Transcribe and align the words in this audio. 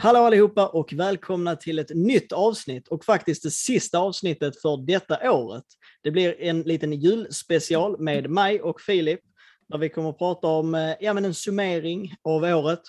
Hallå 0.00 0.18
allihopa 0.18 0.66
och 0.66 0.92
välkomna 0.92 1.56
till 1.56 1.78
ett 1.78 1.90
nytt 1.94 2.32
avsnitt 2.32 2.88
och 2.88 3.04
faktiskt 3.04 3.42
det 3.42 3.50
sista 3.50 3.98
avsnittet 3.98 4.60
för 4.60 4.86
detta 4.86 5.32
året. 5.32 5.64
Det 6.02 6.10
blir 6.10 6.40
en 6.40 6.62
liten 6.62 6.92
julspecial 6.92 8.00
med 8.00 8.30
mig 8.30 8.60
och 8.60 8.80
Filip 8.80 9.20
där 9.68 9.78
vi 9.78 9.88
kommer 9.88 10.10
att 10.10 10.18
prata 10.18 10.46
om 10.46 10.74
eh, 10.74 10.94
ja, 11.00 11.12
men 11.14 11.24
en 11.24 11.34
summering 11.34 12.14
av 12.22 12.42
året 12.42 12.80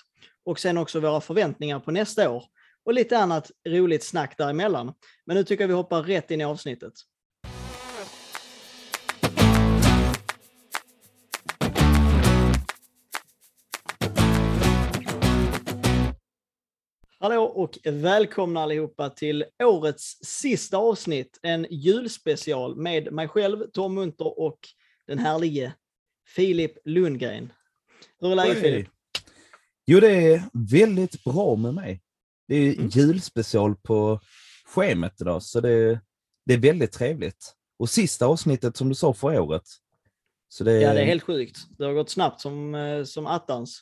och 0.44 0.58
sen 0.58 0.78
också 0.78 1.00
våra 1.00 1.20
förväntningar 1.20 1.80
på 1.80 1.90
nästa 1.90 2.30
år 2.30 2.44
och 2.84 2.94
lite 2.94 3.18
annat 3.18 3.50
roligt 3.68 4.04
snack 4.04 4.38
däremellan. 4.38 4.92
Men 5.26 5.36
nu 5.36 5.44
tycker 5.44 5.62
jag 5.62 5.68
vi 5.68 5.74
hoppar 5.74 6.02
rätt 6.02 6.30
in 6.30 6.40
i 6.40 6.44
avsnittet. 6.44 6.92
Hallå 17.22 17.42
och 17.44 17.78
välkomna 17.84 18.60
allihopa 18.60 19.10
till 19.10 19.44
årets 19.62 20.18
sista 20.22 20.76
avsnitt, 20.76 21.38
en 21.42 21.66
julspecial 21.70 22.76
med 22.76 23.12
mig 23.12 23.28
själv, 23.28 23.66
Tom 23.72 23.94
Munter 23.94 24.38
och 24.40 24.58
den 25.06 25.18
härlige 25.18 25.72
Filip 26.26 26.72
Lundgren. 26.84 27.52
Hur 28.20 28.30
är 28.32 28.36
läget 28.36 28.52
Hej. 28.54 28.62
Filip? 28.62 28.88
Jo, 29.86 30.00
det 30.00 30.32
är 30.32 30.42
väldigt 30.52 31.24
bra 31.24 31.56
med 31.56 31.74
mig. 31.74 32.02
Det 32.48 32.54
är 32.56 32.74
Mm. 32.74 32.88
julspecial 32.88 33.76
på 33.76 34.20
schemat 34.66 35.20
idag, 35.20 35.42
så 35.42 35.60
det, 35.60 36.00
det 36.46 36.54
är 36.54 36.58
väldigt 36.58 36.92
trevligt. 36.92 37.54
Och 37.78 37.90
sista 37.90 38.26
avsnittet 38.26 38.76
som 38.76 38.88
du 38.88 38.94
sa 38.94 39.12
för 39.12 39.40
året. 39.40 39.62
Så 40.48 40.64
det, 40.64 40.72
Ja, 40.80 40.94
det 40.94 41.00
är 41.00 41.04
helt 41.06 41.22
sjukt. 41.22 41.58
Det 41.78 41.84
har 41.84 41.92
gått 41.92 42.10
snabbt 42.10 42.40
som, 42.40 42.74
eh, 42.74 43.04
som 43.04 43.26
attans. 43.26 43.80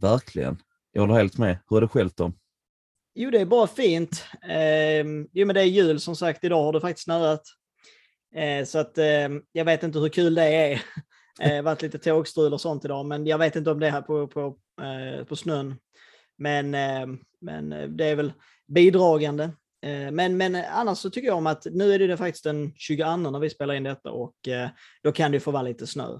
Verkligen. 0.00 0.62
Jag 0.92 1.00
håller 1.02 1.14
helt 1.14 1.38
med. 1.38 1.58
Hur 1.70 1.76
är 1.76 1.80
det 1.80 1.88
själv 1.88 2.08
Tom? 2.10 2.32
Jo, 3.18 3.30
det 3.30 3.40
är 3.40 3.44
bara 3.44 3.66
fint. 3.66 4.24
Eh, 4.48 5.04
jo, 5.32 5.46
men 5.46 5.54
det 5.54 5.60
är 5.60 5.64
jul 5.64 6.00
som 6.00 6.16
sagt. 6.16 6.44
Idag 6.44 6.62
har 6.62 6.72
det 6.72 6.80
faktiskt 6.80 7.04
snöat. 7.04 7.42
Eh, 8.34 8.64
så 8.64 8.78
att 8.78 8.98
eh, 8.98 9.28
jag 9.52 9.64
vet 9.64 9.82
inte 9.82 9.98
hur 9.98 10.08
kul 10.08 10.34
det 10.34 10.42
är. 10.44 10.82
Det 11.38 11.48
har 11.56 11.62
varit 11.62 11.82
lite 11.82 11.98
tågstrul 11.98 12.52
och 12.52 12.60
sånt 12.60 12.84
idag, 12.84 13.06
men 13.06 13.26
jag 13.26 13.38
vet 13.38 13.56
inte 13.56 13.70
om 13.70 13.80
det 13.80 13.86
är 13.86 13.90
här 13.90 14.02
på, 14.02 14.26
på, 14.28 14.56
eh, 14.82 15.24
på 15.24 15.36
snön. 15.36 15.74
Men, 16.38 16.74
eh, 16.74 17.06
men 17.40 17.72
eh, 17.72 17.88
det 17.88 18.04
är 18.04 18.14
väl 18.14 18.32
bidragande. 18.66 19.44
Eh, 19.82 20.10
men, 20.10 20.36
men 20.36 20.54
annars 20.54 20.98
så 20.98 21.10
tycker 21.10 21.28
jag 21.28 21.36
om 21.36 21.46
att 21.46 21.66
nu 21.70 21.92
är 21.92 21.98
det 21.98 22.16
faktiskt 22.16 22.44
den 22.44 22.72
22 22.76 23.16
när 23.16 23.38
vi 23.38 23.50
spelar 23.50 23.74
in 23.74 23.82
detta 23.82 24.10
och 24.10 24.48
eh, 24.48 24.68
då 25.02 25.12
kan 25.12 25.32
det 25.32 25.40
få 25.40 25.50
vara 25.50 25.62
lite 25.62 25.86
snö. 25.86 26.18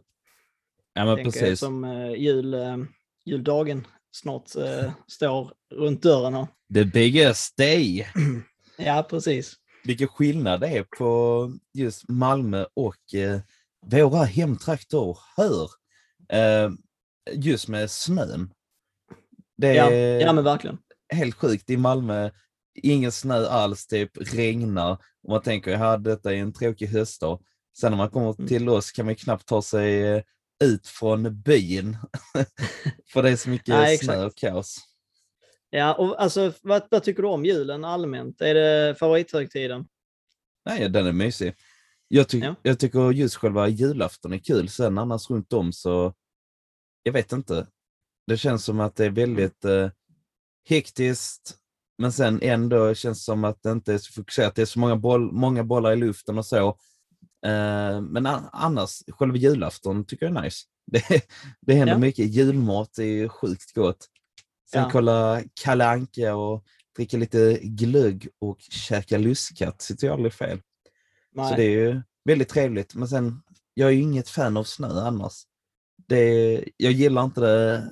Ja, 0.95 1.05
men 1.05 1.17
tänker 1.17 1.31
precis. 1.31 1.61
Som 1.61 1.85
eh, 1.85 2.13
jul, 2.13 2.55
eh, 2.55 2.77
juldagen 3.25 3.87
snart 4.13 4.57
eh, 4.57 4.93
står 5.07 5.53
runt 5.75 6.03
dörren. 6.03 6.35
här. 6.35 6.47
The 6.75 6.85
biggest 6.85 7.57
day. 7.57 8.07
Ja, 8.79 9.07
precis. 9.11 9.55
Vilken 9.85 10.09
skillnad 10.09 10.61
det 10.61 10.69
är 10.69 10.83
på 10.99 11.53
just 11.75 12.09
Malmö 12.09 12.65
och 12.75 13.15
eh, 13.15 13.41
våra 13.87 14.25
hemtrakter 14.25 15.19
hör. 15.37 15.71
Eh, 16.33 16.71
just 17.33 17.69
med 17.69 17.91
snön. 17.91 18.51
Det 19.57 19.75
Ja, 19.75 19.91
är 19.91 20.21
ja 20.21 20.33
men 20.33 20.45
verkligen. 20.45 20.79
helt 21.15 21.35
sjukt. 21.35 21.71
I 21.71 21.77
Malmö, 21.77 22.31
ingen 22.83 23.13
snö 23.13 23.47
alls, 23.47 23.87
typ 23.87 24.11
regnar. 24.35 24.93
Och 25.23 25.29
man 25.31 25.43
tänker, 25.43 25.71
ja 25.71 25.97
detta 25.97 26.33
är 26.35 26.37
en 26.39 26.53
tråkig 26.53 26.87
höstdag. 26.87 27.41
Sen 27.81 27.93
när 27.93 27.97
man 27.99 28.11
kommer 28.11 28.35
Mm. 28.39 28.49
till 28.49 28.69
oss 28.69 28.91
kan 28.93 29.07
man 29.07 29.15
knappt 29.15 29.47
ta 29.47 29.63
sig 29.63 30.03
eh, 30.03 30.23
ut 30.65 30.87
från 30.87 31.41
byn. 31.43 31.97
För 33.13 33.23
det 33.23 33.31
är 33.31 33.37
så 33.37 33.51
mycket 33.51 33.69
Nej, 33.69 33.99
snö 33.99 34.25
och 34.27 34.37
kaos. 34.37 34.77
Ja, 35.71 35.95
och 35.95 36.23
alltså, 36.23 36.53
vad, 36.63 36.83
vad 36.91 37.03
tycker 37.03 37.23
du 37.23 37.29
om 37.29 37.45
julen 37.45 37.85
allmänt? 37.85 38.41
Är 38.41 38.55
det 38.55 38.95
favorithögtiden? 38.99 39.89
Nej, 40.65 40.89
den 40.89 41.07
är 41.07 41.13
mysig. 41.13 41.55
Jag, 42.09 42.29
ty- 42.29 42.39
Ja. 42.41 42.55
jag 42.63 42.79
tycker 42.79 43.13
just 43.13 43.37
själva 43.37 43.69
julafton 43.69 44.33
är 44.33 44.39
kul. 44.39 44.69
Sen 44.69 44.99
annars 44.99 45.31
runt 45.31 45.53
om 45.53 45.73
så, 45.73 46.15
jag 47.03 47.13
vet 47.13 47.33
inte. 47.33 47.67
Det 48.27 48.37
känns 48.37 48.65
som 48.65 48.81
att 48.81 48.97
det 48.97 49.05
är 49.05 49.11
väldigt 49.11 49.65
eh, 49.65 49.91
hektiskt, 50.69 51.57
men 51.99 52.13
sen 52.13 52.43
ändå 52.43 52.95
känns 52.95 53.19
det 53.19 53.25
som 53.25 53.45
att 53.45 53.63
det 53.63 53.71
inte 53.71 53.95
är 53.95 53.99
så 53.99 54.13
fokuserat. 54.13 54.55
Det 54.55 54.63
är 54.63 54.67
så 54.67 54.79
många, 54.79 54.97
boll, 54.97 55.33
många 55.33 55.65
bollar 55.65 55.93
i 55.93 55.97
luften 55.97 56.39
och 56.39 56.47
så. 56.47 56.79
Eh, 57.47 58.01
men 58.01 58.27
annars, 58.53 59.03
själva 59.09 59.37
julafton 59.37 60.05
tycker 60.05 60.27
jag 60.27 60.37
är 60.37 60.43
nice. 60.43 60.65
Det, 60.93 61.03
det 61.61 61.75
händer 61.75 61.95
Ja. 61.95 61.99
mycket. 61.99 62.27
Julmat 62.35 62.99
är 62.99 63.29
sjukt 63.29 63.73
gott. 63.75 64.07
Sen 64.71 64.83
Ja. 64.83 64.89
kolla 64.93 65.43
Kalle 65.63 65.87
Anka 65.87 66.35
och 66.35 66.65
dricka 66.97 67.17
lite 67.17 67.59
glögg 67.63 68.29
och 68.41 68.59
käka 68.61 69.19
lustkatt 69.19 69.83
sitter 69.83 70.07
ju 70.07 70.13
aldrig 70.13 70.33
fel. 70.33 70.61
Nej. 71.35 71.49
Så 71.51 71.57
det 71.57 71.63
är 71.65 71.71
ju 71.71 72.03
väldigt 72.25 72.49
trevligt. 72.49 72.95
Men 72.95 73.09
sen, 73.09 73.43
jag 73.75 73.89
är 73.89 73.93
ju 73.93 74.03
inget 74.03 74.29
fan 74.29 74.57
av 74.57 74.65
snö 74.65 74.89
annars. 74.89 75.33
Det, 76.09 76.65
jag 76.77 76.93
gillar 76.93 77.25
inte 77.25 77.41
det, 77.41 77.85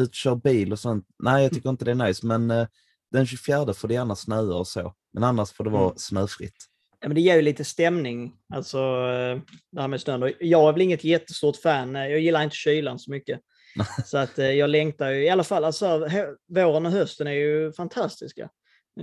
ut 0.00 0.08
och 0.08 0.14
kör 0.14 0.34
bil 0.36 0.72
och 0.72 0.78
sånt. 0.78 1.06
Nej, 1.18 1.42
jag 1.42 1.52
tycker 1.52 1.70
inte 1.70 1.84
det 1.84 1.90
är 1.90 1.94
nice. 2.06 2.26
Men 2.26 2.50
eh, 2.50 2.66
den 3.12 3.26
24 3.26 3.74
får 3.74 3.88
det 3.88 3.94
gärna 3.94 4.16
snöa 4.16 4.54
och 4.54 4.68
så. 4.68 4.94
Men 5.12 5.24
annars 5.24 5.52
får 5.52 5.64
det 5.64 5.70
vara 5.70 5.84
Mm. 5.84 5.94
snöfritt. 5.98 6.66
Ja, 7.00 7.08
men 7.08 7.14
det 7.14 7.20
ger 7.20 7.36
ju 7.36 7.42
lite 7.42 7.64
stämning, 7.64 8.32
alltså 8.54 8.78
eh, 8.78 9.40
det 9.72 9.80
här 9.80 9.88
med 9.88 10.00
snön. 10.00 10.34
Jag 10.40 10.68
är 10.68 10.72
väl 10.72 10.82
inget 10.82 11.04
jättestort 11.04 11.56
fan, 11.56 11.94
jag 11.94 12.20
gillar 12.20 12.42
inte 12.42 12.56
kylan 12.56 12.98
så 12.98 13.10
mycket. 13.10 13.40
Så 14.04 14.18
att 14.18 14.38
eh, 14.38 14.50
jag 14.50 14.70
längtar 14.70 15.10
ju, 15.10 15.24
i 15.24 15.28
alla 15.28 15.44
fall, 15.44 15.64
alltså, 15.64 16.08
våren 16.48 16.86
och 16.86 16.92
hösten 16.92 17.26
är 17.26 17.32
ju 17.32 17.72
fantastiska. 17.72 18.50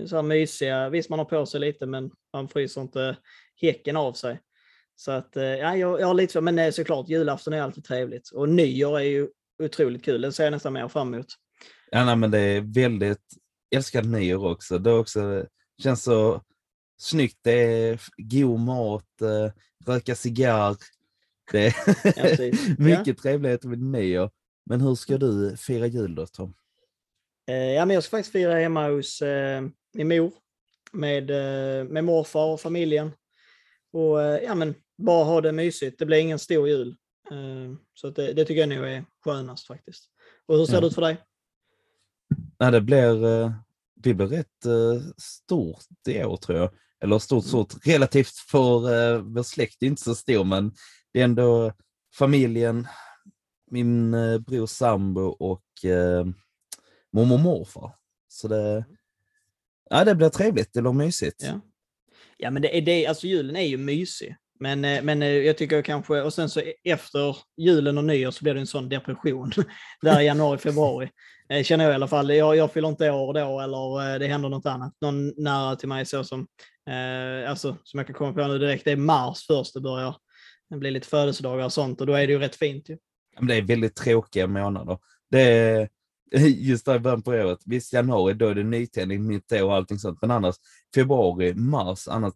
Så 0.06 0.16
här 0.16 0.24
mysiga, 0.24 0.90
visst 0.90 1.10
man 1.10 1.20
har 1.20 1.26
på 1.26 1.46
sig 1.46 1.60
lite 1.60 1.86
men 1.86 2.12
man 2.34 2.48
fryser 2.48 2.82
inte 2.82 3.18
häcken 3.62 3.98
av 3.98 4.14
sig. 4.14 4.40
Så 4.96 5.12
att, 5.12 5.38
eh, 5.38 5.44
ja, 5.44 5.76
jag, 5.76 6.02
jag 6.02 6.08
har 6.08 6.14
lite 6.14 6.34
så, 6.34 6.42
men 6.42 6.74
såklart 6.74 7.10
julafton 7.10 7.54
är 7.54 7.62
alltid 7.62 7.84
trevligt. 7.84 8.30
Och 8.30 8.50
nyår 8.50 9.00
är 9.00 9.04
ju 9.04 9.28
otroligt 9.64 10.06
kul, 10.06 10.22
det 10.22 10.32
ser 10.32 10.44
jag 10.44 10.52
nästan 10.52 10.74
mer 10.74 10.88
fram 10.88 11.14
emot. 11.14 11.28
Ja, 11.92 12.06
nej, 12.06 12.16
men 12.16 12.32
det 12.32 12.40
är 12.40 12.62
väldigt, 12.62 13.24
jag 13.70 13.78
älskar 13.78 14.04
nyår 14.04 14.52
också. 14.52 14.78
Det 14.78 14.92
också, 14.92 15.46
känns 15.84 16.04
så 16.04 16.42
snyggt. 16.98 17.40
Det 17.42 17.52
är 17.52 18.02
god 18.18 18.60
mat, 18.60 19.22
eh, 19.22 19.52
röka 19.86 20.16
cigarr. 20.16 20.78
Det 21.52 21.68
är 21.68 21.72
precis. 22.14 22.68
mycket 22.80 23.18
trevligheter 23.18 23.68
med 23.68 23.82
nyår. 23.82 24.30
Men 24.66 24.82
hur 24.82 24.96
ska 24.96 25.18
du 25.18 25.58
fira 25.58 25.88
jul 25.88 26.16
då 26.16 26.28
Tom? 26.28 26.54
Eh, 27.50 27.56
ja, 27.56 27.86
men 27.86 27.94
jag 27.94 28.04
ska 28.04 28.18
faktiskt 28.18 28.32
fira 28.32 28.54
hemma 28.56 28.90
hos 28.90 29.22
eh, 29.22 29.62
min 29.94 30.08
mor 30.08 30.34
med, 30.92 31.28
med 31.92 32.04
morfar 32.04 32.46
och 32.46 32.62
familjen. 32.62 33.12
Och 33.94 34.20
ja, 34.20 34.56
men 34.56 34.76
bara 34.98 35.24
ha 35.24 35.42
det 35.42 35.52
mysigt. 35.52 36.00
Det 36.00 36.06
blir 36.06 36.18
ingen 36.18 36.40
stor 36.40 36.68
jul. 36.68 36.96
Så 37.94 38.10
det, 38.10 38.34
det 38.34 38.46
tycker 38.46 38.60
jag 38.60 38.70
nog 38.70 38.88
är 38.88 39.06
skönast 39.24 39.68
faktiskt. 39.68 40.10
Och 40.46 40.58
hur 40.58 40.66
ser 40.66 40.74
Ja. 40.74 40.82
det 40.82 40.88
ut 40.88 40.96
för 40.96 41.02
dig? 41.02 41.18
Nej, 42.60 42.72
det 42.72 42.82
blir, 42.82 43.14
det 43.96 44.14
blir 44.14 44.28
rätt 44.28 44.66
stort 45.18 45.84
i 46.10 46.24
år 46.24 46.38
tror 46.38 46.58
jag. 46.58 46.70
Eller 47.04 47.20
stort, 47.20 47.44
Mm. 47.44 47.48
stort. 47.50 47.88
Relativt 47.88 48.38
för 48.38 48.94
eh, 49.16 49.22
vår 49.22 49.44
släkt 49.44 49.84
är 49.84 49.88
inte 49.88 50.02
så 50.02 50.16
stor, 50.16 50.44
men 50.44 50.72
det 51.14 51.20
är 51.20 51.24
ändå 51.24 51.74
familjen, 52.16 52.88
min 53.72 54.14
eh, 54.14 54.40
brors 54.40 54.70
sambo 54.70 55.22
och 55.22 55.86
eh, 55.86 56.26
mormor 57.14 57.34
och 57.36 57.40
morfar. 57.40 57.96
Så 58.28 58.48
det, 58.48 58.86
ja, 59.90 60.04
det 60.06 60.16
blir 60.16 60.30
trevligt, 60.30 60.74
det 60.74 60.82
blir 60.82 60.94
mysigt. 60.94 61.44
Ja. 61.44 61.62
Ja, 62.38 62.52
men 62.52 62.62
det 62.62 62.78
är 62.78 62.82
det, 62.82 63.08
alltså 63.08 63.28
julen 63.28 63.56
är 63.56 63.62
ju 63.68 63.78
mysig. 63.78 64.36
Men, 64.60 64.86
eh, 64.86 65.04
men 65.04 65.22
eh, 65.22 65.28
jag 65.30 65.58
tycker 65.58 65.82
kanske, 65.82 66.22
och 66.22 66.34
sen 66.34 66.50
så 66.50 66.60
e- 66.60 66.74
efter 66.84 67.38
julen 67.58 67.98
och 67.98 68.04
nyår 68.04 68.32
så 68.32 68.44
blir 68.44 68.54
det 68.54 68.60
en 68.60 68.68
sån 68.68 68.90
depression. 68.90 69.52
Där 70.02 70.22
i 70.22 70.26
januari, 70.26 70.58
februari. 70.58 71.10
Eh, 71.50 71.64
Känner 71.64 71.84
jag 71.84 71.92
i 71.92 71.96
alla 71.96 72.08
fall. 72.08 72.36
Jag, 72.36 72.56
jag 72.56 72.72
fyller 72.72 72.88
inte 72.90 73.12
år 73.12 73.34
då 73.34 73.60
eller 73.60 74.14
eh, 74.14 74.20
det 74.20 74.28
händer 74.28 74.50
något 74.50 74.66
annat. 74.66 74.94
Någon 75.02 75.44
nära 75.44 75.76
till 75.76 75.88
mig 75.88 76.06
så 76.06 76.24
som, 76.24 76.48
eh, 76.90 77.50
alltså, 77.50 77.78
som 77.84 77.98
jag 77.98 78.08
kan 78.08 78.16
komma 78.16 78.34
på 78.34 78.48
nu 78.48 78.58
direkt, 78.58 78.86
det 78.86 78.92
är 78.92 78.98
mars 78.98 79.46
först 79.48 79.74
det 79.74 79.82
börjar. 79.82 80.16
Det 80.70 80.78
blir 80.78 80.92
lite 80.92 81.08
födelsedagar 81.08 81.66
och 81.66 81.74
sånt 81.74 82.02
och 82.02 82.08
då 82.08 82.14
är 82.14 82.28
det 82.28 82.34
ju 82.34 82.40
rätt 82.40 82.56
fint 82.56 82.90
ju. 82.90 82.94
Ja, 83.34 83.40
Men 83.40 83.48
det 83.48 83.56
är 83.56 83.62
väldigt 83.62 83.96
tråkiga 83.96 84.48
månader. 84.48 84.98
Det 85.32 85.42
är, 85.42 85.90
just 86.48 86.86
där 86.86 86.96
i 86.96 87.00
början 87.00 87.22
på 87.22 87.32
året, 87.32 87.60
visst 87.66 87.94
januari 87.94 88.34
då 88.34 88.48
är 88.48 88.56
det 88.56 88.64
nytändning, 88.64 89.28
nytt 89.28 89.52
år 89.52 89.64
och 89.64 89.76
allting 89.76 90.00
sånt, 90.00 90.18
men 90.22 90.32
annars 90.32 90.56
februari, 90.96 91.54
mars, 91.54 92.08
annat 92.08 92.36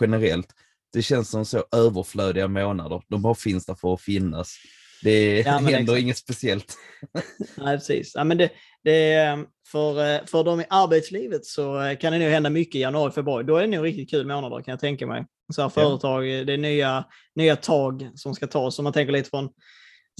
generellt, 0.00 0.46
det 0.92 1.02
känns 1.02 1.30
som 1.30 1.44
så 1.44 1.64
överflödiga 1.72 2.48
månader. 2.48 3.02
De 3.08 3.22
bara 3.22 3.34
finns 3.34 3.66
där 3.66 3.74
för 3.74 3.94
att 3.94 4.00
finnas. 4.00 4.56
Det 5.04 5.40
Ja, 5.40 5.60
men 5.60 5.74
händer 5.74 5.92
exakt. 5.92 6.02
inget 6.02 6.16
speciellt. 6.16 6.74
Nej, 7.56 7.76
precis. 7.76 8.12
Ja, 8.14 8.24
men 8.24 8.38
det, 8.38 8.50
det, 8.84 9.12
är, 9.12 9.46
för, 9.68 10.14
eh, 10.14 10.24
för 10.26 10.44
de 10.44 10.60
i 10.60 10.64
arbetslivet 10.70 11.46
så 11.46 11.82
eh, 11.82 11.98
kan 11.98 12.12
det 12.12 12.18
nog 12.18 12.28
hända 12.28 12.50
mycket 12.50 12.74
i 12.74 12.80
januari, 12.80 13.12
februari. 13.12 13.44
Då 13.44 13.56
är 13.56 13.60
det 13.60 13.66
nog 13.66 13.84
riktigt 13.84 14.10
kul 14.10 14.26
månader 14.26 14.62
kan 14.62 14.72
jag 14.72 14.80
tänka 14.80 15.06
mig. 15.06 15.26
Så 15.54 15.62
här, 15.62 15.68
företag, 15.68 16.38
eh, 16.38 16.44
det 16.44 16.52
är 16.52 16.58
nya, 16.58 17.04
nya 17.34 17.56
tag 17.56 18.10
som 18.14 18.34
ska 18.34 18.46
tas. 18.46 18.78
Om 18.78 18.82
man 18.82 18.92
tänker 18.92 19.12
lite 19.12 19.30
från 19.30 19.48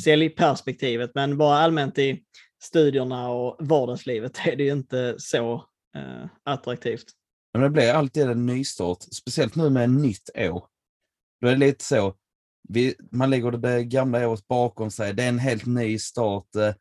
säljperspektivet, 0.05 1.11
men 1.15 1.39
bara 1.39 1.59
allmänt 1.59 1.99
i 1.99 2.23
studierna 2.63 3.29
och 3.29 3.57
vardagslivet 3.61 4.39
är 4.47 4.57
det 4.57 4.65
ju 4.65 4.73
inte 4.73 5.15
så 5.19 5.55
eh, 5.97 6.27
attraktivt. 6.45 7.05
Men 7.53 7.63
det 7.63 7.71
blir 7.71 7.93
alltid 7.93 8.23
en 8.23 8.47
nystart, 8.47 9.03
speciellt 9.03 9.55
nu 9.55 9.71
med 9.71 9.85
ett 9.85 10.03
nytt 10.03 10.31
år. 10.37 10.67
Då 11.41 11.49
är 11.49 11.53
det 11.53 11.59
lite 11.59 11.85
så, 11.85 12.15
vi, 12.69 12.94
man 13.11 13.31
lägger 13.31 13.50
det 13.50 13.84
gamla 13.84 14.28
året 14.28 14.49
bakom 14.49 14.90
sig, 14.90 15.14
det 15.14 15.22
är 15.22 15.28
en 15.28 15.38
helt 15.38 15.66
ny 15.66 15.99
start. 15.99 16.56
eh, 16.56 16.75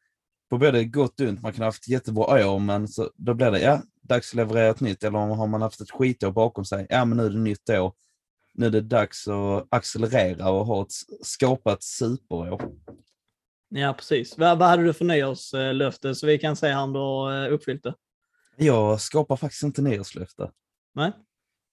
På 0.49 0.57
både 0.57 0.83
gott 0.85 1.19
och 1.19 1.27
ont, 1.27 1.41
man 1.41 1.53
kan 1.53 1.61
ha 1.61 1.67
haft 1.67 1.87
jättebra 1.87 2.47
år, 2.49 2.59
men 2.59 2.87
så, 2.87 3.11
då 3.15 3.33
blir 3.33 3.51
det, 3.51 3.59
ja, 3.59 3.81
dags 4.01 4.31
att 4.31 4.35
leverera 4.35 4.69
ett 4.69 4.79
nytt. 4.81 5.03
Eller 5.03 5.19
har 5.19 5.47
man 5.47 5.61
haft 5.61 5.81
ett 5.81 5.91
skitår 5.91 6.31
bakom 6.31 6.65
sig, 6.65 6.87
ja 6.89 7.05
men 7.05 7.17
nu 7.17 7.25
är 7.25 7.29
det 7.29 7.39
nytt 7.39 7.69
år. 7.69 7.93
Nu 8.53 8.65
är 8.65 8.69
det 8.69 8.81
dags 8.81 9.27
att 9.27 9.67
accelerera 9.69 10.49
och 10.49 10.65
ha 10.65 10.81
ett, 10.81 10.91
skapa 11.21 11.73
ett 11.73 11.83
superår. 11.83 12.61
Ja, 13.69 13.93
precis. 13.97 14.37
Vad, 14.37 14.59
vad 14.59 14.67
hade 14.69 14.83
du 14.83 14.93
för 14.93 15.05
nyårslöfte 15.05 16.15
så 16.15 16.27
vi 16.27 16.37
kan 16.39 16.55
se 16.55 16.75
om 16.75 16.93
du 16.93 16.99
har 16.99 17.49
uppfyllt 17.49 17.83
det? 17.83 17.95
Jag 18.57 19.01
skapar 19.01 19.35
faktiskt 19.35 19.63
inte 19.63 19.81
nyårslöfte. 19.81 20.51
Nej? 20.95 21.11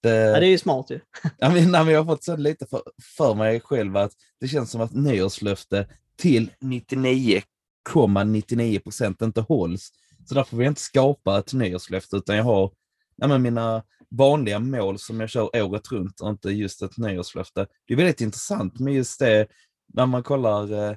Det, 0.01 0.15
Ja, 0.15 0.39
det 0.39 0.45
är 0.45 0.49
ju 0.49 0.57
smart 0.57 0.89
ju. 0.89 0.99
Ja, 1.37 1.49
men, 1.49 1.71
nej, 1.71 1.83
men 1.85 1.93
jag 1.93 2.03
har 2.03 2.15
fått 2.15 2.23
så 2.23 2.35
lite 2.35 2.65
för, 2.65 2.81
för 3.17 3.35
mig 3.35 3.59
själv 3.59 3.97
att 3.97 4.11
det 4.39 4.47
känns 4.47 4.71
som 4.71 4.81
att 4.81 4.93
nyårslöfte 4.93 5.87
till 6.17 6.51
99,99 6.61 8.79
procent 8.79 9.21
inte 9.21 9.41
hålls. 9.41 9.91
Så 10.25 10.35
därför 10.35 10.57
vill 10.57 10.63
jag 10.65 10.71
inte 10.71 10.81
skapa 10.81 11.39
ett 11.39 11.53
nyårslöfte 11.53 12.15
utan 12.17 12.35
jag 12.35 12.43
har 12.43 12.71
ja, 13.15 13.27
men 13.27 13.41
mina 13.41 13.83
vanliga 14.09 14.59
mål 14.59 14.99
som 14.99 15.19
jag 15.19 15.29
kör 15.29 15.63
året 15.63 15.91
runt 15.91 16.21
och 16.21 16.29
inte 16.29 16.49
just 16.49 16.81
ett 16.81 16.97
nyårslöfte. 16.97 17.67
Det 17.87 17.93
är 17.93 17.97
väldigt 17.97 18.21
intressant 18.21 18.79
med 18.79 18.93
just 18.93 19.19
det 19.19 19.47
när 19.93 20.05
man 20.05 20.23
kollar, 20.23 20.89
eh, 20.89 20.95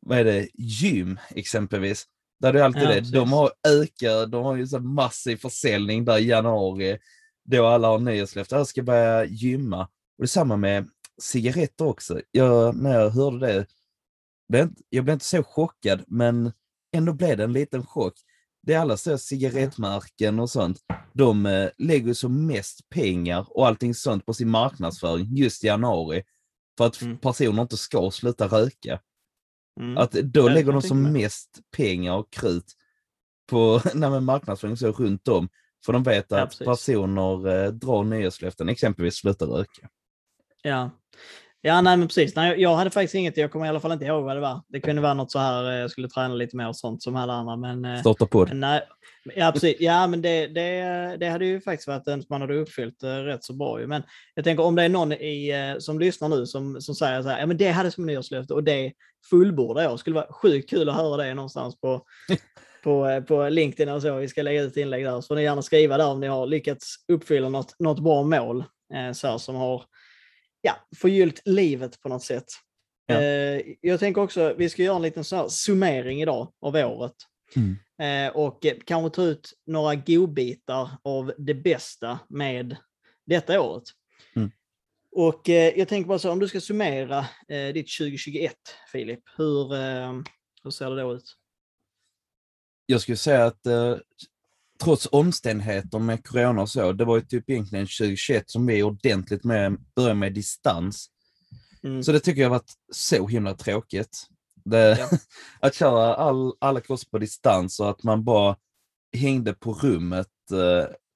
vad 0.00 0.18
är 0.18 0.24
det, 0.24 0.48
gym 0.54 1.18
exempelvis. 1.30 2.04
Där 2.40 2.48
är 2.48 2.52
det 2.52 2.64
alltid 2.64 2.82
Ja, 2.82 2.88
det. 2.88 2.94
precis. 2.94 3.12
De 3.12 3.32
har 3.32 3.50
ökat, 3.68 4.30
de 4.30 4.44
har 4.44 4.56
ju 4.56 4.66
så 4.66 4.78
massiv 4.80 5.36
försäljning 5.36 6.04
där 6.04 6.18
i 6.18 6.26
januari 6.26 6.98
då 7.44 7.66
alla 7.66 7.88
har 7.88 7.98
nyårslöfte, 7.98 8.54
jag 8.56 8.66
ska 8.66 8.82
börja 8.82 9.24
gymma. 9.24 9.82
Och 9.82 9.88
det 10.18 10.24
är 10.24 10.26
samma 10.26 10.56
med 10.56 10.88
cigaretter 11.22 11.84
också. 11.86 12.20
Jag, 12.30 12.76
när 12.76 13.00
jag 13.00 13.10
hörde 13.10 13.38
det, 13.46 13.66
blev 14.48 14.62
inte- 14.62 14.82
jag 14.88 15.04
blev 15.04 15.12
inte 15.14 15.24
så 15.24 15.42
chockad, 15.42 16.04
men 16.06 16.52
ändå 16.96 17.12
blev 17.12 17.36
det 17.36 17.44
en 17.44 17.52
liten 17.52 17.86
chock. 17.86 18.14
Det 18.62 18.74
är 18.74 18.78
alla 18.78 18.96
så 18.96 19.18
cigarettmärken 19.18 20.38
och 20.38 20.50
sånt. 20.50 20.78
De 21.12 21.46
eh, 21.46 21.70
lägger 21.78 22.14
som 22.14 22.46
mest 22.46 22.88
pengar 22.88 23.46
och 23.50 23.66
allting 23.66 23.94
sånt 23.94 24.26
på 24.26 24.34
sin 24.34 24.50
marknadsföring 24.50 25.36
just 25.36 25.64
i 25.64 25.66
januari. 25.66 26.22
För 26.78 26.86
att 26.86 27.02
Mm. 27.02 27.18
personer 27.18 27.62
inte 27.62 27.76
ska 27.76 28.10
sluta 28.10 28.46
röka. 28.46 29.00
Mm. 29.80 29.98
Att 29.98 30.12
då 30.12 30.48
lägger 30.48 30.72
de 30.72 30.82
som 30.82 31.02
mest 31.12 31.60
pengar 31.76 32.12
och 32.16 32.30
krut 32.32 32.72
på 33.50 33.80
nej, 33.94 34.20
marknadsföring 34.20 34.76
så 34.76 34.92
runt 34.92 35.28
om. 35.28 35.48
För 35.86 35.92
de 35.92 36.02
vet 36.02 36.26
Ja, 36.28 36.40
att 36.42 36.48
precis. 36.48 36.66
personer 36.66 37.64
eh, 37.64 37.70
drar 37.72 38.04
nyårslöften, 38.04 38.68
exempelvis 38.68 39.14
sluta 39.14 39.44
röka. 39.44 39.88
Ja. 40.62 40.90
Ja, 41.64 41.80
nej 41.80 41.96
men 41.96 42.08
precis. 42.08 42.36
Nej, 42.36 42.60
jag 42.60 42.74
hade 42.74 42.90
faktiskt 42.90 43.14
inget, 43.14 43.36
jag 43.36 43.52
kommer 43.52 43.66
i 43.66 43.68
alla 43.68 43.80
fall 43.80 43.92
inte 43.92 44.04
ihåg 44.04 44.24
vad 44.24 44.36
det 44.36 44.40
var. 44.40 44.60
Det 44.68 44.80
kunde 44.80 45.02
vara 45.02 45.14
något 45.14 45.30
så 45.30 45.38
här, 45.38 45.70
eh, 45.70 45.78
jag 45.78 45.90
skulle 45.90 46.08
träna 46.08 46.34
lite 46.34 46.56
mer 46.56 46.68
och 46.68 46.76
sånt 46.76 47.02
som 47.02 47.16
alla 47.16 47.32
andra. 47.32 47.56
Men, 47.56 47.84
eh, 47.84 48.00
Starta 48.00 48.26
podd. 48.26 48.48
men 48.48 48.60
nej, 48.60 48.82
ja, 49.36 49.52
precis. 49.52 49.76
Ja, 49.80 50.06
men 50.06 50.22
det, 50.22 50.46
det, 50.46 51.16
det 51.20 51.28
hade 51.28 51.46
ju 51.46 51.60
faktiskt 51.60 51.88
varit 51.88 52.08
en 52.08 52.22
som 52.22 52.26
man 52.30 52.40
hade 52.40 52.54
uppfyllt 52.54 53.02
eh, 53.02 53.08
rätt 53.08 53.44
så 53.44 53.52
bra. 53.52 53.78
Men 53.86 54.02
jag 54.34 54.44
tänker 54.44 54.64
om 54.64 54.74
det 54.74 54.82
är 54.82 54.88
någon 54.88 55.12
i, 55.12 55.76
som 55.78 55.98
lyssnar 55.98 56.28
nu 56.28 56.46
som, 56.46 56.80
som 56.80 56.94
säger 56.94 57.22
så 57.22 57.28
här, 57.28 57.40
ja 57.40 57.46
men 57.46 57.56
det 57.56 57.68
hade 57.68 57.90
som 57.90 58.06
nyårslöfte 58.06 58.54
och 58.54 58.64
det 58.64 58.92
fullbordar 59.30 59.82
jag. 59.82 59.92
Det 59.92 59.98
skulle 59.98 60.16
vara 60.16 60.32
sjukt 60.32 60.70
kul 60.70 60.88
att 60.88 60.96
höra 60.96 61.24
det 61.24 61.34
någonstans 61.34 61.80
på, 61.80 62.02
på, 62.84 63.22
på 63.28 63.48
LinkedIn 63.48 63.94
och 63.94 64.02
så. 64.02 64.16
Vi 64.16 64.28
ska 64.28 64.42
lägga 64.42 64.62
ut 64.62 64.76
inlägg 64.76 65.04
där. 65.04 65.20
Så 65.20 65.26
får 65.26 65.34
ni 65.34 65.42
gärna 65.42 65.62
skriva 65.62 65.96
där 65.96 66.08
om 66.08 66.20
ni 66.20 66.26
har 66.26 66.46
lyckats 66.46 66.94
uppfylla 67.12 67.48
något, 67.48 67.80
något 67.80 68.00
bra 68.00 68.22
mål 68.22 68.64
eh, 68.94 69.12
så 69.12 69.28
här, 69.28 69.38
som 69.38 69.54
har 69.54 69.82
ja, 70.62 70.76
förgyllt 70.96 71.42
livet 71.44 72.00
på 72.00 72.08
något 72.08 72.22
sätt. 72.22 72.44
Ja. 73.06 73.22
Eh, 73.22 73.62
jag 73.80 74.00
tänker 74.00 74.20
också, 74.20 74.54
vi 74.58 74.68
ska 74.68 74.82
göra 74.82 74.96
en 74.96 75.02
liten 75.02 75.24
så 75.24 75.36
här 75.36 75.48
summering 75.48 76.22
idag 76.22 76.52
av 76.60 76.74
året. 76.74 77.14
Mm. 77.56 77.76
Eh, 77.98 78.36
och 78.36 78.66
eh, 78.66 78.76
kanske 78.84 79.16
ta 79.16 79.22
ut 79.22 79.52
några 79.66 79.94
godbitar 79.94 80.90
av 81.02 81.32
det 81.38 81.54
bästa 81.54 82.18
med 82.28 82.76
detta 83.26 83.60
året. 83.60 83.84
Mm. 84.36 84.50
Och 85.10 85.48
jag 85.48 85.88
tänker 85.88 86.08
bara 86.08 86.18
så, 86.18 86.30
om 86.30 86.38
du 86.38 86.48
ska 86.48 86.60
summera 86.60 87.26
ditt 87.48 87.98
2021, 87.98 88.54
Filip, 88.92 89.20
hur, 89.36 89.74
hur 90.64 90.70
ser 90.70 90.90
det 90.90 91.02
då 91.02 91.14
ut? 91.14 91.36
Jag 92.86 93.00
skulle 93.00 93.16
säga 93.16 93.44
att 93.44 93.66
trots 94.84 95.08
omständigheter 95.12 95.98
med 95.98 96.26
corona 96.26 96.62
och 96.62 96.68
så, 96.68 96.92
det 96.92 97.04
var 97.04 97.16
ju 97.16 97.22
typ 97.22 97.50
egentligen 97.50 97.86
2021 97.86 98.50
som 98.50 98.66
vi 98.66 98.82
ordentligt 98.82 99.44
med, 99.44 99.76
började 99.96 100.14
med 100.14 100.34
distans. 100.34 101.08
Mm. 101.84 102.02
Så 102.02 102.12
det 102.12 102.20
tycker 102.20 102.42
jag 102.42 102.50
varit 102.50 102.72
så 102.92 103.26
himla 103.26 103.54
tråkigt. 103.54 104.26
Det, 104.64 104.98
Ja. 104.98 105.18
att 105.60 105.74
köra 105.74 106.14
all, 106.14 106.52
alla 106.58 106.80
kurser 106.80 107.08
på 107.10 107.18
distans 107.18 107.80
och 107.80 107.90
att 107.90 108.02
man 108.02 108.24
bara 108.24 108.56
hängde 109.16 109.54
på 109.54 109.72
rummet 109.72 110.28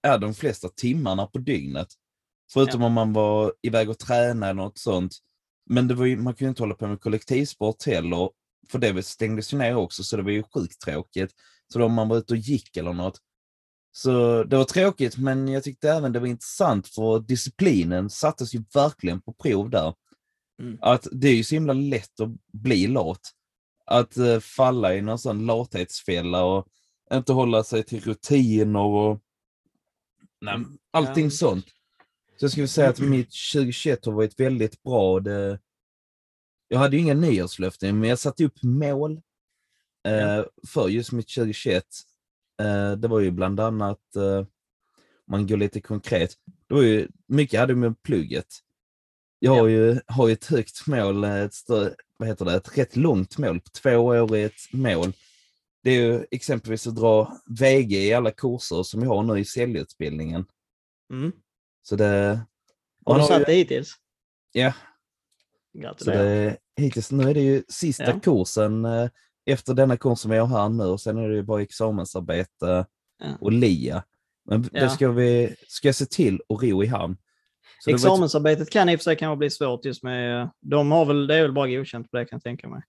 eh, 0.04 0.18
de 0.20 0.34
flesta 0.34 0.68
timmarna 0.68 1.26
på 1.26 1.38
dygnet. 1.38 1.88
Förutom 2.52 2.82
om 2.82 2.92
man 2.92 3.12
var 3.12 3.52
iväg 3.62 3.90
och 3.90 3.98
tränade 3.98 4.50
eller 4.50 4.62
något 4.62 4.78
sånt. 4.78 5.12
Men 5.70 5.88
det 5.88 5.94
var 5.94 6.06
ju, 6.06 6.16
man 6.16 6.34
kunde 6.34 6.48
inte 6.48 6.62
hålla 6.62 6.74
på 6.74 6.86
med 6.86 7.00
kollektivsport 7.00 7.86
heller, 7.86 8.30
för 8.68 8.78
det 8.78 9.02
stängdes 9.02 9.52
ju 9.52 9.58
ner 9.58 9.76
också, 9.76 10.04
så 10.04 10.16
det 10.16 10.22
var 10.22 10.30
ju 10.30 10.42
sjukt 10.42 10.80
tråkigt. 10.80 11.30
Så 11.72 11.78
då 11.78 11.84
om 11.84 11.92
man 11.92 12.08
var 12.08 12.16
ute 12.16 12.32
och 12.32 12.38
gick 12.38 12.76
eller 12.76 12.92
något. 12.92 13.18
Så 13.98 14.44
det 14.44 14.56
var 14.56 14.64
tråkigt, 14.64 15.18
men 15.18 15.48
jag 15.48 15.64
tyckte 15.64 15.90
även 15.90 16.12
det 16.12 16.20
var 16.20 16.26
intressant 16.26 16.88
för 16.88 17.20
disciplinen 17.20 18.10
sattes 18.10 18.54
ju 18.54 18.64
verkligen 18.74 19.20
på 19.20 19.32
prov 19.32 19.70
där. 19.70 19.94
Mm. 20.62 20.78
Att 20.80 21.06
det 21.12 21.28
är 21.28 21.34
ju 21.34 21.44
så 21.44 21.54
himla 21.54 21.72
lätt 21.72 22.20
att 22.20 22.28
bli 22.52 22.86
lat. 22.86 23.20
Att 23.86 24.16
eh, 24.16 24.40
falla 24.40 24.94
i 24.94 25.02
någon 25.02 25.18
sån 25.18 25.46
lathetsfälla 25.46 26.44
och 26.44 26.66
inte 27.12 27.32
hålla 27.32 27.64
sig 27.64 27.82
till 27.82 28.00
rutiner 28.00 28.80
och 28.80 29.20
nej, 30.40 30.58
allting 30.90 31.24
Ja. 31.24 31.30
sånt. 31.30 31.66
Så 32.36 32.44
jag 32.44 32.50
skulle 32.50 32.68
säga 32.68 32.88
att 32.88 33.00
mitt 33.00 33.30
2021 33.52 34.06
har 34.06 34.12
varit 34.12 34.40
väldigt 34.40 34.82
bra. 34.82 35.20
Det, 35.20 35.58
jag 36.68 36.78
hade 36.78 36.96
ju 36.96 37.02
inga 37.02 37.14
nyårslöften, 37.14 38.00
men 38.00 38.08
jag 38.08 38.18
satte 38.18 38.44
upp 38.44 38.62
mål 38.62 39.20
eh, 40.08 40.44
för 40.68 40.88
just 40.88 41.12
mitt 41.12 41.34
2021. 41.34 41.84
Eh, 42.62 42.92
det 42.92 43.08
var 43.08 43.20
ju 43.20 43.30
bland 43.30 43.60
annat, 43.60 44.16
eh, 44.16 44.38
om 44.38 44.46
man 45.30 45.46
går 45.46 45.56
lite 45.56 45.80
konkret, 45.80 46.34
det 46.68 46.74
var 46.74 46.82
ju, 46.82 47.08
mycket 47.26 47.60
hade 47.60 47.74
med 47.74 48.02
plugget. 48.02 48.46
Jag 49.38 49.54
har 49.54 49.66
ju, 49.66 50.00
har 50.06 50.28
ju 50.28 50.32
ett 50.32 50.44
högt 50.46 50.86
mål, 50.86 51.24
eh, 51.24 51.36
ett, 51.40 51.54
stö, 51.54 51.90
vad 52.18 52.28
heter 52.28 52.44
det, 52.44 52.54
ett 52.54 52.78
rätt 52.78 52.96
långt 52.96 53.38
mål, 53.38 53.60
på 53.60 53.70
två 53.70 53.90
år 53.96 54.36
är 54.36 54.46
ett 54.46 54.72
mål. 54.72 55.12
Det 55.82 55.90
är 55.90 56.00
ju 56.00 56.26
exempelvis 56.30 56.86
att 56.86 56.96
dra 56.96 57.36
VG 57.60 58.06
i 58.08 58.12
alla 58.14 58.30
kurser 58.30 58.82
som 58.82 59.00
vi 59.00 59.06
har 59.06 59.22
nu 59.22 59.38
i 59.38 59.44
säljutbildningen. 59.44 60.44
Mm. 61.12 61.32
Så 61.82 61.96
det... 61.96 62.40
Har 63.04 63.14
du 63.14 63.20
ju- 63.20 63.26
satt 63.28 63.46
det 63.46 63.52
hittills? 63.52 63.92
Ja, 64.52 64.72
så 65.98 66.10
det, 66.10 66.56
hittills, 66.76 67.10
nu 67.12 67.30
är 67.30 67.34
det 67.34 67.40
ju 67.42 67.62
sista 67.68 68.04
Ja. 68.04 68.20
kursen 68.20 68.84
efter 69.46 69.74
denna 69.74 69.96
kurs 69.96 70.18
som 70.18 70.30
vi 70.30 70.38
har 70.38 70.46
här 70.46 70.68
nu 70.68 70.84
och 70.84 71.00
sen 71.00 71.18
är 71.18 71.28
det 71.28 71.34
ju 71.34 71.42
bara 71.42 71.62
examensarbete 71.62 72.86
Ja. 73.18 73.26
och 73.40 73.52
LIA. 73.52 74.02
Men 74.48 74.62
det 74.62 74.68
Ja. 74.72 74.88
ska 74.88 75.08
vi 75.10 75.54
ska 75.68 75.92
se 75.92 76.06
till 76.06 76.40
att 76.48 76.62
ro 76.62 76.84
i 76.84 76.86
hamn. 76.86 77.16
Så 77.80 77.90
det 77.90 77.94
ett- 77.94 78.00
Examensarbetet 78.00 78.70
kan 78.70 78.88
i 78.88 78.96
och 78.96 79.00
för 79.00 79.04
sig 79.04 79.16
kanske 79.16 79.36
bli 79.36 79.50
svårt 79.50 79.84
just 79.84 80.02
med, 80.02 80.50
de 80.60 80.90
har 80.92 81.04
väl, 81.04 81.26
det 81.26 81.34
är 81.34 81.42
väl 81.42 81.52
bara 81.52 81.68
godkänt 81.68 82.10
på 82.10 82.16
det 82.16 82.24
kan 82.24 82.36
jag 82.36 82.42
tänka 82.42 82.68
mig. 82.68 82.82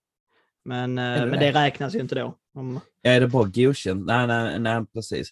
Men, 0.65 0.97
eh, 0.97 1.13
det 1.13 1.25
men 1.25 1.39
det? 1.39 1.45
det 1.45 1.51
räknas 1.51 1.95
ju 1.95 1.99
inte 1.99 2.15
då. 2.15 2.37
Om, 2.53 2.79
Ja, 3.01 3.11
är 3.11 3.19
det 3.21 3.27
bara 3.27 3.43
godkänt? 3.53 4.05
Nej, 4.05 4.27
nej, 4.27 4.59
nej, 4.59 4.85
precis. 4.93 5.29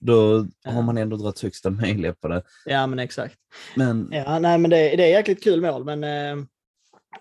Då 0.00 0.46
Ja. 0.64 0.70
har 0.70 0.82
man 0.82 0.98
ändå 0.98 1.16
dragit 1.16 1.40
högsta 1.40 1.70
möjliga 1.70 2.14
på 2.14 2.28
det. 2.28 2.42
ja 2.66 2.86
men 2.86 2.98
exakt. 2.98 3.34
Men 3.76 4.08
Ja, 4.12 4.38
nej 4.38 4.58
men 4.58 4.70
det, 4.70 4.76
det 4.76 5.02
är 5.04 5.08
jäkligt 5.10 5.44
kul 5.44 5.60
mål 5.60 5.84
men 5.84 6.04
eh, 6.04 6.44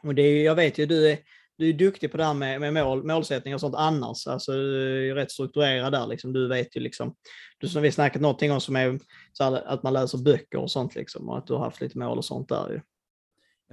och 0.04 0.16
det 0.16 0.22
är, 0.22 0.44
jag 0.46 0.56
vet 0.56 0.78
ju 0.78 0.86
du 0.86 1.10
är, 1.12 1.18
du 1.64 1.70
är 1.70 1.74
duktig 1.74 2.12
på 2.12 2.18
det 2.18 2.26
här 2.26 2.34
med, 2.34 2.62
med 2.62 2.74
mål, 2.74 3.04
målsättning 3.04 3.54
och 3.54 3.60
sånt 3.60 3.76
annars. 3.76 4.28
Alltså 4.28 4.52
du 4.52 5.12
är 5.12 5.16
rätt 5.16 5.32
strukturerad 5.32 5.94
där 5.94 6.08
liksom. 6.08 6.34
Du 6.34 6.48
vet 6.48 6.76
ju 6.76 6.80
liksom, 6.80 7.16
du 7.58 7.68
som 7.68 7.82
vi 7.82 7.92
snackat 7.92 8.22
någonting 8.22 8.52
om 8.52 8.62
som 8.62 8.76
är 8.76 9.00
här, 9.40 9.68
att 9.68 9.84
man 9.84 9.94
läser 9.94 10.18
böcker 10.18 10.58
och 10.58 10.72
sånt 10.72 10.96
liksom 10.96 11.30
och 11.30 11.38
att 11.38 11.48
du 11.48 11.54
har 11.54 11.60
haft 11.60 11.82
lite 11.82 11.98
mål 11.98 12.18
och 12.18 12.26
sånt 12.26 12.50
där 12.50 12.70
ju. 12.70 12.82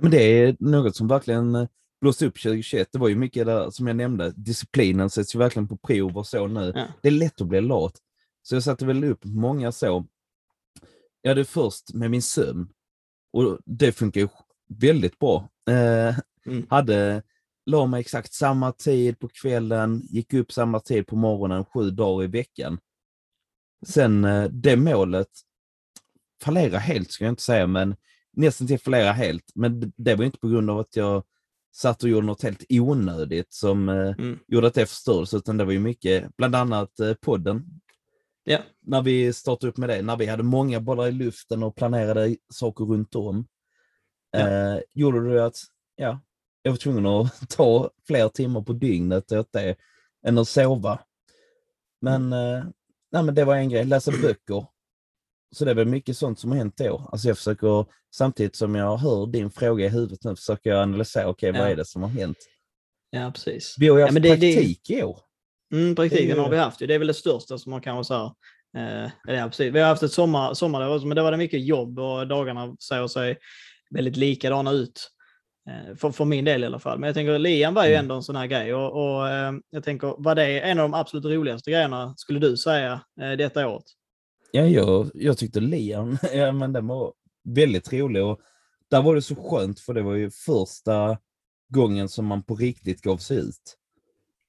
Men 0.01 0.11
det 0.11 0.23
är 0.23 0.57
något 0.59 0.97
som 0.97 1.09
verkligen 1.09 1.55
eh, 1.55 1.69
blåste 2.01 2.27
upp 2.27 2.43
2021. 2.43 2.89
Det 2.93 2.99
var 2.99 3.09
ju 3.09 3.17
mycket 3.17 3.47
där, 3.47 3.71
som 3.71 3.87
jag 3.87 3.97
nämnde, 3.97 4.33
disciplinen 4.37 5.11
sätts 5.11 5.35
ju 5.35 5.39
verkligen 5.39 5.69
på 5.69 5.77
prov 5.77 6.19
och 6.19 6.27
så 6.27 6.47
nu. 6.47 6.73
Ja. 6.75 6.85
Det 7.03 7.09
är 7.09 7.13
lätt 7.13 7.41
att 7.41 7.47
bli 7.47 7.61
lat. 7.61 7.97
Så 8.43 8.55
jag 8.55 8.63
satte 8.63 8.87
väl 8.87 9.05
upp 9.05 9.25
många 9.25 9.73
så. 9.73 10.07
Jag 11.23 11.31
hade 11.31 11.45
först 11.45 11.95
med 11.95 12.11
min 12.11 12.23
sömn 12.23 12.69
och 13.33 13.59
det 13.65 13.93
funkar 13.93 14.21
ju 14.21 14.29
väldigt 14.69 15.19
bra. 15.19 15.49
Eh, 15.71 16.17
Mm. 16.47 16.67
Hade, 16.71 17.23
la 17.67 17.87
mig 17.87 18.01
exakt 18.01 18.33
samma 18.33 18.73
tid 18.73 19.19
på 19.19 19.29
kvällen, 19.29 20.03
gick 20.11 20.35
upp 20.35 20.53
samma 20.53 20.81
tid 20.81 21.07
på 21.07 21.17
morgonen 21.17 21.65
sju 21.65 21.91
dagar 21.91 22.25
i 22.25 22.27
veckan. 22.27 22.79
Sen 23.87 24.25
eh, 24.25 24.45
det 24.51 24.77
målet 24.77 25.29
fallerade 26.43 26.79
helt, 26.79 27.11
ska 27.11 27.25
jag 27.25 27.33
inte 27.33 27.43
säga, 27.43 27.67
men 27.67 27.97
nästan 28.33 28.67
till 28.67 28.81
fallerade 28.81 29.13
helt. 29.13 29.45
Men 29.55 29.81
det- 29.81 29.93
det 29.97 30.15
var 30.15 30.25
inte 30.25 30.39
på 30.39 30.49
grund 30.49 30.71
av 30.71 30.79
att 30.79 30.97
jag 30.97 31.25
satt 31.75 32.03
och 32.03 32.09
gjorde 32.09 32.27
något 32.27 32.43
helt 32.43 32.65
onödigt 32.69 33.53
som 33.53 33.89
eh, 33.89 33.95
Mm. 34.19 34.39
gjorde 34.49 34.67
att 34.67 34.75
det 34.75 34.87
förstördes, 34.87 35.35
utan 35.35 35.57
det 35.57 35.65
var 35.65 35.73
ju 35.73 35.79
mycket, 35.79 36.37
bland 36.37 36.55
annat 36.55 37.01
eh, 37.01 37.15
podden. 37.15 37.65
Ja. 38.45 38.59
När 38.81 39.03
vi 39.03 39.33
startade 39.33 39.71
upp 39.71 39.77
med 39.77 39.89
det, 39.89 40.03
när 40.03 40.17
vi 40.17 40.27
hade 40.27 40.43
många 40.43 40.81
bollar 40.81 41.07
i 41.09 41.13
luften 41.13 41.63
och 41.63 41.77
planerade 41.77 42.37
saker 42.53 42.85
runt 42.85 43.15
om. 43.15 43.47
Ja. 44.31 44.39
Eh, 44.49 44.81
gjorde 44.95 45.35
det 45.35 45.45
att, 45.47 45.57
ja, 45.97 46.21
jag 46.63 46.71
var 46.73 46.77
tvungen 46.79 47.07
att 47.07 47.49
ta 47.51 47.91
fler 48.07 48.29
timmar 48.29 48.63
på 48.63 48.73
dygnet 48.73 49.33
åt 49.33 49.53
det 49.53 49.77
än 50.27 50.39
att 50.39 50.49
sova. 50.49 50.99
Men, 52.01 52.33
eh, 52.33 52.65
nej, 53.13 53.23
men 53.23 53.35
det 53.35 53.45
var 53.45 53.57
en 53.57 53.69
grej, 53.69 53.85
läsa 53.85 54.11
böcker. 54.23 54.67
Så 55.53 55.65
det 55.65 55.71
är 55.71 55.75
väl 55.75 55.87
mycket 55.87 56.17
sånt 56.17 56.39
som 56.39 56.51
har 56.51 56.59
hänt 56.59 56.77
då. 56.77 57.09
Alltså 57.13 57.29
jag 57.29 57.37
försöker, 57.37 57.87
samtidigt 58.15 58.57
som 58.57 58.75
jag 58.75 58.97
hör 58.97 59.27
din 59.27 59.51
fråga 59.51 59.85
i 59.87 59.89
huvudet 59.89 60.25
nu, 60.25 60.37
försöker 60.37 60.71
jag 60.71 60.83
analysera, 60.83 61.29
okej 61.29 61.53
vad 61.53 61.61
Ja. 61.61 61.69
är 61.69 61.77
det 61.77 61.85
som 61.85 62.03
har 62.03 62.09
hänt? 62.09 62.39
Ja, 63.11 63.31
precis. 63.35 63.75
Vi 63.79 63.89
har 63.89 63.97
ju 63.97 64.01
Ja, 64.01 64.07
haft 64.07 64.13
men 64.15 64.23
det- 64.23 64.37
det- 64.37 64.55
praktik 64.55 64.91
i 64.91 65.03
år. 65.03 65.21
Mm, 65.73 65.95
praktiken 65.95 66.37
Det 66.37 66.43
har 66.43 66.51
vi 66.51 66.57
haft. 66.57 66.79
Det 66.79 66.95
är 66.95 66.99
väl 66.99 67.07
det 67.09 67.15
största 67.15 67.59
som 67.59 67.71
man 67.71 67.81
kan 67.81 67.95
vara 67.95 68.05
så 68.05 68.15
här. 68.15 69.05
Eh, 69.05 69.11
ja, 69.37 69.47
precis. 69.49 69.75
Vi 69.75 69.81
har 69.81 69.89
haft 69.89 70.03
ett 70.03 70.13
sommar, 70.13 70.55
sommarlov 70.55 71.07
men 71.07 71.17
det 71.17 71.23
var 71.23 71.31
det 71.31 71.37
mycket 71.37 71.65
jobb 71.67 71.99
och 71.99 72.29
dagarna 72.29 72.77
säger 72.89 73.07
sig 73.09 73.39
väldigt 73.91 74.17
likadana 74.17 74.71
ut. 74.73 75.11
Eh, 75.71 75.97
för, 75.97 76.11
för 76.11 76.25
min 76.25 76.45
del 76.45 76.63
i 76.63 76.67
alla 76.67 76.79
fall. 76.79 76.99
Men 76.99 77.07
jag 77.07 77.15
tänker 77.15 77.39
Liam 77.39 77.75
var 77.75 77.85
ju 77.85 77.91
Mm. 77.91 78.01
ändå 78.05 78.15
en 78.15 78.23
sån 78.23 78.37
här 78.37 78.47
grej 78.47 78.75
och, 78.75 78.93
och 78.93 79.29
eh, 79.29 79.53
jag 79.71 79.85
tänker, 79.85 80.15
var 80.19 80.35
det 80.35 80.61
en 80.61 80.79
av 80.79 80.91
de 80.91 80.95
absolut 80.95 81.25
roligaste 81.25 81.71
grejerna 81.71 82.15
skulle 82.17 82.39
du 82.41 82.57
säga 82.57 83.01
eh, 83.21 83.33
detta 83.33 83.69
året? 83.69 83.85
Ja, 84.53 84.63
jag, 84.67 85.11
jag 85.15 85.39
tyckte 85.39 85.61
Lian, 85.61 86.19
ja, 86.35 86.53
men 86.53 86.73
den 86.73 86.87
var 86.87 87.13
väldigt 87.45 87.93
rolig 87.93 88.25
och 88.25 88.41
där 88.91 89.03
var 89.03 89.15
det 89.15 89.23
så 89.23 89.35
skönt 89.35 89.81
för 89.81 89.95
det 89.95 90.03
var 90.03 90.15
ju 90.15 90.31
första 90.31 91.19
gången 91.69 92.09
som 92.09 92.27
man 92.27 92.43
på 92.43 92.55
riktigt 92.55 93.03
gav 93.03 93.17
sig 93.17 93.37
ut. 93.39 93.77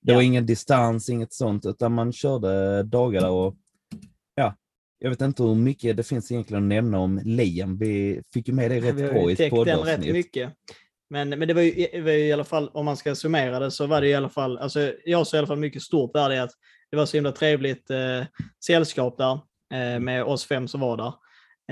Det 0.02 0.12
Ja. 0.12 0.16
var 0.16 0.22
ingen 0.22 0.46
distans, 0.46 1.10
inget 1.10 1.34
sånt, 1.34 1.66
utan 1.66 1.94
man 1.94 2.14
körde 2.14 2.84
dagar 2.84 3.30
och 3.30 3.56
ja, 4.36 4.56
jag 5.00 5.10
vet 5.10 5.22
inte 5.22 5.44
hur 5.44 5.56
mycket 5.56 5.98
det 5.98 6.04
finns 6.04 6.32
egentligen 6.32 6.64
att 6.64 6.70
nämna 6.70 7.00
om 7.00 7.22
Liam. 7.26 7.78
Vi 7.78 8.22
fick 8.34 8.48
ju 8.48 8.54
med 8.54 8.72
det 8.72 8.80
rätt 8.80 8.96
vi 8.96 9.02
har 9.02 9.10
bra 9.14 9.30
i 9.30 9.32
ett 9.34 9.38
täckt 9.38 9.56
den 9.56 9.66
rätt 9.66 9.78
poddavsnitt. 9.78 10.14
mycket. 10.14 10.54
Men, 11.12 11.30
men 11.30 11.48
det 11.48 11.54
var, 11.54 11.62
ju, 11.62 11.88
det 11.92 12.02
var 12.02 12.12
ju 12.12 12.26
i 12.28 12.32
alla 12.34 12.44
fall, 12.44 12.70
om 12.74 12.86
man 12.86 12.98
ska 12.98 13.16
summera 13.16 13.60
det, 13.60 13.72
så 13.72 13.88
var 13.88 14.02
det 14.02 14.08
i 14.08 14.14
alla 14.14 14.30
fall, 14.30 14.58
alltså 14.58 14.94
jag 15.06 15.28
ser 15.28 15.38
i 15.38 15.40
alla 15.40 15.48
fall 15.48 15.58
mycket 15.58 15.82
stort 15.82 16.16
värde 16.16 16.36
i 16.36 16.40
att 16.40 16.52
det 16.92 16.98
var 16.98 17.06
så 17.06 17.18
himla 17.18 17.32
trevligt 17.32 17.90
eh, 17.90 18.24
sällskap 18.66 19.18
där 19.18 19.40
eh, 19.74 20.00
med 20.00 20.24
oss 20.24 20.46
fem 20.46 20.68
som 20.68 20.80
var 20.80 20.98
där. 20.98 21.14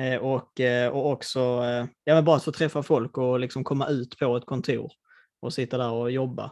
Eh, 0.05 0.19
och, 0.19 0.59
eh, 0.59 0.89
och 0.89 1.11
också 1.11 1.39
eh, 1.39 1.85
ja, 2.03 2.15
men 2.15 2.25
bara 2.25 2.35
att 2.35 2.43
få 2.43 2.51
träffa 2.51 2.83
folk 2.83 3.17
och 3.17 3.39
liksom 3.39 3.63
komma 3.63 3.87
ut 3.87 4.19
på 4.19 4.37
ett 4.37 4.45
kontor 4.45 4.91
och 5.41 5.53
sitta 5.53 5.77
där 5.77 5.91
och 5.91 6.11
jobba. 6.11 6.51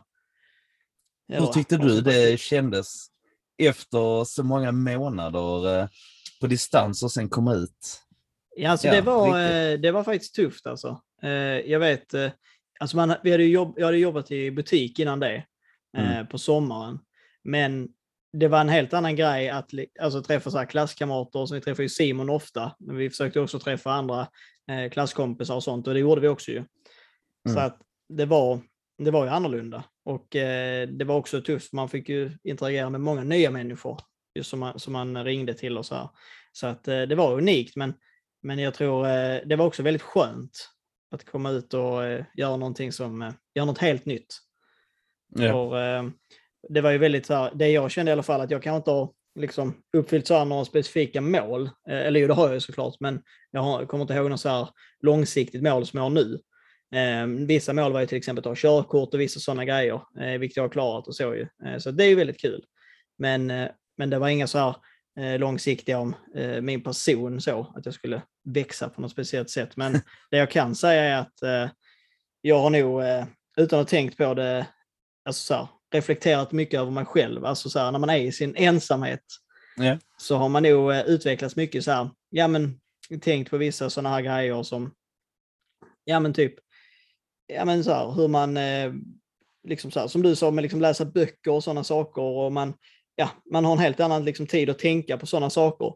Hur 1.27 1.47
tyckte 1.47 1.77
du 1.77 2.01
det 2.01 2.39
kändes 2.39 2.93
efter 3.57 4.23
så 4.23 4.43
många 4.43 4.71
månader 4.71 5.79
eh, 5.79 5.87
på 6.41 6.47
distans 6.47 7.03
och 7.03 7.11
sen 7.11 7.29
komma 7.29 7.53
ut? 7.53 8.01
Ja, 8.55 8.69
alltså 8.71 8.87
Ja, 8.87 8.93
det, 8.93 9.01
var, 9.01 9.25
riktigt. 9.25 9.77
eh, 9.77 9.81
det 9.81 9.91
var 9.91 10.03
faktiskt 10.03 10.35
tufft 10.35 10.67
alltså. 10.67 11.01
Jag 11.65 11.79
vet, 11.79 12.13
alltså 12.79 12.97
man, 12.97 13.13
vi 13.23 13.31
hade 13.31 13.43
jobb, 13.43 13.73
jag 13.77 13.85
hade 13.85 13.97
jobbat 13.97 14.31
i 14.31 14.51
butik 14.51 14.99
innan 14.99 15.19
det, 15.19 15.43
eh, 15.97 16.11
Mm. 16.11 16.27
på 16.27 16.37
sommaren. 16.37 16.99
Men 17.43 17.89
det 18.33 18.47
var 18.47 18.61
en 18.61 18.69
helt 18.69 18.93
annan 18.93 19.15
grej 19.15 19.49
att 19.49 19.69
alltså, 19.99 20.21
träffa 20.23 20.51
så 20.51 20.65
klasskamrater, 20.65 21.45
som 21.45 21.55
vi 21.55 21.61
träffar 21.61 21.83
ju 21.83 21.89
Simon 21.89 22.29
ofta, 22.29 22.75
men 22.79 22.95
vi 22.97 23.09
försökte 23.09 23.39
också 23.39 23.59
träffa 23.59 23.91
andra 23.91 24.27
eh, 24.71 24.89
klasskompisar 24.91 25.55
och 25.55 25.63
sånt, 25.63 25.87
och 25.87 25.93
det 25.93 25.99
gjorde 25.99 26.21
vi 26.21 26.27
också 26.27 26.51
ju. 26.51 26.63
Så 27.49 27.51
Mm. 27.53 27.65
att 27.65 27.81
det 28.09 28.25
var, 28.25 28.59
det 28.97 29.11
var 29.11 29.23
ju 29.25 29.29
annorlunda. 29.29 29.83
Och 30.05 30.35
eh, 30.35 30.87
det 30.87 31.05
var 31.05 31.15
också 31.15 31.41
tufft, 31.41 31.73
man 31.73 31.89
fick 31.89 32.09
ju 32.09 32.31
interagera 32.43 32.89
med 32.89 33.01
många 33.01 33.23
nya 33.23 33.51
människor 33.51 33.99
just 34.35 34.49
som, 34.49 34.59
man, 34.59 34.79
som 34.79 34.93
man 34.93 35.23
ringde 35.23 35.53
till 35.53 35.77
och 35.77 35.85
så 35.85 35.95
här. 35.95 36.09
Så 36.51 36.67
att 36.67 36.87
eh, 36.87 37.01
det 37.01 37.15
var 37.15 37.37
unikt, 37.37 37.75
men, 37.75 37.93
men 38.43 38.59
jag 38.59 38.73
tror 38.73 39.07
eh, 39.07 39.39
det 39.45 39.55
var 39.55 39.65
också 39.65 39.83
väldigt 39.83 40.01
skönt 40.01 40.69
att 41.11 41.25
komma 41.25 41.51
ut 41.51 41.73
och 41.73 42.05
eh, 42.05 42.25
göra 42.35 42.57
någonting 42.57 42.91
som, 42.91 43.21
eh, 43.21 43.33
göra 43.55 43.65
något 43.65 43.77
helt 43.77 44.05
nytt. 44.05 44.35
Ja. 45.35 45.53
Och, 45.53 45.79
eh, 45.79 46.03
det 46.69 46.81
var 46.81 46.91
ju 46.91 46.97
väldigt 46.97 47.25
så 47.25 47.33
här, 47.33 47.51
det 47.55 47.69
jag 47.69 47.91
kände 47.91 48.09
i 48.09 48.13
alla 48.13 48.23
fall 48.23 48.41
att 48.41 48.51
jag 48.51 48.63
kanske 48.63 48.77
inte 48.77 48.91
har 48.91 49.11
liksom 49.39 49.83
uppfyllt 49.97 50.27
så 50.27 50.45
några 50.45 50.65
specifika 50.65 51.21
mål. 51.21 51.65
Eh, 51.65 51.97
eller 51.97 52.19
jo, 52.19 52.27
det 52.27 52.33
har 52.33 52.45
jag 52.45 52.53
ju 52.53 52.59
såklart, 52.59 52.95
men 52.99 53.21
jag 53.51 53.61
har, 53.61 53.85
kommer 53.85 54.01
inte 54.01 54.13
ihåg 54.13 54.29
något 54.29 54.39
så 54.39 54.49
här 54.49 54.69
långsiktigt 55.01 55.63
mål 55.63 55.85
som 55.85 55.97
jag 55.97 56.03
har 56.03 56.09
nu. 56.09 56.39
Eh, 56.95 57.27
vissa 57.47 57.73
mål 57.73 57.93
var 57.93 57.99
ju 57.99 58.07
till 58.07 58.17
exempel 58.17 58.39
att 58.39 58.45
ha 58.45 58.55
körkort 58.55 59.13
och 59.13 59.21
vissa 59.21 59.39
sådana 59.39 59.65
grejer, 59.65 60.01
eh, 60.19 60.39
vilket 60.39 60.57
jag 60.57 60.63
har 60.63 60.69
klarat 60.69 61.07
och 61.07 61.15
så 61.15 61.35
ju. 61.35 61.47
Eh, 61.65 61.77
så 61.77 61.91
det 61.91 62.03
är 62.03 62.09
ju 62.09 62.15
väldigt 62.15 62.41
kul. 62.41 62.65
Men, 63.17 63.51
eh, 63.51 63.69
men 63.97 64.09
det 64.09 64.19
var 64.19 64.29
inga 64.29 64.47
så 64.47 64.57
här 64.57 64.75
långsiktiga 65.37 65.99
om 65.99 66.15
min 66.61 66.83
person 66.83 67.41
så, 67.41 67.73
att 67.75 67.85
jag 67.85 67.93
skulle 67.93 68.21
växa 68.47 68.89
på 68.89 69.01
något 69.01 69.11
speciellt 69.11 69.49
sätt. 69.49 69.77
Men 69.77 69.93
det 70.31 70.37
jag 70.37 70.51
kan 70.51 70.75
säga 70.75 71.03
är 71.03 71.17
att 71.17 71.41
eh, 71.41 71.69
jag 72.41 72.59
har 72.59 72.69
nog, 72.69 73.03
eh, 73.03 73.25
utan 73.57 73.79
att 73.79 73.85
ha 73.85 73.89
tänkt 73.89 74.17
på 74.17 74.33
det, 74.33 74.67
alltså 75.25 75.41
så 75.41 75.53
här, 75.53 75.67
reflekterat 75.93 76.51
mycket 76.51 76.79
över 76.79 76.91
mig 76.91 77.05
själv. 77.05 77.45
Alltså 77.45 77.69
så 77.69 77.79
här, 77.79 77.91
när 77.91 77.99
man 77.99 78.09
är 78.09 78.17
i 78.17 78.31
sin 78.31 78.55
ensamhet 78.55 79.23
Ja. 79.77 79.97
så 80.17 80.35
har 80.35 80.49
man 80.49 80.63
nog 80.63 80.91
eh, 80.91 81.01
utvecklats 81.01 81.55
mycket 81.55 81.83
så 81.83 81.91
här, 81.91 82.09
ja 82.29 82.47
men 82.47 82.79
tänkt 83.21 83.49
på 83.49 83.57
vissa 83.57 83.89
sådana 83.89 84.09
här 84.09 84.21
grejer 84.21 84.63
som, 84.63 84.93
ja 86.03 86.19
men 86.19 86.33
typ, 86.33 86.53
ja 87.47 87.65
men 87.65 87.83
så 87.83 87.91
här 87.91 88.11
hur 88.11 88.27
man, 88.27 88.57
eh, 88.57 88.93
liksom 89.67 89.91
så 89.91 90.09
som 90.09 90.21
du 90.21 90.35
sa, 90.35 90.51
med 90.51 90.61
liksom 90.61 90.81
läsa 90.81 91.05
böcker 91.05 91.51
och 91.51 91.63
sådana 91.63 91.83
saker 91.83 92.21
och 92.21 92.51
man, 92.51 92.73
ja, 93.15 93.29
man 93.51 93.65
har 93.65 93.71
en 93.71 93.79
helt 93.79 93.99
annan 93.99 94.25
liksom 94.25 94.47
tid 94.47 94.69
att 94.69 94.79
tänka 94.79 95.17
på 95.17 95.25
sådana 95.25 95.49
saker. 95.49 95.93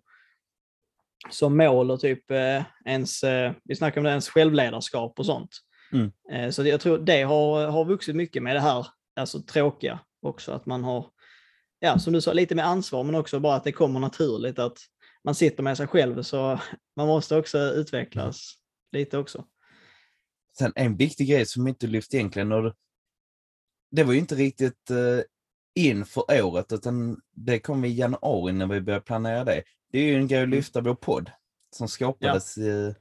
Som 1.30 1.58
mål 1.58 1.92
och 1.92 2.00
typ 2.00 2.32
eh, 2.32 2.63
ens, 2.86 3.24
eh, 3.24 3.54
vi 3.63 3.75
snackar 3.75 4.01
om 4.01 4.04
det, 4.04 4.10
ens 4.10 4.30
självledarskap 4.30 5.20
och 5.20 5.25
sånt. 5.25 5.50
Mm. 5.92 6.12
Eh, 6.32 6.50
så 6.50 6.68
jag 6.68 6.82
tror 6.82 6.98
det 6.98 7.22
har, 7.22 7.68
har 7.68 7.86
vuxit 7.86 8.16
mycket 8.16 8.44
med 8.44 8.56
det 8.56 8.60
här, 8.60 8.88
alltså 9.16 9.42
tråkiga 9.42 10.00
också, 10.22 10.51
att 10.51 10.66
man 10.66 10.84
har, 10.84 11.06
ja 11.80 12.00
som 12.00 12.13
du 12.13 12.22
sa, 12.22 12.34
lite 12.34 12.56
mer 12.56 12.63
ansvar 12.63 13.04
men 13.04 13.16
också 13.16 13.40
bara 13.40 13.56
att 13.56 13.63
det 13.63 13.72
kommer 13.72 14.00
naturligt 14.00 14.60
att 14.60 14.78
man 15.24 15.36
sitter 15.36 15.63
med 15.63 15.78
sig 15.78 15.88
själv 15.88 16.24
så 16.24 16.60
man 16.96 17.08
måste 17.08 17.38
också 17.38 17.58
utvecklas 17.58 18.54
lite 18.92 19.18
också. 19.18 19.46
Sen 20.58 20.74
en 20.75 20.98
viktig 20.98 21.30
grej 21.30 21.46
som 21.46 21.68
inte 21.68 21.88
lyft 21.88 22.13
egentligen, 22.13 22.51
och 22.51 22.74
det 23.92 24.04
var 24.04 24.13
ju 24.13 24.20
inte 24.20 24.36
riktigt 24.36 24.90
eh, 24.90 25.20
in 25.75 26.06
för 26.06 26.44
året, 26.44 26.74
utan 26.74 27.22
det 27.32 27.60
kom 27.60 27.86
i 27.86 27.94
januari 27.94 28.54
när 28.54 28.68
vi 28.68 28.82
började 28.82 29.06
planera 29.06 29.44
det. 29.44 29.63
Det 29.92 30.00
är 30.00 30.04
ju 30.04 30.16
en 30.16 30.28
grej 30.28 30.44
att 30.44 30.50
lyfta 30.50 30.82
vår 30.82 30.96
podd 30.96 31.32
som 31.76 31.88
skapades 31.88 32.58
i, 32.58 32.96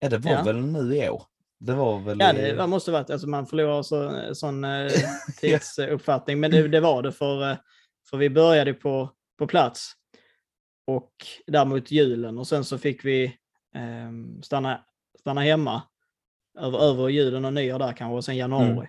ja 0.00 0.08
det 0.08 0.18
var 0.18 0.30
Ja. 0.32 0.42
väl 0.42 0.56
nu 0.56 0.96
i 0.96 1.08
år? 1.08 1.22
Det 1.58 1.74
var 1.74 2.00
väl 2.00 2.20
Ja, 2.20 2.32
i, 2.32 2.36
det, 2.36 2.52
det 2.52 2.66
måste 2.66 2.90
varit, 2.90 3.10
alltså 3.10 3.28
man 3.28 3.46
förlorar 3.46 3.82
så, 3.82 4.34
sån 4.34 4.64
eh, 4.64 4.90
tidsuppfattning, 5.40 6.40
men 6.40 6.50
det, 6.50 6.68
det 6.68 6.80
var 6.80 7.02
det 7.02 7.12
för, 7.12 7.50
eh, 7.50 7.56
för 8.10 8.16
vi 8.16 8.30
började 8.30 8.74
på, 8.74 9.10
på 9.38 9.46
plats 9.46 9.92
och 10.86 11.12
däremot 11.46 11.90
julen 11.90 12.38
och 12.38 12.46
sen 12.46 12.64
så 12.64 12.78
fick 12.78 13.04
vi 13.04 13.24
eh, 13.74 14.40
stanna, 14.42 14.84
stanna 15.20 15.40
hemma 15.40 15.82
över, 16.58 16.78
över 16.78 17.08
julen 17.08 17.44
och 17.44 17.52
nyår 17.52 17.78
där 17.78 17.92
kanske 17.92 18.16
och 18.16 18.24
sen 18.24 18.36
januari. 18.36 18.70
Mm. 18.70 18.86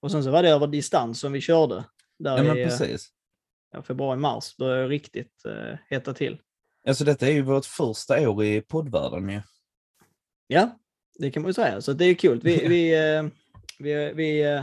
Och 0.00 0.10
sen 0.10 0.24
så 0.24 0.30
var 0.30 0.42
det 0.42 0.48
över 0.50 0.66
distans 0.66 1.20
som 1.20 1.32
vi 1.32 1.40
körde. 1.40 1.84
Där 2.18 2.36
ja 2.36 2.42
men 2.42 2.56
i 2.56 2.60
eh, 2.60 2.68
precis. 2.68 3.08
Februari-mars, 3.82 4.54
är 4.68 4.76
det 4.76 4.88
riktigt 4.88 5.44
eh, 5.44 5.78
hetta 5.90 6.14
till. 6.14 6.40
Alltså 6.88 7.04
detta 7.04 7.26
är 7.26 7.32
ju 7.32 7.42
vårt 7.42 7.64
första 7.64 8.30
år 8.30 8.44
i 8.44 8.60
poddvärlden 8.60 9.28
ju. 9.28 9.40
Ja, 10.46 10.78
det 11.18 11.30
kan 11.30 11.42
man 11.42 11.48
ju 11.48 11.54
säga. 11.54 11.80
Så 11.80 11.92
det 11.92 12.04
är 12.04 12.14
kul. 12.14 12.40
Vi, 12.44 12.68
vi, 12.68 12.94
eh, 13.16 13.22
vi, 13.78 14.12
vi, 14.14 14.42
eh, 14.42 14.62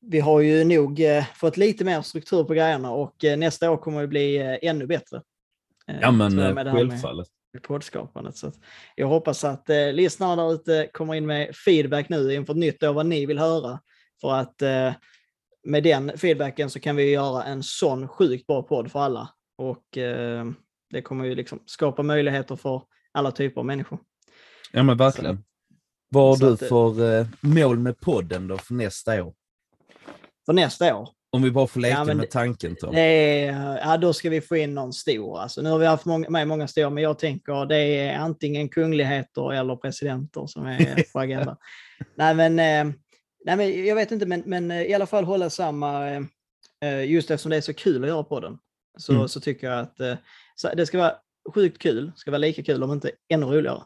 vi 0.00 0.20
har 0.20 0.40
ju 0.40 0.64
nog 0.64 1.00
eh, 1.00 1.24
fått 1.34 1.56
lite 1.56 1.84
mer 1.84 2.02
struktur 2.02 2.44
på 2.44 2.54
grejerna 2.54 2.90
och 2.90 3.24
nästa 3.38 3.70
år 3.70 3.76
kommer 3.76 4.00
det 4.00 4.06
bli 4.08 4.38
ännu 4.62 4.86
bättre. 4.86 5.22
Ja 5.86 6.10
men 6.10 6.38
jag 6.38 6.54
med 6.54 6.64
med- 6.66 6.74
självfallet. 6.74 7.28
poddskapandet. 7.62 8.36
Så 8.36 8.52
jag 8.96 9.06
hoppas 9.06 9.44
att 9.44 9.70
eh, 9.70 9.92
lyssnarna 9.92 10.42
där 10.42 10.54
ute 10.54 10.90
kommer 10.92 11.14
in 11.14 11.26
med 11.26 11.56
feedback 11.56 12.08
nu 12.08 12.34
inför 12.34 12.52
ett 12.52 12.58
nytt 12.58 12.82
år 12.82 12.92
vad 12.92 13.06
ni 13.06 13.26
vill 13.26 13.38
höra. 13.38 13.80
För 14.20 14.32
att 14.34 14.62
med 15.68 15.82
den 15.82 16.18
feedbacken 16.18 16.70
så 16.70 16.80
kan 16.80 16.96
vi 16.96 17.10
göra 17.10 17.44
en 17.44 17.62
sån 17.62 18.08
sjukt 18.08 18.46
bra 18.46 18.62
podd 18.62 18.92
för 18.92 19.00
alla. 19.00 19.28
Och 19.58 19.98
eh, 19.98 20.46
det 20.90 21.02
kommer 21.02 21.24
ju 21.24 21.34
liksom 21.34 21.62
skapa 21.66 22.02
möjligheter 22.02 22.56
för 22.56 22.82
alla 23.12 23.30
typer 23.30 23.60
av 23.60 23.66
människor. 23.66 23.98
Ja 24.72 24.82
men 24.82 24.96
verkligen. 24.96 25.36
Så, 25.36 25.42
vad 26.10 26.40
har 26.40 26.46
du 26.46 26.52
att, 26.52 26.68
för 26.68 27.18
eh, 27.20 27.26
mål 27.40 27.78
med 27.78 28.00
podden 28.00 28.48
då 28.48 28.58
för 28.58 28.74
nästa 28.74 29.24
år? 29.24 29.34
För 30.46 30.52
nästa 30.52 30.96
år? 30.96 31.08
Om 31.30 31.42
vi 31.42 31.50
bara 31.50 31.66
får 31.66 31.80
leka 31.80 32.04
ja, 32.06 32.14
med 32.14 32.30
tanken 32.30 32.76
Tom. 32.76 32.94
Det 32.94 33.44
ja, 33.84 33.96
då 33.96 34.12
ska 34.12 34.30
vi 34.30 34.40
få 34.40 34.56
in 34.56 34.74
någon 34.74 34.92
stor. 34.92 35.40
Alltså, 35.40 35.62
nu 35.62 35.70
har 35.70 35.78
vi 35.78 35.86
haft 35.86 36.04
många, 36.04 36.30
med 36.30 36.48
många 36.48 36.68
stora, 36.68 36.90
men 36.90 37.02
jag 37.02 37.18
tänker 37.18 37.66
det 37.66 37.76
är 37.76 38.18
antingen 38.18 38.68
kungligheter 38.68 39.52
eller 39.52 39.76
presidenter 39.76 40.46
som 40.46 40.66
är 40.66 41.12
på 41.12 41.20
agendan. 41.20 41.56
nej, 42.14 42.34
men, 42.34 42.58
eh, 42.58 42.94
nej, 43.48 43.56
men 43.56 43.86
jag 43.86 43.94
vet 43.94 44.12
inte, 44.12 44.26
men, 44.26 44.42
men 44.46 44.70
eh, 44.70 44.82
i 44.82 44.94
alla 44.94 45.06
fall 45.06 45.24
hålla 45.24 45.50
samma, 45.50 46.10
eh, 46.80 47.04
just 47.04 47.30
eftersom 47.30 47.50
det 47.50 47.56
är 47.56 47.60
så 47.60 47.74
kul 47.74 48.04
att 48.04 48.08
göra 48.08 48.24
på 48.24 48.40
den, 48.40 48.58
så, 48.98 49.12
mm. 49.12 49.28
så 49.28 49.40
tycker 49.40 49.70
jag 49.70 49.78
att 49.78 49.96
det 50.76 50.86
ska 50.86 50.98
vara 50.98 51.14
sjukt 51.54 51.78
kul, 51.78 52.12
ska 52.16 52.30
vara 52.30 52.38
lika 52.38 52.62
kul 52.62 52.82
om 52.82 52.92
inte 52.92 53.10
ännu 53.28 53.46
roligare. 53.46 53.82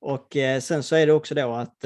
Och 0.00 0.36
sen 0.60 0.82
så 0.82 0.96
är 0.96 1.06
det 1.06 1.12
också 1.12 1.34
då 1.34 1.52
att 1.52 1.84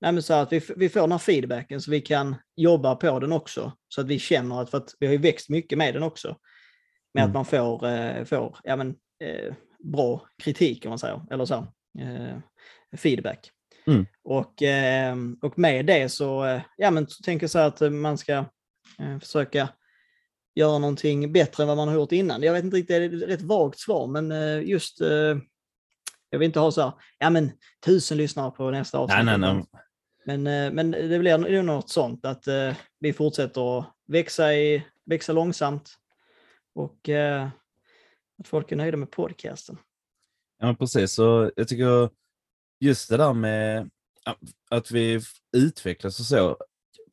Nej, 0.00 0.12
men 0.12 0.22
så 0.22 0.34
att 0.34 0.52
vi, 0.52 0.60
vi 0.76 0.88
får 0.88 1.00
den 1.00 1.12
här 1.12 1.18
feedbacken 1.18 1.80
så 1.80 1.90
vi 1.90 2.00
kan 2.00 2.34
jobba 2.56 2.96
på 2.96 3.18
den 3.18 3.32
också. 3.32 3.72
Så 3.88 4.00
att 4.00 4.06
vi 4.06 4.18
känner 4.18 4.62
att, 4.62 4.70
för 4.70 4.78
att 4.78 4.94
vi 5.00 5.06
har 5.06 5.12
ju 5.12 5.18
växt 5.18 5.48
mycket 5.48 5.78
med 5.78 5.94
den 5.94 6.02
också. 6.02 6.36
Med 7.14 7.22
mm. 7.22 7.30
att 7.30 7.34
man 7.34 7.44
får, 7.44 7.86
eh, 7.88 8.24
får 8.24 8.58
ja, 8.62 8.76
men, 8.76 8.94
eh, 9.24 9.54
bra 9.78 10.28
kritik 10.42 10.84
om 10.84 10.88
man 10.88 10.98
säger, 10.98 11.22
eller 11.30 11.44
så, 11.44 11.54
eh, 11.98 12.38
feedback. 12.96 13.50
Mm. 13.86 14.06
Och, 14.24 14.62
eh, 14.62 15.16
och 15.42 15.58
med 15.58 15.86
det 15.86 16.08
så, 16.08 16.44
eh, 16.44 16.60
ja, 16.76 16.90
men, 16.90 17.08
så 17.08 17.22
tänker 17.22 17.44
jag 17.44 17.50
så 17.50 17.58
att 17.58 17.92
man 17.92 18.18
ska 18.18 18.32
eh, 18.98 19.18
försöka 19.20 19.68
göra 20.54 20.78
någonting 20.78 21.32
bättre 21.32 21.62
än 21.62 21.68
vad 21.68 21.76
man 21.76 21.88
har 21.88 21.94
gjort 21.94 22.12
innan. 22.12 22.42
Jag 22.42 22.52
vet 22.52 22.64
inte 22.64 22.76
riktigt, 22.76 22.88
det 22.88 23.16
är 23.16 23.24
ett 23.24 23.28
rätt 23.30 23.42
vagt 23.42 23.78
svar, 23.78 24.06
men 24.06 24.30
just 24.66 25.00
jag 26.30 26.38
vill 26.38 26.46
inte 26.46 26.60
ha 26.60 26.72
så 26.72 26.82
här, 26.82 26.92
ja 27.18 27.30
men 27.30 27.52
tusen 27.84 28.18
lyssnare 28.18 28.50
på 28.50 28.70
nästa 28.70 28.98
avsnitt. 28.98 29.24
Nej, 29.24 29.38
nej, 29.38 29.54
nej. 29.54 29.64
Men, 30.26 30.46
eh, 30.46 30.72
men 30.72 30.90
det 30.90 31.18
blir 31.18 31.38
nog 31.38 31.64
något 31.64 31.90
sånt 31.90 32.24
att 32.24 32.46
eh, 32.46 32.74
vi 32.98 33.12
fortsätter 33.12 33.78
att 33.78 33.86
växa, 34.06 34.54
i, 34.54 34.86
växa 35.04 35.32
långsamt 35.32 35.94
och 36.74 37.08
eh, 37.08 37.48
att 38.38 38.48
folk 38.48 38.72
är 38.72 38.76
nöjda 38.76 38.96
med 38.96 39.10
podcasten. 39.10 39.78
Ja, 40.58 40.76
precis. 40.78 41.12
Så 41.12 41.50
jag 41.56 41.68
tycker 41.68 42.10
just 42.80 43.08
det 43.08 43.16
där 43.16 43.32
med 43.32 43.90
att 44.70 44.90
vi 44.90 45.20
utvecklas 45.56 46.20
och 46.20 46.26
så. 46.26 46.56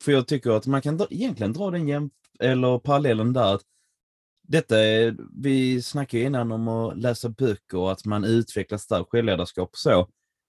För 0.02 0.12
jag 0.12 0.28
tycker 0.28 0.50
att 0.50 0.66
man 0.66 0.82
kan 0.82 1.06
egentligen 1.10 1.52
dra 1.52 1.70
den 1.70 1.88
jäm 1.88 2.10
eller 2.40 2.78
parallellen 2.78 3.32
där. 3.32 3.54
Att 3.54 3.62
detta 4.48 4.78
är, 4.78 5.16
vi 5.42 5.82
snackade 5.82 6.22
innan 6.22 6.52
om 6.52 6.68
att 6.68 6.98
läsa 6.98 7.28
böcker 7.28 7.78
och 7.78 7.92
att 7.92 8.04
man 8.04 8.24
utvecklas 8.24 8.86
där, 8.86 9.04
självledarskap 9.04 9.70
och 9.70 9.78
så. 9.78 10.00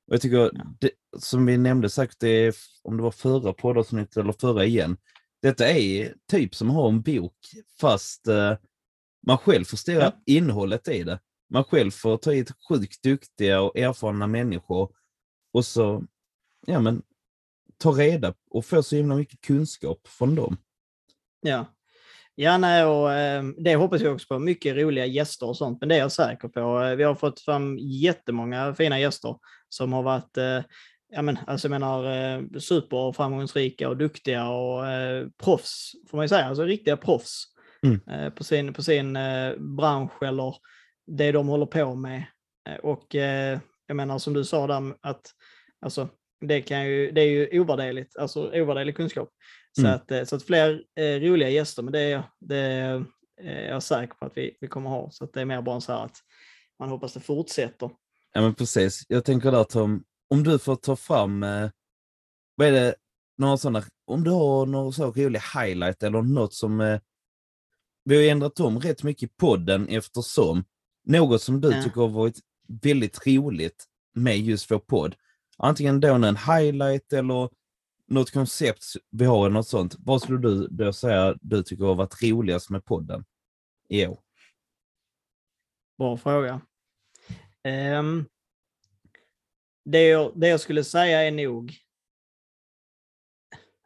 Och 0.07 0.13
jag 0.13 0.21
tycker, 0.21 0.51
det, 0.79 0.91
som 1.19 1.45
vi 1.45 1.57
nämnde 1.57 1.89
säkert, 1.89 2.19
det 2.19 2.55
om 2.83 2.97
det 2.97 3.03
var 3.03 3.11
förra 3.11 3.53
poddavsnittet 3.53 4.17
eller 4.17 4.33
förra 4.33 4.65
igen, 4.65 4.97
detta 5.41 5.69
är 5.69 6.13
typ 6.31 6.55
som 6.55 6.69
att 6.69 6.75
ha 6.75 6.87
en 6.87 7.01
bok 7.01 7.37
fast 7.81 8.27
uh, 8.27 8.53
man 9.27 9.37
själv 9.37 9.65
förstår 9.65 9.95
ja. 9.95 10.11
innehållet 10.25 10.87
i 10.87 11.03
det. 11.03 11.19
Man 11.49 11.63
själv 11.63 11.91
får 11.91 12.17
ta 12.17 12.31
hit 12.31 12.51
sjukt 12.69 13.03
duktiga 13.03 13.61
och 13.61 13.77
erfarna 13.77 14.27
människor 14.27 14.91
och 15.55 15.65
så, 15.65 16.03
ja 16.67 16.79
men, 16.79 17.01
ta 17.77 17.91
reda 17.91 18.33
och 18.49 18.65
få 18.65 18.83
så 18.83 18.95
himla 18.95 19.15
mycket 19.15 19.41
kunskap 19.41 20.07
från 20.07 20.35
dem. 20.35 20.57
Ja, 21.41 21.65
Ja, 22.37 22.57
nej, 22.57 22.85
och 22.85 23.13
eh, 23.13 23.43
det 23.57 23.75
hoppas 23.75 24.01
jag 24.01 24.13
också 24.13 24.27
på. 24.27 24.39
Mycket 24.39 24.75
roliga 24.75 25.05
gäster 25.05 25.47
och 25.47 25.57
sånt, 25.57 25.77
men 25.79 25.89
det 25.89 25.95
är 25.95 25.99
jag 25.99 26.11
säker 26.11 26.47
på. 26.47 26.83
Eh, 26.83 26.95
vi 26.95 27.03
har 27.03 27.15
fått 27.15 27.39
fram 27.39 27.77
jättemånga 27.77 28.75
fina 28.75 28.99
gäster 28.99 29.35
som 29.69 29.93
har 29.93 30.03
varit 30.03 30.37
eh, 30.37 30.61
ja, 31.09 31.21
men, 31.21 31.39
alltså, 31.47 31.67
jag 31.67 31.71
menar, 31.71 32.59
superframgångsrika 32.59 33.89
och 33.89 33.97
duktiga 33.97 34.49
och 34.49 34.87
eh, 34.87 35.27
proffs, 35.43 35.91
får 36.09 36.17
man 36.17 36.23
ju 36.23 36.29
säga. 36.29 36.45
Alltså 36.45 36.63
riktiga 36.63 36.97
proffs 36.97 37.43
mm. 37.83 38.01
eh, 38.09 38.29
på 38.29 38.43
sin, 38.43 38.73
på 38.73 38.83
sin 38.83 39.15
eh, 39.15 39.55
bransch 39.57 40.23
eller 40.23 40.55
det 41.07 41.31
de 41.31 41.47
håller 41.47 41.65
på 41.65 41.95
med. 41.95 42.23
Och 42.83 43.15
jag 43.87 43.95
menar 43.95 44.17
som 44.17 44.33
du 44.33 44.43
sa 44.43 44.67
där 44.67 44.95
att 45.01 45.31
alltså, 45.81 46.09
det, 46.41 46.61
kan 46.61 46.85
ju, 46.85 47.11
det 47.11 47.21
är 47.21 47.29
ju 47.29 47.59
ovärderligt, 47.59 48.17
alltså 48.17 48.61
ovärderlig 48.61 48.95
kunskap. 48.95 49.29
Så, 49.71 49.81
mm. 49.81 49.93
att, 49.93 50.11
eh, 50.11 50.23
så 50.23 50.35
att 50.35 50.43
fler 50.43 50.83
eh, 50.99 51.19
roliga 51.19 51.49
gäster, 51.49 51.83
men 51.83 51.93
det 51.93 51.99
är, 51.99 52.23
det 52.39 52.57
är 52.57 53.05
jag 53.69 53.83
säker 53.83 54.13
på 54.13 54.25
att 54.25 54.37
vi, 54.37 54.57
vi 54.61 54.67
kommer 54.67 54.89
ha. 54.89 55.11
Så 55.11 55.23
att 55.23 55.33
det 55.33 55.41
är 55.41 55.45
mer 55.45 55.61
bara 55.61 55.81
så 55.81 55.91
här 55.93 56.05
att 56.05 56.17
man 56.79 56.89
hoppas 56.89 57.13
det 57.13 57.19
fortsätter. 57.19 57.89
Ja 58.33 58.41
men 58.41 58.55
precis. 58.55 59.05
Jag 59.07 59.25
tänker 59.25 59.51
där 59.51 59.63
Tom, 59.63 60.03
om 60.29 60.43
du 60.43 60.59
får 60.59 60.75
ta 60.75 60.95
fram, 60.95 61.43
eh, 61.43 61.69
vad 62.55 62.67
är 62.67 62.71
det, 62.71 62.95
några 63.37 63.57
sådana, 63.57 63.83
om 64.05 64.23
du 64.23 64.31
har 64.31 64.65
någon 64.65 64.93
så 64.93 65.11
rolig 65.11 65.41
highlight 65.53 66.03
eller 66.03 66.21
något 66.21 66.53
som, 66.53 66.81
eh, 66.81 66.99
vi 68.03 68.15
har 68.15 68.31
ändrat 68.31 68.59
om 68.59 68.79
rätt 68.79 69.03
mycket 69.03 69.29
i 69.29 69.33
podden 69.37 69.87
eftersom, 69.87 70.63
något 71.03 71.41
som 71.41 71.61
du 71.61 71.71
ja. 71.71 71.83
tycker 71.83 72.01
har 72.01 72.07
varit 72.07 72.39
väldigt 72.81 73.27
roligt 73.27 73.85
med 74.13 74.37
just 74.37 74.71
vår 74.71 74.79
podd. 74.79 75.15
Antingen 75.57 75.99
då 75.99 76.13
en 76.13 76.37
highlight 76.37 77.13
eller 77.13 77.49
något 78.07 78.31
koncept 78.31 78.83
vi 79.11 79.25
har 79.25 79.45
eller 79.45 79.53
något 79.53 79.67
sånt. 79.67 79.95
Vad 79.99 80.21
skulle 80.21 80.37
du 80.37 80.67
då 80.67 80.93
säga 80.93 81.35
du 81.41 81.63
tycker 81.63 81.85
har 81.85 81.95
varit 81.95 82.23
roligast 82.23 82.69
med 82.69 82.85
podden 82.85 83.25
i 83.89 84.07
år? 84.07 84.19
Bra 85.97 86.17
fråga. 86.17 86.61
Um, 87.99 88.25
det, 89.85 90.07
jag, 90.07 90.31
det 90.35 90.47
jag 90.47 90.59
skulle 90.59 90.83
säga 90.83 91.21
är 91.21 91.31
nog 91.31 91.73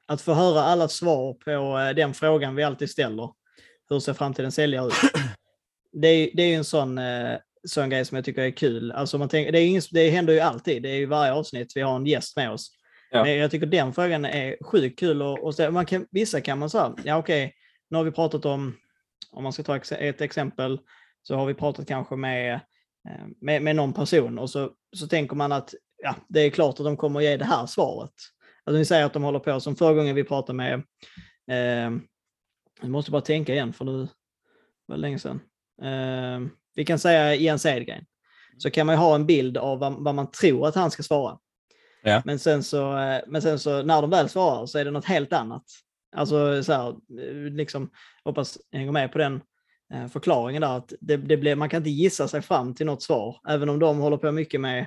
att 0.05 0.21
få 0.21 0.33
höra 0.33 0.61
alla 0.61 0.87
svar 0.87 1.33
på 1.33 1.51
uh, 1.51 1.95
den 1.95 2.13
frågan 2.13 2.55
vi 2.55 2.63
alltid 2.63 2.89
ställer. 2.89 3.33
Hur 3.89 3.99
ser 3.99 4.13
framtiden 4.13 4.51
säljare 4.51 4.87
ut? 4.87 4.93
Det 5.91 6.07
är, 6.07 6.29
det 6.33 6.43
är 6.43 6.47
ju 6.47 6.53
en 6.53 6.65
sån, 6.65 6.97
uh, 6.97 7.37
sån 7.67 7.89
grej 7.89 8.05
som 8.05 8.15
jag 8.15 8.25
tycker 8.25 8.41
är 8.41 8.51
kul. 8.51 8.91
Alltså 8.91 9.17
man 9.17 9.29
tänker, 9.29 9.51
det, 9.51 9.59
är 9.59 9.67
ingen, 9.67 9.81
det 9.91 10.09
händer 10.09 10.33
ju 10.33 10.39
alltid. 10.39 10.83
Det 10.83 10.89
är 10.89 10.95
ju 10.95 11.05
varje 11.05 11.33
avsnitt 11.33 11.71
vi 11.75 11.81
har 11.81 11.95
en 11.95 12.05
gäst 12.05 12.35
med 12.35 12.51
oss. 12.51 12.71
Ja. 13.11 13.23
Men 13.23 13.37
jag 13.37 13.51
tycker 13.51 13.67
den 13.67 13.93
frågan 13.93 14.25
är 14.25 14.63
sjukt 14.63 14.99
kul 14.99 15.21
och, 15.21 15.43
och 15.43 15.73
man 15.73 15.85
kan, 15.85 16.07
vissa 16.11 16.41
kan 16.41 16.59
man 16.59 16.69
säga, 16.69 16.95
ja 17.03 17.17
okej, 17.17 17.45
okay, 17.45 17.55
nu 17.89 17.97
har 17.97 18.03
vi 18.03 18.11
pratat 18.11 18.45
om, 18.45 18.75
om 19.31 19.43
man 19.43 19.53
ska 19.53 19.63
ta 19.63 19.77
ett 19.77 20.21
exempel, 20.21 20.79
så 21.21 21.35
har 21.35 21.45
vi 21.45 21.53
pratat 21.53 21.87
kanske 21.87 22.15
med, 22.15 22.53
eh, 23.09 23.25
med, 23.41 23.61
med 23.61 23.75
någon 23.75 23.93
person 23.93 24.39
och 24.39 24.49
så, 24.49 24.71
så 24.95 25.07
tänker 25.07 25.35
man 25.35 25.51
att 25.51 25.73
ja, 26.03 26.15
det 26.27 26.39
är 26.39 26.49
klart 26.49 26.79
att 26.79 26.85
de 26.85 26.97
kommer 26.97 27.21
ge 27.21 27.37
det 27.37 27.45
här 27.45 27.65
svaret. 27.65 28.13
Alltså 28.63 28.77
ni 28.77 28.85
säger 28.85 29.05
att 29.05 29.13
de 29.13 29.23
håller 29.23 29.39
på, 29.39 29.59
som 29.59 29.75
förra 29.75 29.93
gången 29.93 30.15
vi 30.15 30.23
pratade 30.23 30.57
med, 30.57 30.73
eh, 31.51 31.91
jag 32.81 32.89
måste 32.89 33.11
bara 33.11 33.21
tänka 33.21 33.53
igen 33.53 33.73
för 33.73 33.85
nu 33.85 34.07
var 34.85 34.95
det 34.95 35.01
länge 35.01 35.19
sedan. 35.19 35.41
Eh, 35.81 36.49
vi 36.75 36.85
kan 36.85 36.99
säga 36.99 37.35
Jens 37.35 37.65
Edgren. 37.65 38.05
Så 38.57 38.69
kan 38.69 38.85
man 38.85 38.95
ju 38.95 38.99
ha 38.99 39.15
en 39.15 39.25
bild 39.25 39.57
av 39.57 39.79
vad, 39.79 39.93
vad 39.93 40.15
man 40.15 40.31
tror 40.31 40.67
att 40.67 40.75
han 40.75 40.91
ska 40.91 41.03
svara. 41.03 41.37
Ja. 42.03 42.21
Men, 42.25 42.39
sen 42.39 42.63
så, 42.63 42.97
eh, 42.97 43.21
men 43.27 43.41
sen 43.41 43.59
så 43.59 43.83
när 43.83 44.01
de 44.01 44.09
väl 44.09 44.29
svarar 44.29 44.65
så 44.65 44.77
är 44.77 44.85
det 44.85 44.91
något 44.91 45.05
helt 45.05 45.33
annat. 45.33 45.63
Alltså 46.15 46.63
så 46.63 46.73
här, 46.73 46.89
eh, 46.89 47.51
liksom, 47.51 47.89
hoppas 48.23 48.57
jag 48.69 48.79
hänger 48.79 48.91
med 48.91 49.11
på 49.11 49.17
den 49.17 49.41
eh, 49.93 50.07
förklaringen 50.07 50.61
där. 50.61 50.77
Att 50.77 50.93
det, 50.99 51.17
det 51.17 51.37
blir, 51.37 51.55
man 51.55 51.69
kan 51.69 51.77
inte 51.77 51.89
gissa 51.89 52.27
sig 52.27 52.41
fram 52.41 52.75
till 52.75 52.85
något 52.85 53.03
svar, 53.03 53.39
även 53.49 53.69
om 53.69 53.79
de 53.79 53.97
håller 53.97 54.17
på 54.17 54.31
mycket 54.31 54.61
med 54.61 54.85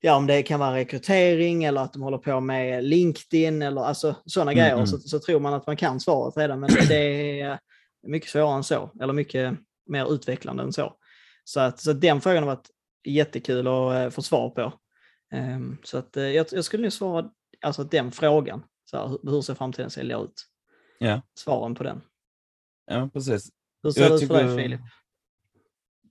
ja, 0.00 0.16
om 0.16 0.26
det 0.26 0.42
kan 0.42 0.60
vara 0.60 0.74
rekrytering 0.74 1.64
eller 1.64 1.80
att 1.80 1.92
de 1.92 2.02
håller 2.02 2.18
på 2.18 2.40
med 2.40 2.84
LinkedIn 2.84 3.62
eller 3.62 3.80
alltså 3.80 4.16
sådana 4.26 4.52
mm, 4.52 4.62
grejer 4.62 4.74
mm. 4.74 4.86
så, 4.86 4.98
så, 4.98 5.18
tror 5.18 5.40
man 5.40 5.54
att 5.54 5.66
man 5.66 5.76
kan 5.76 6.00
svaret 6.00 6.36
redan. 6.36 6.60
Men 6.60 6.70
det 6.88 7.40
är 7.40 7.58
mycket 8.06 8.30
svårare 8.30 8.56
än 8.56 8.64
så, 8.64 8.90
eller 9.00 9.12
mycket 9.12 9.58
mer 9.86 10.14
utvecklande 10.14 10.62
än 10.62 10.72
så. 10.72 10.96
Så, 11.44 11.60
att, 11.60 11.80
så 11.80 11.92
den 11.92 12.20
frågan 12.20 12.42
har 12.42 12.54
varit 12.54 12.70
jättekul 13.04 13.66
att 13.66 14.14
få 14.14 14.22
svar 14.22 14.50
på. 14.50 14.72
Um, 15.34 15.78
så 15.84 15.98
att, 15.98 16.16
uh, 16.16 16.22
jag, 16.22 16.46
jag, 16.50 16.64
skulle 16.64 16.82
nog 16.82 16.92
svara 16.92 17.30
alltså 17.62 17.84
den 17.84 18.12
frågan. 18.12 18.62
Så 18.84 18.96
här, 18.96 19.30
hur, 19.30 19.42
ser 19.42 19.54
framtiden 19.54 19.90
sälja 19.90 20.18
ut? 20.18 20.46
Ja. 20.98 21.22
Svaren 21.38 21.74
på 21.74 21.82
den. 21.82 22.00
Ja, 22.86 23.10
precis. 23.12 23.48
Hur 23.82 23.90
ser 23.90 24.02
jag 24.02 24.10
det 24.10 24.14
ut 24.24 24.28
för 24.28 24.44
dig 24.44 24.56
Filip? 24.56 24.80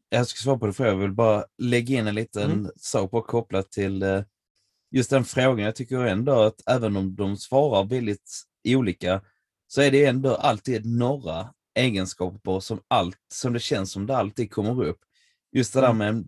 Jag 0.10 0.28
ska 0.28 0.38
svara 0.38 0.58
på 0.58 0.66
det 0.68 0.74
för 0.74 0.86
jag 0.86 0.96
vill 0.96 1.12
bara 1.12 1.46
lägga 1.58 2.00
in 2.00 2.08
en 2.08 2.16
liten 2.16 2.52
mm. 2.52 2.72
sak 2.78 3.12
på 3.12 3.22
kopplat 3.22 3.72
till 3.72 4.04
uh, 4.04 4.24
just 4.92 5.10
den 5.10 5.26
frågan. 5.26 5.66
Jag 5.66 5.76
tycker 5.76 6.06
ändå 6.06 6.42
att 6.42 6.62
även 6.70 6.98
om 6.98 7.16
de 7.16 7.38
svarar 7.38 7.84
väldigt 7.84 8.44
olika 8.68 9.22
så 9.68 9.82
är 9.82 9.92
det 9.92 10.06
ändå 10.06 10.36
alltid 10.36 10.86
några 10.86 11.54
egenskaper 11.76 12.60
som, 12.60 12.82
allt, 12.88 13.18
som 13.34 13.54
det 13.54 13.60
känns 13.60 13.92
som 13.92 14.06
det 14.06 14.18
alltid 14.18 14.52
kommer 14.52 14.84
upp. 14.84 15.00
Just 15.52 15.74
det 15.74 15.82
där 15.82 15.92
mm. 15.92 15.98
med 16.16 16.28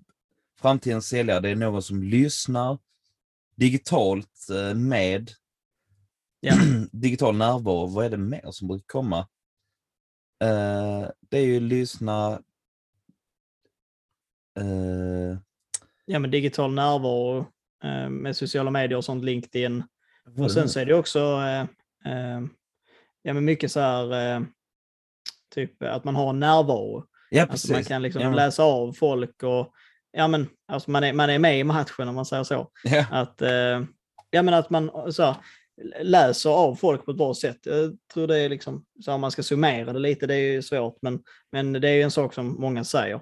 framtidens 0.60 1.08
säljare, 1.08 1.40
det 1.40 1.50
är 1.50 1.56
någon 1.56 1.84
som 1.84 2.04
lyssnar 2.04 2.78
digitalt 3.56 4.50
eh, 4.52 4.76
med 4.76 5.32
Ja. 6.40 6.54
digital 6.92 7.38
närvaro. 7.38 7.88
Vad 7.88 8.06
är 8.06 8.10
det 8.10 8.18
mer 8.18 8.52
som 8.52 8.68
brukar 8.68 8.86
komma? 8.88 9.20
Eh, 10.44 11.10
det 11.30 11.38
är 11.38 11.46
ju 11.46 11.60
lyssna... 11.60 12.42
eh, 14.60 15.38
Ja, 16.06 16.20
men 16.20 16.32
digital 16.32 16.74
närvaro 16.74 17.46
med 18.10 18.36
sociala 18.36 18.72
medier 18.72 18.98
och 18.98 19.06
sånt, 19.06 19.24
LinkedIn. 19.24 19.84
Och 20.38 20.52
sen 20.52 20.70
så 20.70 20.80
är 20.80 20.86
det 20.86 20.94
också 20.94 21.20
ja, 23.22 23.34
men 23.34 23.46
mycket 23.46 23.72
så 23.72 23.80
här, 23.80 24.46
typ 25.56 25.84
att 25.84 26.04
man 26.04 26.16
har 26.16 26.34
närvaro. 26.34 27.04
ja, 27.30 27.42
Alltså 27.42 27.52
precis. 27.54 27.72
man 27.72 27.84
kan 27.84 28.02
liksom 28.02 28.22
ja, 28.22 28.28
men- 28.28 28.36
läsa 28.36 28.64
av 28.64 28.94
folk 28.94 29.44
och 29.44 29.72
ja, 30.12 30.28
men, 30.28 30.48
alltså 30.68 30.92
man, 30.92 31.04
är, 31.04 31.14
man 31.14 31.30
är 31.30 31.40
med 31.40 31.60
i 31.60 31.64
matchen 31.64 32.08
om 32.08 32.16
man 32.16 32.26
säger 32.26 32.44
så. 32.44 32.72
Ja, 32.84 33.06
Att, 33.12 33.42
eh, 33.42 33.84
ja, 34.30 34.42
men 34.44 34.54
att 34.54 34.70
man 34.70 35.14
så 35.14 35.24
här, 35.24 35.36
läser 36.02 36.50
av 36.50 36.76
folk 36.76 37.06
på 37.06 37.12
ett 37.12 37.18
bra 37.18 37.34
sätt. 37.34 37.58
Jag 37.64 37.98
tror 38.14 38.28
det 38.28 38.38
är 38.40 38.50
liksom, 38.50 38.86
så 39.06 39.14
om 39.14 39.22
man 39.22 39.32
ska 39.32 39.44
summera 39.44 39.94
det 39.94 40.00
lite, 40.00 40.28
det 40.28 40.36
är 40.36 40.52
ju 40.54 40.62
svårt, 40.62 40.98
men, 41.02 41.20
men 41.52 41.74
det 41.74 41.90
är 41.90 41.94
ju 41.94 42.02
en 42.02 42.12
sak 42.12 42.34
som 42.34 42.56
många 42.62 42.84
säger. 42.84 43.22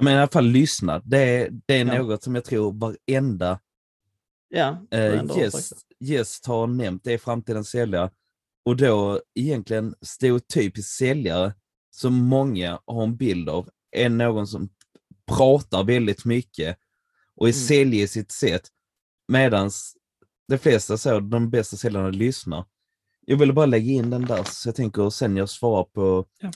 men 0.00 0.12
i 0.12 0.16
alla 0.16 0.28
fall 0.28 0.44
lyssna. 0.46 1.02
Det, 1.04 1.18
är- 1.18 1.48
det 1.66 1.74
är 1.80 1.84
Ja. 1.86 1.98
något 2.02 2.22
som 2.22 2.34
jag 2.34 2.44
tror 2.44 2.72
varenda 2.72 3.60
Ja, 4.54 4.76
eh, 4.90 5.24
gäst 6.00 6.46
har 6.46 6.66
nämnt. 6.66 7.04
Det 7.04 7.12
är 7.12 7.18
framtidens 7.18 7.68
säljare. 7.70 8.10
Och 8.64 8.76
då 8.76 9.20
egentligen 9.34 9.94
stereotypisk 10.00 10.88
säljare 10.96 11.54
som 11.94 12.14
många 12.14 12.80
har 12.86 13.02
en 13.02 13.16
bild 13.16 13.48
av 13.48 13.70
är 13.90 14.08
någon 14.08 14.46
som 14.46 14.68
pratar 15.26 15.84
väldigt 15.84 16.24
mycket 16.24 16.78
och 17.36 17.48
är 17.48 17.52
Mm. 17.52 17.62
säljig 17.66 18.00
i 18.02 18.08
sitt 18.08 18.32
sätt. 18.32 18.62
Medan 19.28 19.70
de 20.48 20.58
flesta 20.58 20.96
så, 20.98 21.20
de 21.20 21.50
bästa 21.50 21.76
säljarna 21.76 22.08
lyssnar. 22.08 22.64
Jag 23.26 23.36
ville 23.36 23.52
bara 23.52 23.66
lägga 23.66 23.92
in 23.92 24.10
den 24.10 24.24
där 24.24 24.44
så 24.44 24.68
jag 24.68 24.76
tänker 24.76 25.10
sen 25.10 25.36
jag 25.36 25.48
svarar 25.48 25.84
på 25.84 26.26
Ja. 26.38 26.50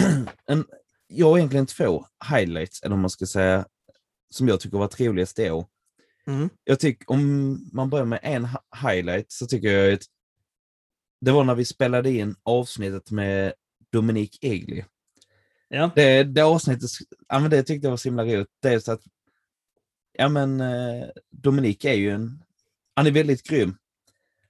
en, 0.46 0.64
jag 1.06 1.26
har 1.30 1.38
egentligen 1.38 1.66
två 1.66 2.06
highlights, 2.30 2.82
eller 2.82 2.94
om 2.94 3.00
man 3.00 3.10
ska 3.10 3.26
säga, 3.26 3.66
som 4.30 4.48
jag 4.48 4.60
tycker 4.60 4.78
var 4.78 4.88
trevligast 4.88 5.38
i 5.38 5.50
år. 5.50 5.66
Mm. 6.26 6.48
Jag 6.64 6.80
tycker, 6.80 7.10
om 7.10 7.58
man 7.72 7.90
börjar 7.90 8.04
med 8.04 8.20
en 8.22 8.46
hi- 8.46 8.88
highlight 8.90 9.32
så 9.32 9.46
tycker 9.46 9.68
jag 9.68 9.94
att 9.94 10.02
det 11.20 11.32
var 11.32 11.44
när 11.44 11.54
vi 11.54 11.64
spelade 11.64 12.10
in 12.12 12.34
avsnittet 12.42 13.10
med 13.10 13.52
Dominique 13.92 14.38
Egli. 14.40 14.84
Ja, 15.68 15.90
Det, 15.94 16.22
det 16.24 16.40
avsnittet, 16.42 16.90
ja 17.28 17.38
men 17.38 17.50
det 17.50 17.62
tyckte 17.62 17.86
jag 17.86 17.90
var 17.90 17.96
så 17.96 18.08
himla 18.08 18.24
roligt. 18.24 18.84
Så 18.84 18.92
att, 18.92 19.00
ja 20.18 20.28
men 20.28 20.60
eh, 20.60 21.06
Dominique 21.30 21.90
är 21.90 21.94
ju 21.94 22.10
en, 22.10 22.44
han 22.96 23.06
är 23.06 23.10
väldigt 23.10 23.42
grym. 23.42 23.76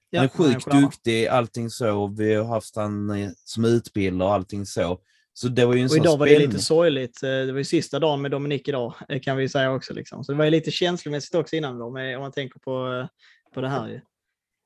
ja, 0.09 0.19
han 0.19 0.25
är 0.25 0.29
sjukt 0.29 0.63
stjärna. 0.63 0.81
duktig, 0.81 1.27
allting 1.27 1.69
så. 1.69 2.07
Vi 2.07 2.33
har 2.33 2.45
haft 2.45 2.75
han 2.75 3.09
eh, 3.09 3.29
som 3.43 3.65
utbildare 3.65 4.27
och 4.29 4.33
allting 4.35 4.65
så. 4.65 5.01
Så 5.33 5.47
det 5.47 5.65
var 5.65 5.73
ju 5.73 5.79
en 5.79 5.85
Och 5.85 5.91
sån 5.91 6.01
idag 6.01 6.17
var 6.17 6.25
det 6.25 6.39
lite 6.39 6.59
sorgligt. 6.59 7.23
Eh, 7.23 7.29
Det 7.29 7.51
var 7.51 7.57
ju 7.57 7.63
sista 7.65 7.99
dagen 7.99 8.21
med 8.21 8.31
Dominik 8.31 8.67
idag, 8.67 8.93
kan 9.21 9.37
vi 9.37 9.49
säga 9.49 9.71
också. 9.71 9.93
Liksom. 9.93 10.23
Så 10.23 10.31
det 10.31 10.37
var 10.37 10.45
ju 10.45 10.51
lite 10.51 10.71
känslomässigt 10.71 11.35
också 11.35 11.55
innan 11.55 11.79
då, 11.79 11.89
med, 11.89 12.15
om 12.15 12.21
man 12.21 12.31
tänker 12.31 12.59
på, 12.59 13.07
på 13.53 13.61
det 13.61 13.69
här. 13.69 13.87
Ju. 13.87 14.01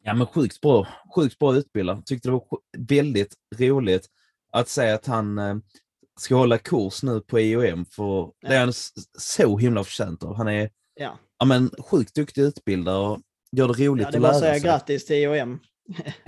Ja, 0.03 0.13
men 0.13 0.27
sjukt 0.27 0.62
bra, 0.62 0.88
sjukt 1.15 1.39
bra 1.39 1.55
utbildare. 1.55 2.01
Tyckte 2.05 2.27
det 2.27 2.31
var 2.31 2.43
väldigt 2.77 3.36
roligt 3.57 4.07
att 4.52 4.70
säga 4.70 4.96
att 4.96 5.06
han 5.06 5.38
eh, 5.38 5.56
ska 6.20 6.36
hålla 6.36 6.58
kurs 6.58 7.04
nu 7.04 7.22
på 7.22 7.40
IOM, 7.40 7.86
för 7.86 8.32
det 8.42 8.56
är 8.56 8.60
han 8.60 8.74
så 9.18 9.58
himla 9.58 9.84
förtjänt 9.84 10.24
av. 10.24 10.36
Han 10.36 10.48
är 10.48 10.70
Ja, 10.96 11.20
ja, 11.40 11.46
men, 11.46 11.70
sjukt 11.80 12.16
duktig 12.16 12.42
utbildare 12.42 12.98
och 12.98 13.20
gör 13.52 13.68
det 13.68 13.74
roligt 13.88 14.06
ja 14.06 14.12
det 14.12 14.18
att 14.18 14.22
var 14.24 14.30
att 14.30 14.36
lära 14.36 14.40
säga 14.42 14.54
sig. 14.54 14.62
grattis 14.70 15.06
till 15.06 15.16
IOM. 15.16 15.60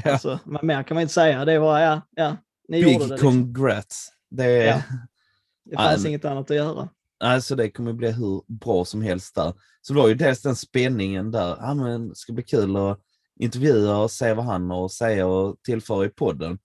Ja. 0.04 0.12
alltså, 0.12 0.40
men 0.46 0.68
mer 0.68 0.84
kan 0.84 0.96
man 0.96 1.02
inte 1.02 1.14
säga. 1.14 1.46
Det 1.46 1.60
var, 1.60 1.80
ja, 1.80 2.02
ja 2.16 2.38
ni 2.68 2.78
gjorde 2.78 2.94
det. 2.94 3.00
Big 3.00 3.10
Liksom. 3.12 3.32
congrats. 3.32 4.10
Det, 4.30 4.44
är, 4.46 4.68
Ja. 4.68 4.82
Det 5.66 5.76
fanns 5.76 6.06
inget 6.06 6.26
annat 6.26 6.52
att 6.52 6.58
göra. 6.58 6.90
alltså, 7.20 7.56
det 7.56 7.72
kommer 7.72 7.94
bli 7.94 8.12
hur 8.12 8.42
bra 8.48 8.86
som 8.86 9.02
helst 9.02 9.36
där. 9.36 9.54
Så 9.82 9.94
det 9.94 10.00
var 10.00 10.08
ju 10.08 10.14
dels 10.16 10.42
den 10.42 10.56
spänningen 10.56 11.32
där. 11.32 11.58
Ja, 11.60 11.74
men, 11.74 12.10
det 12.10 12.16
ska 12.16 12.34
bli 12.34 12.44
kul 12.44 12.76
att 12.78 13.00
intervjua 13.40 13.98
och 13.98 14.12
se 14.12 14.34
vad 14.34 14.46
han 14.46 14.70
har 14.70 14.86
att 14.86 14.92
säga 14.92 15.28
och 15.28 15.56
tillföra 15.64 16.06
i 16.06 16.10
podden. 16.10 16.60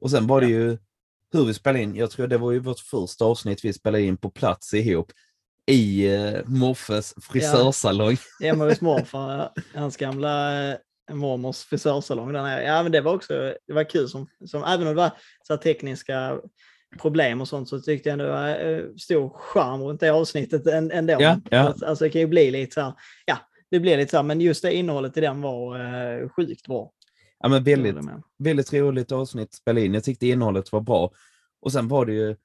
Och 0.00 0.10
sen 0.10 0.26
var 0.26 0.40
det 0.40 0.46
Ja. 0.48 0.58
ju 0.58 0.78
hur 1.32 1.44
vi 1.44 1.54
spelade 1.54 1.82
in. 1.82 1.94
Jag 1.94 2.10
tror 2.10 2.26
det 2.26 2.38
var 2.38 2.52
ju 2.52 2.58
vårt 2.58 2.78
första 2.78 3.24
avsnitt 3.24 3.64
vi 3.64 3.72
spelade 3.72 4.02
in 4.02 4.16
på 4.16 4.30
plats 4.30 4.74
ihop 4.74 5.12
i 5.66 6.08
uh, 6.16 6.40
Moffes 6.46 7.14
frisörsalong. 7.22 8.16
Hemma 8.40 8.64
hos 8.64 8.80
morfar, 8.80 9.40
eh, 9.40 9.62
hans 9.74 9.96
gamla 9.96 10.64
eh, 10.70 10.76
mormors 11.12 11.64
frisörsalong. 11.64 12.32
Där 12.32 12.42
nere. 12.42 12.62
Ja, 12.64 12.82
men 12.82 12.92
det 12.92 13.00
var 13.00 13.14
också 13.14 13.54
det 13.66 13.72
var 13.72 13.90
kul. 13.90 14.08
Som, 14.08 14.26
som, 14.46 14.64
även 14.64 14.80
om 14.80 14.94
det 14.94 15.00
var 15.02 15.10
så 15.48 15.56
tekniska 15.56 16.40
problem 16.98 17.40
och 17.40 17.48
sånt 17.48 17.68
så 17.68 17.80
tyckte 17.80 18.08
jag 18.08 18.12
ändå 18.12 18.24
det 18.24 18.30
var 18.30 18.48
eh, 18.48 18.84
stor 18.96 19.28
charm 19.38 19.82
runt 19.82 20.00
det 20.00 20.10
avsnittet 20.10 20.66
än- 20.66 20.90
ändå. 20.90 21.16
Ja, 21.18 21.40
ja. 21.50 21.74
Alltså 21.86 22.04
det 22.04 22.10
kan 22.10 22.20
ju 22.20 22.26
bli 22.26 22.50
lite 22.50 22.74
så 22.74 22.80
här, 22.80 22.92
ja, 23.26 23.38
det 23.70 23.80
blir 23.80 23.96
lite 23.96 24.10
så 24.10 24.16
här, 24.16 24.24
men 24.24 24.40
just 24.40 24.62
det 24.62 24.74
innehållet 24.74 25.16
i 25.16 25.20
den 25.20 25.40
var 25.40 25.78
eh, 25.78 26.28
sjukt 26.28 26.66
bra. 26.66 26.92
Ja, 27.40 27.48
men 27.48 27.64
väldigt, 27.64 27.96
väldigt 28.38 28.72
roligt 28.72 29.12
avsnitt 29.12 29.48
att 29.48 29.54
spela 29.54 29.80
in. 29.80 29.94
Jag 29.94 30.04
tyckte 30.04 30.26
innehållet 30.26 30.72
var 30.72 30.80
bra. 30.80 31.10
Och 31.60 31.72
sen 31.72 31.88
var 31.88 32.06
det 32.06 32.12
ju, 32.12 32.36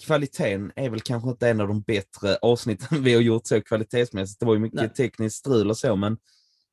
kvaliteten 0.00 0.72
är 0.76 0.90
väl 0.90 1.00
kanske 1.00 1.30
inte 1.30 1.48
en 1.48 1.60
av 1.60 1.68
de 1.68 1.80
bättre 1.80 2.36
avsnitten 2.42 3.02
vi 3.02 3.14
har 3.14 3.20
gjort 3.20 3.46
så 3.46 3.60
kvalitetsmässigt. 3.60 4.40
Det 4.40 4.46
var 4.46 4.54
ju 4.54 4.60
mycket 4.60 4.80
Nej. 4.80 4.94
tekniskt 4.94 5.36
strul 5.36 5.70
och 5.70 5.78
så, 5.78 5.96
men 5.96 6.18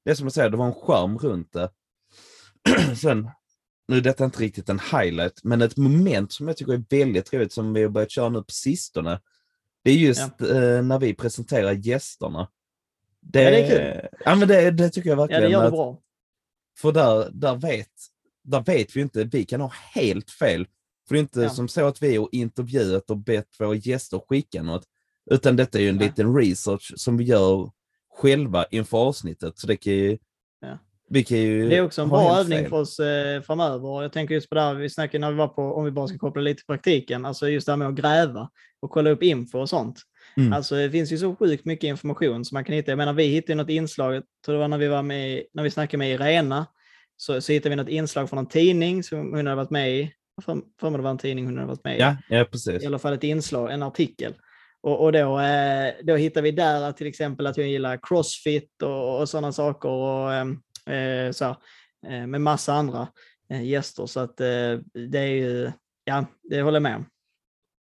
det 0.05 0.11
är 0.11 0.15
som 0.15 0.25
jag 0.25 0.33
säger, 0.33 0.49
det 0.49 0.57
var 0.57 0.65
en 0.67 0.73
charm 0.73 1.17
runt 1.17 1.53
det. 1.53 1.69
sen, 2.95 3.29
nu 3.87 3.97
är 3.97 4.01
detta 4.01 4.25
inte 4.25 4.39
riktigt 4.39 4.69
en 4.69 4.79
highlight, 4.79 5.43
men 5.43 5.61
ett 5.61 5.77
moment 5.77 6.31
som 6.31 6.47
jag 6.47 6.57
tycker 6.57 6.73
är 6.73 6.83
väldigt 6.89 7.33
roligt 7.33 7.53
som 7.53 7.73
vi 7.73 7.81
har 7.81 7.89
börjat 7.89 8.11
köra 8.11 8.29
nu 8.29 8.39
på 8.39 8.51
sistone, 8.51 9.19
det 9.83 9.91
är 9.91 9.95
just 9.95 10.41
eh, 10.41 10.81
när 10.81 10.99
vi 10.99 11.13
presenterar 11.13 11.71
gästerna. 11.71 12.49
Det, 13.21 13.41
Ja, 13.43 13.49
det 13.49 13.61
är 13.61 14.01
kul. 14.01 14.09
Ja, 14.25 14.35
men 14.35 14.47
det, 14.47 14.71
det 14.71 14.89
tycker 14.89 15.09
jag 15.09 15.17
Ja, 15.17 15.21
verkligen. 15.21 15.43
det 15.43 15.49
gör 15.49 15.63
det 15.63 15.71
bra. 15.71 16.01
För 16.81 16.91
där, 16.91 17.29
där, 17.33 17.55
vet, 17.55 17.89
där 18.43 18.61
vet 18.61 18.95
vi 18.95 19.01
inte, 19.01 19.23
vi 19.23 19.45
kan 19.45 19.61
ha 19.61 19.71
helt 19.93 20.31
fel. 20.31 20.65
För 21.07 21.15
det 21.15 21.19
är 21.19 21.21
inte 21.21 21.41
Ja. 21.41 21.49
som 21.49 21.67
så 21.67 21.87
att 21.87 22.03
vi 22.03 22.15
har 22.17 22.29
intervjuat 22.31 23.09
och 23.09 23.17
bett 23.17 23.47
våra 23.59 23.75
gäster 23.75 24.21
skicka 24.29 24.63
något. 24.63 24.83
Utan 25.31 25.55
detta 25.55 25.77
är 25.77 25.81
ju 25.81 25.89
en 25.89 25.95
Nej. 25.95 26.05
liten 26.07 26.35
research 26.35 26.93
som 26.95 27.17
vi 27.17 27.23
gör 27.23 27.71
själva 28.21 28.65
inför 28.71 28.97
avsnittet. 28.97 29.59
Så 29.59 29.67
det 29.67 29.77
kan 29.77 29.93
ju, 29.93 30.17
Ja. 30.61 30.77
vi 31.09 31.23
kan 31.23 31.37
ju 31.37 31.69
Det 31.69 31.75
är 31.77 31.81
också 31.85 32.01
en 32.01 32.09
bra 32.09 32.37
övning 32.39 32.59
fel. 32.59 32.69
för 32.69 32.77
oss 32.77 32.99
eh, 32.99 33.41
framöver. 33.41 34.01
Jag 34.01 34.13
tänker 34.13 34.33
just 34.35 34.49
på 34.49 34.55
det 34.55 34.61
här 34.61 34.73
vi 34.73 34.89
snackade 34.89 35.19
när 35.21 35.31
vi 35.31 35.37
var 35.37 35.47
på, 35.47 35.61
om 35.61 35.85
vi 35.85 35.91
bara 35.91 36.07
ska 36.07 36.17
koppla 36.17 36.41
lite 36.41 36.57
till 36.57 36.65
praktiken, 36.65 37.25
alltså 37.25 37.49
just 37.49 37.65
det 37.65 37.71
här 37.71 37.77
med 37.77 37.87
att 37.87 37.95
gräva 37.95 38.49
och 38.79 38.89
kolla 38.91 39.09
upp 39.09 39.23
info 39.23 39.59
och 39.59 39.69
sånt. 39.69 39.99
Mm. 40.37 40.53
Alltså 40.53 40.75
det 40.75 40.91
finns 40.91 41.11
ju 41.11 41.17
så 41.17 41.35
sjukt 41.35 41.65
mycket 41.65 41.87
information 41.87 42.45
som 42.45 42.55
man 42.55 42.63
kan 42.63 42.75
hitta. 42.75 42.91
Jag 42.91 42.97
menar 42.97 43.13
vi 43.13 43.23
hittade 43.23 43.55
något 43.55 43.69
inslag, 43.69 44.15
jag 44.15 44.23
tror 44.45 44.53
det 44.53 44.59
var 44.59 44.67
när 44.67 44.77
vi 44.77 44.87
var 44.87 45.03
med, 45.03 45.43
när 45.53 45.63
vi 45.63 45.71
snackade 45.71 45.97
med 45.97 46.11
Irena, 46.11 46.65
så, 47.17 47.41
så 47.41 47.51
hittade 47.51 47.69
vi 47.69 47.75
något 47.75 47.89
inslag 47.89 48.29
från 48.29 48.39
en 48.39 48.47
tidning 48.47 49.03
som 49.03 49.17
hon 49.19 49.47
hade 49.47 49.55
varit 49.55 49.69
med 49.69 49.91
i. 49.91 50.13
För 50.41 50.61
för 50.79 50.89
mig 50.89 50.97
det 50.97 51.03
var 51.03 51.11
en 51.11 51.17
tidning 51.17 51.45
hon 51.45 51.57
hade 51.57 51.67
varit 51.67 51.83
med 51.83 51.97
i. 51.97 51.99
Ja, 51.99 52.17
ja, 52.29 52.45
precis. 52.45 52.83
I 52.83 52.85
alla 52.85 52.99
fall 52.99 53.13
ett 53.13 53.23
inslag, 53.23 53.71
en 53.71 53.83
artikel. 53.83 54.33
Och, 54.81 55.03
och 55.03 55.11
då, 55.11 55.39
eh, 55.39 55.93
då 56.03 56.15
hittar 56.15 56.41
vi 56.41 56.51
där 56.51 56.91
till 56.91 57.07
exempel 57.07 57.47
att 57.47 57.57
jag 57.57 57.67
gillar 57.67 57.99
crossfit 58.01 58.81
och, 58.81 59.19
och 59.19 59.29
sådana 59.29 59.51
saker. 59.51 59.89
Och, 59.89 60.33
ehm, 60.33 60.51
eh, 60.85 61.31
så, 61.31 61.45
här, 61.45 61.55
eh, 62.07 62.27
med 62.27 62.41
massa 62.41 62.73
andra 62.73 63.07
eh, 63.49 63.63
gäster. 63.63 64.05
Så 64.05 64.19
att 64.19 64.41
eh, 64.41 64.79
det 65.09 65.19
är 65.19 65.27
ju, 65.27 65.71
ja, 66.03 66.25
det 66.43 66.61
håller 66.61 66.75
jag 66.75 66.83
med 66.83 66.95
om. 66.95 67.05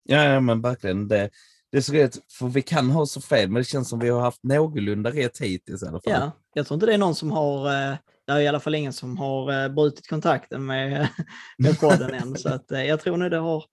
Ja, 0.03 0.23
ja, 0.23 0.39
men 0.39 0.61
verkligen. 0.61 1.07
Det, 1.07 1.29
det 1.73 1.79
är 1.79 1.81
så 1.81 1.93
rätt, 1.93 2.17
för 2.31 2.47
vi 2.47 2.61
kan 2.61 2.89
ha 2.91 3.05
så 3.05 3.21
fel, 3.21 3.49
men 3.49 3.59
det 3.61 3.63
känns 3.63 3.89
som 3.89 3.99
vi 3.99 4.09
har 4.09 4.21
haft 4.21 4.43
någorlunda 4.43 5.09
rätt 5.11 5.41
hittills 5.41 5.83
i 5.83 5.85
alla 5.85 6.01
fall. 6.01 6.13
Ja, 6.13 6.31
jag 6.53 6.67
tror 6.67 6.75
inte 6.75 6.85
det 6.85 6.93
är 6.93 6.97
någon 6.97 7.15
som 7.15 7.31
har, 7.31 7.67
eh, 7.67 7.95
det 8.27 8.33
är 8.33 8.39
i 8.39 8.47
alla 8.47 8.59
fall 8.59 8.75
ingen 8.75 8.93
som 8.93 9.17
har 9.17 9.63
eh, 9.63 9.69
brutit 9.69 10.07
kontakten 10.07 10.65
med, 10.65 11.07
med 11.57 11.79
podden 11.79 12.13
än. 12.13 12.37
Så 12.37 12.49
att, 12.49 12.71
eh, 12.71 12.83
jag 12.83 12.99
tror 12.99 13.17
nu 13.17 13.29
det 13.29 13.37
har 13.37 13.63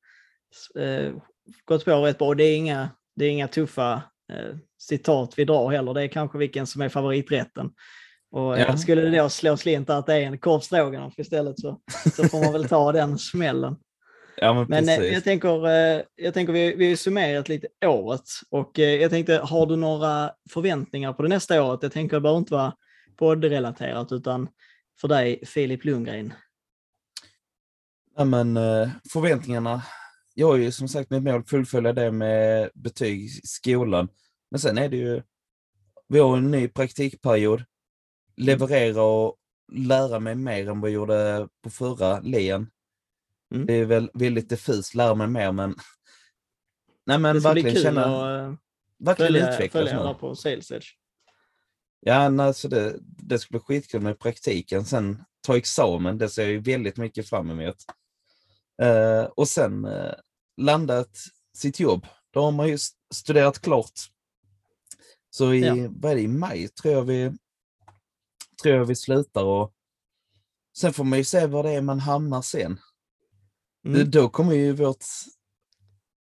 eh, 0.79 1.13
gått 1.65 1.85
på 1.85 1.91
rätt 2.05 2.19
bra. 2.19 2.29
Och 2.29 2.37
Det 2.37 2.45
är 2.45 2.57
inga, 2.57 2.89
det 3.17 3.25
är 3.25 3.31
inga 3.31 3.49
tuffa 3.49 4.03
eh, 4.33 4.57
citat 4.79 5.35
vi 5.37 5.45
drar 5.45 5.71
heller. 5.71 5.95
Det 5.95 6.03
är 6.03 6.09
kanske 6.09 6.39
vilken 6.39 6.67
som 6.67 6.83
är 6.83 6.89
favoriträtten. 6.89 7.71
Och 8.33 8.59
Ja. 8.59 8.77
skulle 8.77 9.03
det 9.03 9.19
då 9.19 9.29
slå 9.29 9.57
slint 9.57 9.91
att 9.91 10.07
det 10.07 10.15
är 10.15 10.21
en 10.21 10.39
korv 10.39 10.61
stroganoff 10.61 11.19
istället 11.19 11.61
så, 11.61 11.81
så 12.17 12.29
får 12.29 12.45
man 12.45 12.53
väl 12.53 12.69
ta 12.69 12.93
den 12.93 13.19
smällen. 13.19 13.77
Ja, 14.37 14.55
men, 14.55 14.67
Men 14.69 14.89
eh, 14.89 14.97
precis. 14.97 15.15
jag 15.15 15.25
tänker, 15.25 15.67
eh, 15.67 16.03
jag 16.17 16.35
tänker 16.35 16.53
vi, 16.53 16.75
vi 16.75 16.89
har 16.89 16.97
summerat 16.97 17.49
lite 17.49 17.69
året 17.87 18.25
och 18.51 18.79
eh, 18.79 18.95
jag 18.95 19.11
tänkte, 19.11 19.37
har 19.37 19.67
du 19.67 19.77
några 19.77 20.33
förväntningar 20.51 21.13
på 21.13 21.23
det 21.23 21.29
nästa 21.29 21.63
året? 21.63 21.83
Jag 21.83 21.93
tänker 21.93 22.17
det 22.17 22.21
behöver 22.21 22.39
inte 22.39 22.55
vara 22.55 22.75
poddrelaterat 23.17 24.13
utan 24.13 24.49
för 25.01 25.09
dig 25.09 25.47
Filip 25.47 25.85
Lundgren. 25.85 26.33
Ja, 28.17 28.25
men, 28.25 28.59
förväntningarna. 29.13 29.83
Jag 30.35 30.47
har 30.47 30.57
ju 30.57 30.73
som 30.73 30.89
sagt 30.89 31.11
mitt 31.11 31.23
mål 31.23 31.41
att 31.41 31.51
fullfölja 31.51 31.93
det 31.93 32.11
med 32.11 32.71
betyg 32.75 33.25
i 33.25 33.29
skolan. 33.29 34.09
Men 34.51 34.61
sen 34.61 34.79
är 34.79 34.89
det 34.89 34.97
ju, 34.97 35.23
vi 36.09 36.19
har 36.19 36.37
en 36.37 36.51
ny 36.51 36.69
praktikperiod, 36.69 37.65
leverera 38.37 39.03
och 39.03 39.37
lära 39.73 40.21
mig 40.21 40.35
mer 40.35 40.69
än 40.69 40.81
vad 40.81 40.91
jag 40.91 40.95
gjorde 40.95 41.49
på 41.63 41.71
förra 41.71 42.21
lien. 42.21 42.71
Mm. 43.55 43.67
Det 43.67 43.75
är 43.75 43.85
väl 43.85 44.11
väldigt 44.15 44.49
diffust, 44.49 44.95
lära 44.95 45.15
mig 45.15 45.29
mer, 45.29 45.53
men 45.53 45.75
nej 47.07 47.19
men 47.19 47.41
verkligen 47.41 47.83
känna, 47.83 48.05
att 48.05 48.49
eh, 48.49 48.55
verkligen 48.99 49.33
följa, 49.33 49.55
utvecklas 49.55 49.85
följa 49.85 50.01
alla 50.01 50.15
på 50.15 50.37
Sales 50.37 50.71
Edge. 50.71 50.87
Ja, 52.01 52.29
nej, 52.29 52.55
så 52.55 52.69
det, 52.69 52.97
det 53.01 53.39
ska 53.39 53.51
bli 53.51 53.61
skitkul 53.61 54.01
med 54.01 54.19
praktiken. 54.19 54.85
Sen 54.85 55.25
ta 55.41 55.57
examen, 55.57 56.19
det 56.19 56.29
ser 56.29 56.43
jag 56.43 56.51
ju 56.51 56.61
väldigt 56.61 56.97
mycket 56.97 57.29
fram 57.29 57.51
emot. 57.51 57.77
Eh, 58.83 59.23
och 59.23 59.49
sen 59.49 59.85
eh, 59.85 60.13
landat 60.57 61.19
sitt 61.57 61.81
jobb. 61.81 62.07
Då 62.31 62.41
har 62.43 62.51
man 62.53 62.69
ju 62.69 62.79
studerat 63.15 63.59
klart. 63.59 64.01
Så 65.31 65.55
i, 65.55 65.61
Ja. 65.61 65.75
vad 65.91 66.13
är 66.13 66.17
det, 66.17 66.23
i 66.23 66.29
maj 66.29 66.69
tror 66.69 66.95
jag 66.95 67.03
vi, 67.03 67.33
tror 68.63 68.75
jag 68.75 68.85
vi 68.85 68.97
slutar 68.97 69.45
och 69.45 69.75
sen 70.77 70.93
får 70.93 71.05
man 71.05 71.19
ju 71.19 71.25
se 71.25 71.47
var 71.47 71.63
det 71.63 71.71
är 71.71 71.83
man 71.83 72.01
hamnar 72.01 72.43
sen. 72.43 72.79
Mm. 73.87 74.11
Då 74.11 74.29
kommer 74.29 74.55
ju 74.55 74.73
vårt 74.73 75.05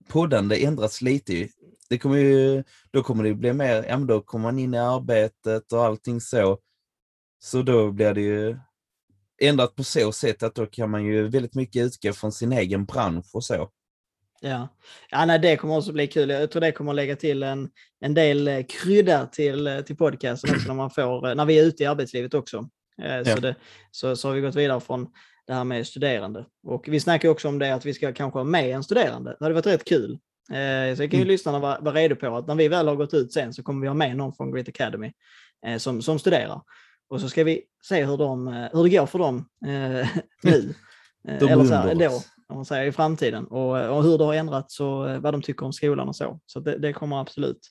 poddande 0.08 0.66
ändras 0.66 1.02
lite. 1.02 1.48
Det 1.90 1.98
kommer 1.98 2.18
ju, 2.18 2.64
då 2.92 3.04
kommer 3.04 3.24
det 3.24 3.34
bli 3.34 3.54
mer, 3.54 3.86
ja 3.88 3.98
men 3.98 4.08
då 4.08 4.22
kommer 4.22 4.44
man 4.44 4.60
in 4.60 4.74
i 4.74 4.78
arbetet 4.78 5.74
och 5.74 5.86
allting 5.86 6.22
så. 6.22 6.60
Så 7.40 7.62
då 7.62 7.92
blir 7.92 8.14
det 8.14 8.22
ju 8.22 8.58
ändrat 9.42 9.76
på 9.76 9.84
så 9.84 10.12
sätt 10.12 10.44
att 10.44 10.56
då 10.56 10.66
kan 10.66 10.90
man 10.92 11.06
ju 11.06 11.28
väldigt 11.28 11.56
mycket 11.56 11.86
utgå 11.86 12.14
från 12.14 12.32
sin 12.32 12.52
egen 12.52 12.86
bransch 12.86 13.30
och 13.34 13.44
så. 13.44 13.70
Ja. 14.42 14.68
ja, 15.10 15.26
nej, 15.26 15.40
det 15.40 15.58
kommer 15.58 15.78
också 15.78 15.94
bli 15.94 16.08
kul. 16.08 16.30
Jag 16.30 16.52
tror 16.52 16.62
det 16.62 16.72
kommer 16.72 16.94
lägga 16.94 17.16
till 17.16 17.44
en, 17.44 17.70
en 18.00 18.14
del 18.14 18.48
eh, 18.48 18.64
krydda 18.64 19.26
till, 19.26 19.68
eh, 19.68 19.82
till 19.82 19.98
podcasten 19.98 20.56
också 20.56 20.68
när, 20.68 20.76
man 20.76 20.92
får, 20.92 21.30
eh, 21.30 21.36
när 21.36 21.46
vi 21.46 21.60
är 21.60 21.64
ute 21.64 21.84
i 21.84 21.86
arbetslivet 21.86 22.34
också. 22.34 22.70
Eh, 23.02 23.16
Ja. 23.16 23.26
Så, 23.26 23.42
det, 23.42 23.56
så, 23.92 24.16
så 24.16 24.28
har 24.28 24.36
vi 24.36 24.42
gått 24.42 24.56
vidare 24.56 24.80
från 24.80 25.08
det 25.48 25.54
här 25.54 25.64
med 25.64 25.88
studerande. 25.88 26.46
Och 26.64 26.88
vi 26.88 27.00
snackar 27.00 27.30
också 27.30 27.48
om 27.48 27.60
det 27.60 27.74
att 27.76 27.86
vi 27.86 27.94
ska 27.94 28.14
kanske 28.14 28.40
ha 28.40 28.44
med 28.44 28.70
en 28.76 28.84
studerande. 28.84 29.36
Det 29.40 29.46
hade 29.46 29.56
varit 29.56 29.66
rätt 29.66 29.86
kul. 29.86 30.12
Eh, 30.52 30.96
Så 30.96 31.04
jag 31.04 31.12
kan 31.12 31.20
ju 31.20 31.24
Mm. 31.24 31.28
lyssnarna 31.28 31.60
vara, 31.60 31.80
vara 31.80 31.96
redo 31.96 32.16
på 32.16 32.38
att 32.38 32.48
när 32.48 32.56
vi 32.56 32.68
väl 32.68 32.88
har 32.88 32.96
gått 32.96 33.14
ut 33.14 33.34
sen 33.34 33.54
så 33.54 33.64
kommer 33.64 33.82
vi 33.82 33.88
ha 33.88 33.94
med 33.96 34.18
någon 34.18 34.34
från 34.34 34.52
Great 34.52 34.68
Academy 34.70 35.12
eh, 35.66 35.78
som, 35.78 36.02
som 36.02 36.20
studerar. 36.20 36.62
Och 37.10 37.22
så 37.22 37.30
ska 37.30 37.44
vi 37.44 37.62
se 37.84 38.06
hur, 38.06 38.18
de, 38.18 38.48
eh, 38.48 38.68
hur 38.74 38.84
det 38.84 38.90
går 38.90 39.06
för 39.06 39.20
dem 39.20 39.46
eh, 39.66 40.08
nu. 40.44 40.74
Eh, 41.28 41.40
De 41.40 41.48
Eller 41.50 41.66
så 41.66 41.74
här, 41.76 41.96
då, 41.96 42.22
om 42.48 42.56
man 42.56 42.66
säger 42.66 42.86
i 42.86 42.92
framtiden. 42.92 43.46
Och, 43.48 43.90
och 43.98 44.04
hur 44.04 44.18
det 44.18 44.24
har 44.24 44.34
ändrats 44.34 44.80
och 44.80 45.10
eh, 45.10 45.20
vad 45.20 45.34
de 45.34 45.42
tycker 45.42 45.66
om 45.66 45.74
skolan 45.74 46.08
och 46.08 46.16
så. 46.16 46.40
Så 46.46 46.60
det, 46.60 46.78
det 46.78 46.94
kommer 46.94 47.22
absolut. 47.22 47.68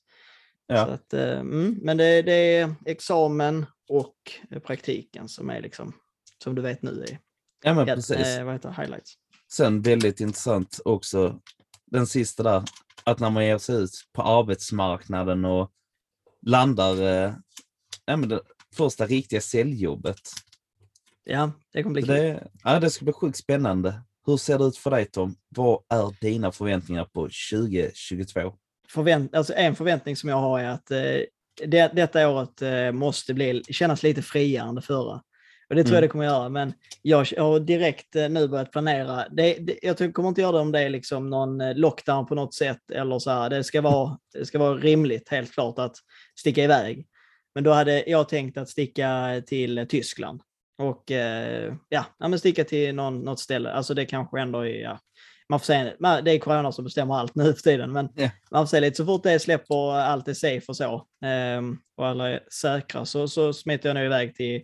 Ja. 0.66 0.80
Att, 0.80 1.12
eh, 1.14 1.38
mm, 1.40 1.78
men 1.82 1.96
det, 1.96 2.22
det 2.22 2.32
är 2.56 2.74
examen 2.86 3.66
och 3.88 4.14
eh, 4.50 4.58
praktiken 4.58 5.28
som 5.28 5.50
är 5.50 5.60
liksom, 5.60 5.92
som 6.42 6.54
du 6.54 6.62
vet 6.62 6.82
nu 6.82 7.04
är 7.08 7.18
Ja 7.62 7.74
men 7.74 7.86
ja, 7.86 7.94
precis. 7.94 8.16
eh, 8.16 8.44
vad 8.44 8.54
heter 8.54 8.70
highlights. 8.70 9.14
Sen 9.52 9.82
väldigt 9.82 10.20
intressant 10.20 10.80
också, 10.84 11.40
den 11.86 12.06
sista 12.06 12.42
där, 12.42 12.62
att 13.04 13.18
när 13.18 13.30
man 13.30 13.46
ger 13.46 13.58
sig 13.58 13.76
ut 13.76 13.90
på 14.12 14.22
arbetsmarknaden 14.22 15.44
och 15.44 15.70
landar, 16.46 17.02
eh, 17.02 17.32
ja, 18.04 18.16
det 18.16 18.40
första 18.76 19.06
riktiga 19.06 19.40
säljjobbet. 19.40 20.20
Ja, 21.24 21.52
det 21.72 21.82
kommer 21.82 21.94
bli 21.94 22.02
kul. 22.02 22.14
Det, 22.14 22.48
ja, 22.64 22.80
det 22.80 22.90
ska 22.90 23.04
bli 23.04 23.12
sjukt 23.12 23.36
spännande. 23.36 24.00
Hur 24.26 24.36
ser 24.36 24.58
det 24.58 24.64
ut 24.64 24.76
för 24.76 24.90
dig 24.90 25.04
Tom? 25.04 25.36
Vad 25.48 25.82
är 25.88 26.20
dina 26.20 26.52
förväntningar 26.52 27.04
på 27.04 27.28
2022? 27.52 28.54
Förvänt, 28.88 29.34
alltså 29.34 29.54
en 29.54 29.76
förväntning 29.76 30.16
som 30.16 30.28
jag 30.28 30.36
har 30.36 30.60
är 30.60 30.68
att 30.68 30.90
eh, 30.90 30.98
det, 31.66 31.92
detta 31.94 32.28
året 32.28 32.62
eh, 32.62 32.92
måste 32.92 33.34
bli, 33.34 33.62
kännas 33.64 34.02
lite 34.02 34.22
friare 34.22 34.68
än 34.68 34.74
det 34.74 34.82
förra. 34.82 35.22
Och 35.70 35.76
det 35.76 35.84
tror 35.84 35.94
jag 35.94 35.98
Mm. 35.98 36.08
det 36.08 36.12
kommer 36.12 36.24
göra, 36.24 36.48
men 36.48 36.72
jag 37.02 37.18
har 37.38 37.60
direkt 37.60 38.16
eh, 38.16 38.28
nu 38.28 38.48
börjat 38.48 38.72
planera. 38.72 39.28
Det, 39.30 39.54
det, 39.54 39.78
jag 39.82 40.14
kommer 40.14 40.28
inte 40.28 40.40
göra 40.40 40.52
det 40.52 40.58
om 40.58 40.72
det 40.72 40.80
är 40.80 40.88
liksom 40.88 41.30
någon 41.30 41.60
eh, 41.60 41.74
lockdown 41.74 42.26
på 42.26 42.34
något 42.34 42.54
sätt 42.54 42.90
eller 42.90 43.18
så 43.18 43.30
här. 43.30 43.50
Det 43.50 43.64
ska 43.64 43.80
vara, 43.80 44.18
det 44.32 44.46
ska 44.46 44.58
vara 44.58 44.74
rimligt, 44.74 45.28
helt 45.28 45.52
klart, 45.52 45.78
att 45.78 45.96
sticka 46.40 46.64
iväg. 46.64 47.06
Men 47.54 47.64
då 47.64 47.72
hade 47.72 48.04
jag 48.10 48.28
tänkt 48.28 48.58
att 48.58 48.68
sticka 48.68 49.42
till 49.46 49.78
eh, 49.78 49.84
Tyskland. 49.84 50.40
Och 50.78 51.10
eh, 51.10 51.74
ja, 51.88 52.04
men 52.18 52.38
sticka 52.38 52.64
till 52.64 52.94
någon, 52.94 53.20
något 53.20 53.40
ställe. 53.40 53.70
Alltså 53.72 53.94
det 53.94 54.06
kanske 54.06 54.40
ändå 54.40 54.66
är, 54.66 54.80
ja, 54.82 54.98
man 55.48 55.60
får 55.60 55.64
se, 55.64 55.92
det 56.24 56.30
är 56.30 56.38
corona 56.38 56.72
som 56.72 56.84
bestämmer 56.84 57.14
allt 57.14 57.34
nu 57.34 57.44
för 57.54 57.62
tiden, 57.62 57.92
men 57.92 58.08
Ja. 58.16 58.30
man 58.50 58.62
får 58.66 58.70
se 58.70 58.80
lite 58.80 58.96
så 58.96 59.06
fort 59.06 59.22
det 59.22 59.38
släpper 59.38 59.74
och 59.74 59.94
allt 59.96 60.28
är 60.28 60.34
safe 60.34 60.64
och 60.68 60.76
så, 60.76 61.06
ehm, 61.24 61.78
och 61.96 62.06
alla 62.06 62.28
är 62.30 62.40
säkra, 62.52 63.04
så, 63.04 63.28
så 63.28 63.52
smiter 63.52 63.88
jag 63.88 63.94
nog 63.96 64.04
iväg 64.04 64.34
till, 64.34 64.62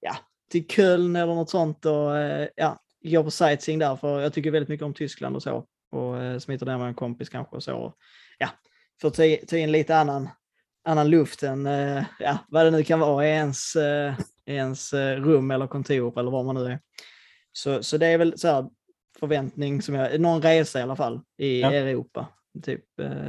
ja, 0.00 0.16
till 0.50 0.66
Köln 0.66 1.16
eller 1.16 1.34
något 1.34 1.50
sånt 1.50 1.86
och 1.86 2.18
eh, 2.18 2.48
ja, 2.56 2.78
går 3.02 3.24
på 3.24 3.30
sightseeing 3.30 3.78
där, 3.78 3.96
för 3.96 4.20
jag 4.20 4.32
tycker 4.32 4.50
väldigt 4.50 4.68
mycket 4.68 4.86
om 4.86 4.94
Tyskland 4.94 5.36
och 5.36 5.42
så. 5.42 5.64
Och 5.90 6.42
smiter 6.42 6.66
ner 6.66 6.78
med 6.78 6.88
en 6.88 6.94
kompis 6.94 7.28
kanske 7.28 7.56
och 7.56 7.62
så. 7.62 7.94
Ja, 8.38 8.48
för 9.00 9.08
att 9.08 9.48
ta, 9.48 9.56
in 9.56 9.72
lite 9.72 9.96
annan, 9.96 10.28
annan 10.84 11.10
luft 11.10 11.42
än 11.42 11.66
eh, 11.66 12.04
ja, 12.18 12.38
vad 12.48 12.66
det 12.66 12.70
nu 12.70 12.82
kan 12.84 13.00
vara 13.00 13.26
i 13.26 13.30
ens, 13.30 13.76
eh, 13.76 14.14
ens 14.46 14.92
rum 14.94 15.50
eller 15.50 15.66
kontor 15.66 16.20
eller 16.20 16.30
var 16.30 16.44
man 16.44 16.54
nu 16.54 16.64
är. 16.64 16.80
Så, 17.52 17.82
så 17.82 17.96
det 17.96 18.06
är 18.06 18.18
väl 18.18 18.38
så 18.38 18.48
här 18.48 18.68
förväntning 19.18 19.82
som 19.82 19.94
jag, 19.94 20.20
någon 20.20 20.42
resa 20.42 20.78
i 20.78 20.82
alla 20.82 20.96
fall 20.96 21.20
i 21.38 21.60
Ja. 21.60 21.72
Europa. 21.72 22.28
Typ 22.62 22.84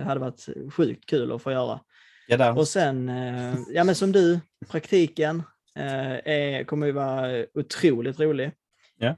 hade 0.06 0.20
varit 0.20 0.48
sjukt 0.74 1.06
kul 1.06 1.32
att 1.32 1.42
få 1.42 1.52
göra. 1.52 1.80
Ja. 2.28 2.54
Och 2.54 2.68
sen, 2.68 3.12
ja 3.70 3.84
men 3.84 3.96
som 3.96 4.12
du, 4.12 4.40
praktiken 4.70 5.44
är, 5.78 6.64
kommer 6.64 6.86
ju 6.88 6.92
vara 6.92 7.46
otroligt 7.54 8.20
rolig. 8.20 8.52
Ja. 8.98 9.16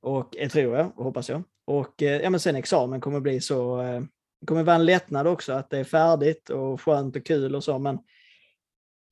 Och 0.00 0.36
eh, 0.36 0.48
tror 0.48 0.76
jag, 0.76 0.98
och 0.98 1.04
hoppas 1.04 1.28
jag. 1.28 1.42
Och 1.64 2.02
eh, 2.02 2.22
ja 2.22 2.30
men 2.30 2.40
sen 2.40 2.56
examen 2.56 3.00
kommer 3.00 3.20
bli 3.20 3.40
så, 3.40 3.80
eh, 3.80 4.02
kommer 4.46 4.62
vara 4.62 4.76
en 4.76 4.84
lättnad 4.84 5.26
också 5.26 5.52
att 5.52 5.70
det 5.70 5.78
är 5.78 5.84
färdigt 5.84 6.50
och 6.50 6.80
skönt 6.80 7.16
och 7.16 7.26
kul 7.26 7.54
och 7.54 7.64
så, 7.64 7.78
men 7.78 7.98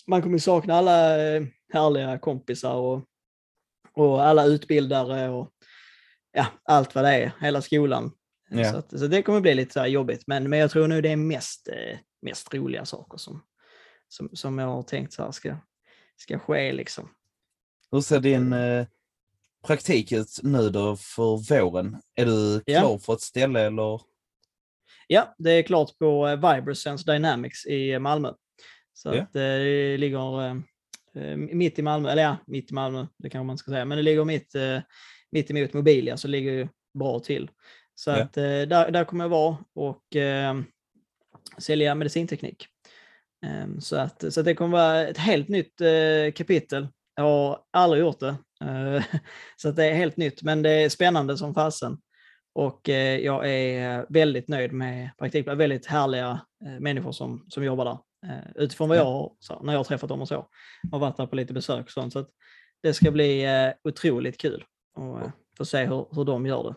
man 0.06 0.22
kommer 0.22 0.38
sakna 0.38 0.74
alla 0.74 1.26
eh, 1.26 1.42
härliga 1.72 2.18
kompisar 2.18 2.74
och, 2.74 3.02
och 3.92 4.22
alla 4.22 4.44
utbildare 4.44 5.28
och 5.28 5.50
ja, 6.32 6.46
allt 6.64 6.94
vad 6.94 7.04
det 7.04 7.10
är, 7.10 7.32
hela 7.40 7.62
skolan. 7.62 8.12
Ja. 8.50 8.72
Så, 8.72 8.76
att, 8.76 8.98
så 8.98 9.06
det 9.06 9.22
kommer 9.22 9.40
bli 9.40 9.54
lite 9.54 9.80
jobbigt, 9.80 10.26
men, 10.26 10.50
men 10.50 10.58
jag 10.58 10.70
tror 10.70 10.88
nu 10.88 11.00
det 11.00 11.12
är 11.12 11.16
mest, 11.16 11.68
eh, 11.68 11.98
mest 12.22 12.54
roliga 12.54 12.84
saker 12.84 13.18
som, 13.18 13.42
som, 14.08 14.30
som 14.32 14.58
jag 14.58 14.66
har 14.66 14.82
tänkt 14.82 15.12
så 15.12 15.22
här 15.22 15.30
ska, 15.30 15.56
ska 16.16 16.38
ske 16.38 16.72
liksom. 16.72 17.08
Hur 17.92 18.00
ser 18.00 18.20
din 18.20 18.52
eh, 18.52 18.86
praktik 19.66 20.12
ut 20.12 20.40
nu 20.42 20.70
då 20.70 20.96
för 20.96 21.54
våren? 21.60 21.96
Är 22.14 22.26
du 22.26 22.62
Ja. 22.66 22.80
klar 22.80 22.98
för 22.98 23.12
ett 23.12 23.20
ställe 23.20 23.60
eller? 23.60 24.00
Ja, 25.06 25.34
det 25.38 25.50
är 25.50 25.62
klart 25.62 25.98
på 25.98 26.28
eh, 26.28 26.54
Vibrosense 26.54 27.12
Dynamics 27.12 27.66
i 27.66 27.98
Malmö. 27.98 28.32
Så 28.92 29.08
Ja. 29.08 29.22
att, 29.22 29.36
eh, 29.36 29.40
det 29.42 29.96
ligger 29.96 30.42
eh, 30.46 30.56
eh, 31.14 31.36
mitt 31.36 31.78
i 31.78 31.82
Malmö, 31.82 32.10
eller 32.10 32.22
ja, 32.22 32.36
mitt 32.46 32.70
i 32.70 32.74
Malmö, 32.74 33.06
det 33.18 33.30
kanske 33.30 33.46
man 33.46 33.58
ska 33.58 33.70
säga, 33.70 33.84
men 33.84 33.96
det 33.98 34.02
ligger 34.02 34.24
mitt, 34.24 34.54
eh, 34.54 34.78
mitt 35.30 35.50
emot 35.50 35.72
Mobilia, 35.72 36.16
så 36.16 36.28
det 36.28 36.32
ligger 36.32 36.52
ju 36.52 36.68
bra 36.98 37.20
till. 37.20 37.50
Så 37.94 38.10
Ja. 38.10 38.22
att, 38.22 38.36
eh, 38.36 38.42
där, 38.42 38.90
där 38.90 39.04
kommer 39.04 39.24
jag 39.24 39.28
vara 39.28 39.56
och 39.74 40.16
eh, 40.16 40.60
sälja 41.58 41.94
medicinteknik. 41.94 42.66
Eh, 43.44 43.78
så, 43.78 43.96
att, 43.96 44.32
så 44.34 44.40
att 44.40 44.46
det 44.46 44.54
kommer 44.54 44.78
vara 44.78 45.08
ett 45.08 45.18
helt 45.18 45.48
nytt 45.48 45.80
eh, 45.80 46.32
kapitel. 46.34 46.88
Jag 47.16 47.24
har 47.24 47.58
aldrig 47.72 48.00
gjort 48.02 48.20
det, 48.20 48.36
eh, 48.64 49.04
så 49.56 49.68
att 49.68 49.76
det 49.76 49.84
är 49.84 49.94
helt 49.94 50.16
nytt, 50.16 50.42
men 50.42 50.62
det 50.62 50.70
är 50.70 50.88
spännande 50.88 51.36
som 51.38 51.54
fasen. 51.54 51.98
Och 52.54 52.88
eh, 52.88 53.18
jag 53.20 53.50
är 53.50 54.06
väldigt 54.08 54.48
nöjd 54.48 54.72
med 54.72 55.10
praktikplatsen. 55.18 55.58
Väldigt 55.58 55.86
härliga 55.86 56.40
människor 56.80 57.12
som, 57.12 57.46
som 57.48 57.64
jobbar 57.64 57.84
där. 57.84 57.98
Utifrån 58.54 58.88
vad 58.88 58.98
Ja. 58.98 59.02
jag 59.48 59.54
har, 59.56 59.64
när 59.64 59.72
jag 59.72 59.78
har 59.78 59.84
träffat 59.84 60.08
dem 60.08 60.20
och 60.22 60.28
så. 60.28 60.46
Har 60.92 60.98
varit 60.98 61.16
där 61.16 61.26
på 61.26 61.36
lite 61.36 61.52
besök 61.52 61.84
och 61.84 61.90
sånt. 61.90 62.12
Så 62.12 62.26
det 62.82 62.94
ska 62.94 63.10
bli 63.10 63.46
otroligt 63.84 64.38
kul 64.38 64.64
att 64.96 65.32
få 65.58 65.64
se 65.64 65.84
hur, 65.84 66.06
hur 66.10 66.24
de 66.24 66.46
gör 66.46 66.62
det. 66.62 66.74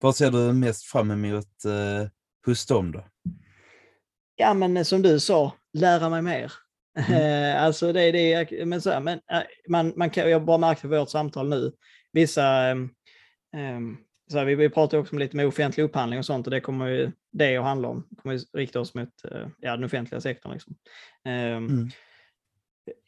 Vad 0.00 0.16
ser 0.16 0.30
du 0.30 0.52
mest 0.52 0.84
fram 0.84 1.10
emot 1.10 1.46
hos 2.46 2.66
dem 2.66 2.92
då? 2.92 3.04
Ja, 4.36 4.54
men 4.54 4.84
som 4.84 5.02
du 5.02 5.20
sa, 5.20 5.52
lära 5.74 6.08
mig 6.08 6.22
mer. 6.22 6.52
Mm. 7.08 7.64
alltså 7.64 7.92
det 7.92 8.02
är 8.02 8.12
det, 8.12 8.66
men 8.66 8.80
så 8.80 8.90
här, 8.90 9.00
men 9.00 9.20
eh, 9.32 9.42
man, 9.68 9.92
man 9.96 10.10
kan, 10.10 10.30
jag 10.30 10.44
bara 10.44 10.58
märkt 10.58 10.82
på 10.82 10.88
vårt 10.88 11.10
samtal 11.10 11.48
nu, 11.48 11.72
vissa, 12.12 12.46
ehm, 13.56 13.96
så 14.30 14.38
här, 14.38 14.44
vi, 14.44 14.54
vi 14.54 14.68
pratar 14.68 14.98
också 14.98 15.12
om 15.14 15.18
lite 15.18 15.36
med 15.36 15.46
offentlig 15.46 15.84
upphandling 15.84 16.18
och 16.18 16.24
sånt 16.26 16.46
och 16.46 16.50
det 16.50 16.60
kommer 16.60 16.86
ju 16.86 17.10
det 17.32 17.56
att 17.56 17.64
handla 17.64 17.88
om, 17.88 18.08
kommer 18.16 18.34
ju 18.34 18.40
rikta 18.52 18.80
oss 18.80 18.94
mot 18.94 19.08
eh, 19.30 19.46
ja, 19.60 19.70
den 19.70 19.84
offentliga 19.84 20.20
sektorn. 20.20 20.52
Liksom. 20.52 20.74
Ehm, 21.24 21.66
Mm. 21.68 21.88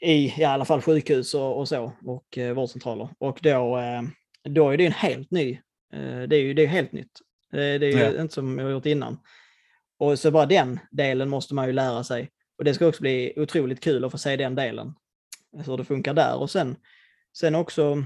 I 0.01 0.27
ja, 0.29 0.41
i 0.41 0.45
alla 0.45 0.65
fall 0.65 0.83
sjukhus 0.83 1.35
och, 1.35 1.59
och 1.59 1.69
så 1.69 1.93
och 2.05 2.39
eh, 2.39 2.55
vårdcentraler. 2.55 3.09
Och 3.19 3.39
då, 3.43 3.79
eh, 3.79 4.03
då 4.49 4.71
är 4.71 4.77
det 4.77 4.87
en 4.87 4.93
helt 4.93 5.31
ny, 5.31 5.53
eh, 5.93 6.23
det 6.23 6.37
är 6.37 6.41
ju 6.41 6.55
det 6.55 6.63
är 6.63 6.67
helt 6.67 6.93
nytt. 6.93 7.21
Eh, 7.53 7.57
det 7.59 7.87
är 7.87 7.93
ju 7.93 7.99
Ja. 7.99 8.21
inte 8.23 8.35
som 8.35 8.59
jag 8.59 8.71
gjort 8.71 8.87
innan. 8.87 9.19
Och 9.99 10.19
så 10.19 10.31
bara 10.31 10.47
den 10.47 10.81
delen 10.91 11.29
måste 11.29 11.55
man 11.55 11.67
ju 11.67 11.73
lära 11.73 12.05
sig. 12.05 12.31
Och 12.59 12.65
det 12.65 12.75
ska 12.75 12.87
också 12.87 13.01
bli 13.01 13.33
otroligt 13.37 13.81
kul 13.81 14.05
att 14.05 14.13
få 14.13 14.19
se 14.19 14.37
den 14.37 14.55
delen, 14.55 14.95
hur 15.67 15.77
det 15.77 15.85
funkar 15.85 16.15
där. 16.15 16.37
Och 16.37 16.51
sen, 16.51 16.77
sen 17.39 17.55
också, 17.55 18.05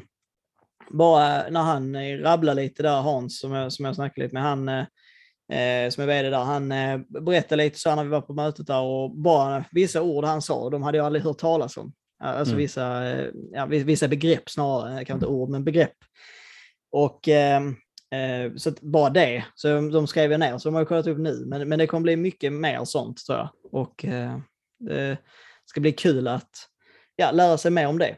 bara 0.91 1.51
när 1.51 1.61
han 1.61 1.95
eh, 1.95 2.19
rabblar 2.19 2.55
lite 2.55 2.83
där, 2.83 3.01
Hans, 3.01 3.41
som 3.41 3.53
jag, 3.53 3.73
som 3.73 3.85
jag 3.85 3.95
snackade 3.95 4.27
lite 4.27 4.35
med, 4.35 4.43
han 4.43 4.69
eh, 4.69 4.87
eh 5.53 5.91
som 5.91 6.03
är 6.03 6.07
vd 6.07 6.31
där, 6.31 6.45
han 6.45 6.73
eh, 6.73 6.99
berättade 7.09 7.63
lite 7.63 7.79
så 7.79 7.95
när 7.95 8.05
vi 8.05 8.11
var 8.11 8.21
på 8.21 8.35
mötet 8.35 8.67
där 8.67 8.81
och 8.81 9.17
bara 9.17 9.65
vissa 9.71 10.03
ord 10.03 10.25
han 10.25 10.43
sa, 10.43 10.71
de 10.71 10.83
hade 10.83 10.99
jag 10.99 11.07
aldrig 11.07 11.25
hört 11.25 11.39
talas 11.39 11.77
om. 11.77 11.93
Alltså 12.23 12.53
mm. 12.53 12.59
vissa, 12.59 13.17
ja, 13.53 13.67
vissa 13.67 14.09
begrepp 14.09 14.51
snarare, 14.51 15.05
kanske 15.05 15.13
inte 15.13 15.27
ord, 15.27 15.51
men 15.51 15.65
begrepp. 15.65 15.95
Och 16.93 17.29
ehm, 17.29 17.77
Eh, 18.11 18.55
så 18.57 18.73
bara 18.81 19.11
det, 19.11 19.45
så 19.55 19.69
de 19.81 20.07
skrev 20.07 20.31
jag 20.31 20.41
ner, 20.41 20.59
så 20.59 20.69
de 20.69 20.75
har 20.75 20.81
jag 20.81 20.89
kollat 20.89 21.07
upp 21.07 21.19
nu. 21.19 21.45
Men, 21.47 21.69
men 21.69 21.79
det 21.79 21.87
kommer 21.87 22.03
bli 22.03 22.17
mycket 22.17 22.53
mer 22.53 22.85
sånt 22.85 23.27
tror 23.27 23.39
jag. 23.39 23.49
Och 23.73 24.05
eh, 24.05 24.39
det 24.79 25.19
ska 25.65 25.81
bli 25.81 25.93
kul 25.93 26.29
att 26.29 26.51
ja, 27.17 27.31
lära 27.31 27.59
sig 27.59 27.71
mer 27.71 27.87
om 27.87 27.99
det. 27.99 28.17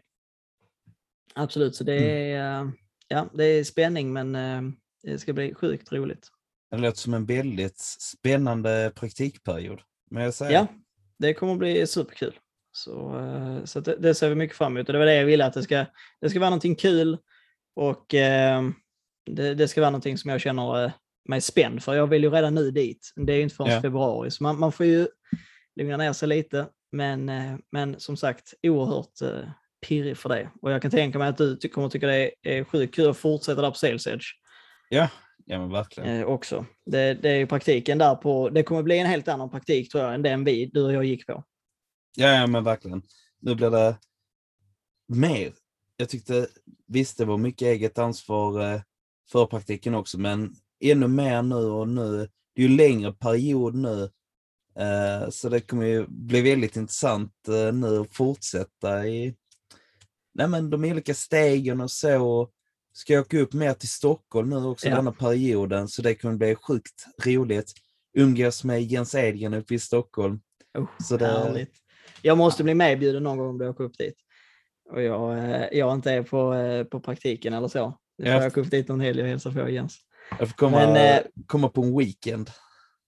Absolut, 1.35 1.76
så 1.76 1.85
det 1.85 1.96
mm. 1.96 2.11
är, 2.11 2.61
mm. 2.61 2.72
ja, 3.09 3.28
det 3.35 3.44
är 3.44 3.64
spänning 3.64 4.12
men 4.12 4.35
eh, 4.35 4.62
det 5.02 5.18
ska 5.18 5.33
bli 5.33 5.55
sjukt 5.55 5.92
roligt. 5.92 6.28
Det 6.70 6.76
låter 6.76 6.98
som 6.98 7.14
en 7.14 7.26
väldigt 7.26 7.78
spännande 7.78 8.92
praktikperiod. 8.94 9.81
Men 10.11 10.22
jag 10.22 10.35
säger. 10.35 10.52
Ja, 10.52 10.66
det 11.18 11.35
kommer 11.35 11.57
bli 11.57 11.87
superkul. 11.87 12.38
Så, 12.72 13.18
eh, 13.18 13.64
så 13.64 13.81
det, 13.81 13.96
det, 13.96 14.14
ser 14.14 14.28
vi 14.28 14.35
mycket 14.35 14.57
fram 14.57 14.76
emot 14.76 14.88
och 14.88 14.92
det 14.92 14.98
var 14.98 15.07
det 15.07 15.14
jag 15.14 15.24
ville 15.24 15.44
att 15.46 15.55
det 15.55 15.62
ska, 15.62 15.87
det 16.20 16.31
ska 16.31 16.40
vara 16.40 16.50
någonting 16.50 16.76
kul 16.76 17.18
och 17.74 18.14
eh, 18.14 18.62
det, 19.26 19.54
det, 19.54 19.68
ska 19.68 19.80
vara 19.80 19.90
någonting 19.90 20.18
som 20.18 20.30
jag 20.30 20.40
känner 20.40 20.85
eh, 20.85 20.90
mig 21.28 21.40
spänd 21.40 21.82
för. 21.82 21.94
Jag 21.94 22.06
vill 22.06 22.22
ju 22.22 22.30
redan 22.30 22.54
nu 22.54 22.70
dit. 22.70 23.12
Det 23.16 23.32
är 23.32 23.37
ju 23.37 23.42
inte 23.42 23.54
förrän 23.54 23.72
ja. 23.72 23.80
februari, 23.80 24.30
så 24.30 24.42
man, 24.42 24.58
man, 24.58 24.72
får 24.72 24.87
ju 24.87 25.08
lugna 25.76 25.96
ner 25.96 26.12
sig 26.12 26.28
lite. 26.28 26.66
Men, 26.92 27.28
eh, 27.28 27.56
men 27.72 28.00
som 28.00 28.16
sagt, 28.16 28.54
oerhört 28.62 29.22
eh, 29.22 29.48
pirrig 29.87 30.18
för 30.18 30.28
det. 30.28 30.50
Och 30.62 30.72
jag 30.72 30.82
kan 30.82 30.90
tänka 30.90 31.18
mig 31.18 31.28
att 31.28 31.37
du 31.37 31.56
kommer 31.56 31.88
tycka 31.88 32.06
det 32.06 32.32
är 32.42 32.64
sjukt 32.64 32.94
kul 32.94 33.11
att 33.11 33.16
fortsätta 33.16 33.62
där 33.62 33.70
på 33.70 33.76
Sales 33.76 34.06
Edge. 34.06 34.26
Ja, 34.88 35.08
ja 35.46 35.58
men 35.58 35.70
verkligen. 35.70 36.20
Eh, 36.20 36.26
också. 36.26 36.66
Det, 36.87 37.14
det 37.14 37.30
är 37.30 37.37
ju 37.37 37.46
praktiken 37.46 37.98
där 37.98 38.14
på, 38.14 38.48
det 38.50 38.62
kommer 38.62 38.82
bli 38.82 38.98
en 38.98 39.06
helt 39.06 39.28
annan 39.28 39.50
praktik 39.50 39.90
tror 39.92 40.04
jag 40.04 40.14
än 40.14 40.22
den 40.22 40.44
vi, 40.44 40.66
du 40.66 40.85
och 40.85 40.92
jag 40.92 41.04
gick 41.04 41.26
på. 41.26 41.44
Ja, 42.16 42.28
ja 42.28 42.46
men 42.46 42.64
verkligen. 42.64 43.02
Nu 43.40 43.54
blir 43.54 43.70
det 43.70 43.96
mer. 45.08 45.52
Jag 45.96 46.08
tyckte, 46.08 46.46
visst 46.87 47.18
det 47.18 47.24
var 47.24 47.38
mycket 47.38 47.66
eget 47.66 47.98
ansvar 47.98 48.82
förpraktiken 49.33 49.95
också, 49.95 50.18
men 50.18 50.55
ännu 50.81 51.09
mer 51.09 51.42
nu 51.42 51.55
och 51.55 51.88
nu, 51.88 52.29
det 52.55 52.62
är 52.62 52.68
ju 52.68 52.77
längre 52.77 53.12
period 53.12 53.75
nu, 53.75 54.03
eh, 54.79 55.31
så 55.31 55.49
det 55.49 55.61
kommer 55.61 55.87
ju 55.87 56.07
bli 56.09 56.40
väldigt 56.40 56.77
intressant 56.77 57.49
eh, 57.49 57.75
nu 57.75 58.01
att 58.01 58.14
fortsätta 58.14 59.07
i 59.07 59.35
nej 60.35 60.49
men, 60.49 60.71
de 60.71 60.85
olika 60.85 61.14
stegen 61.14 61.81
och 61.81 61.90
så. 61.90 62.49
Ska 62.95 63.12
jag 63.12 63.21
åka 63.21 63.38
upp 63.38 63.53
mer 63.53 63.75
till 63.75 63.88
Stockholm 63.88 64.51
nu 64.51 64.57
också 64.57 64.88
ja. 64.88 64.97
denna 64.97 65.12
perioden, 65.12 65.88
så 65.88 66.03
det 66.03 66.14
kommer 66.14 66.37
bli 66.37 66.55
sjukt 66.55 67.07
roligt. 67.25 67.73
Umgås 68.18 68.64
med 68.64 68.83
Jens 68.83 69.14
Edgren 69.14 69.55
uppe 69.55 69.75
i 69.75 69.79
Stockholm. 69.79 70.40
Oh, 70.79 70.88
så 71.03 71.16
det... 71.16 71.27
Härligt. 71.27 71.73
Jag 72.23 72.38
måste 72.38 72.64
bli 72.64 72.75
medbjuden 72.75 73.23
någon 73.23 73.38
gång 73.38 73.49
om 73.49 73.59
du 73.59 73.68
åker 73.68 73.85
upp 73.85 73.99
dit. 73.99 74.14
Och 74.90 75.03
jag, 75.03 75.38
eh, 75.38 75.66
jag 75.73 75.95
inte 75.95 76.12
är 76.12 76.23
på, 76.23 76.55
på 76.90 77.01
praktiken 77.01 77.53
eller 77.53 77.68
så. 77.68 77.99
Nu 78.18 78.25
får 78.25 78.35
jag 78.35 78.46
åka 78.46 78.61
upp 78.61 78.70
dit 78.70 78.88
någon 78.88 79.01
helg 79.01 79.22
och 79.22 79.29
hälsa 79.29 79.53
på 79.53 79.68
Jens. 79.68 79.98
Jag 80.38 80.48
får 80.48 80.57
komma, 80.57 80.77
men, 80.77 81.16
eh, 81.16 81.22
komma 81.46 81.68
på 81.68 81.83
en 81.83 81.98
weekend. 81.98 82.51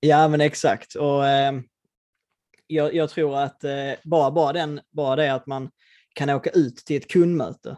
Ja, 0.00 0.28
men 0.28 0.40
exakt. 0.40 0.94
Och, 0.94 1.26
eh, 1.26 1.52
jag, 2.66 2.94
jag, 2.94 3.10
tror 3.10 3.38
att 3.38 3.64
eh, 3.64 3.92
bara, 4.04 4.30
bara, 4.30 4.52
den, 4.52 4.80
bara 4.90 5.16
det 5.16 5.34
att 5.34 5.46
man 5.46 5.70
kan 6.14 6.30
åka 6.30 6.50
ut 6.50 6.76
till 6.76 6.96
ett 6.96 7.10
kundmöte, 7.10 7.76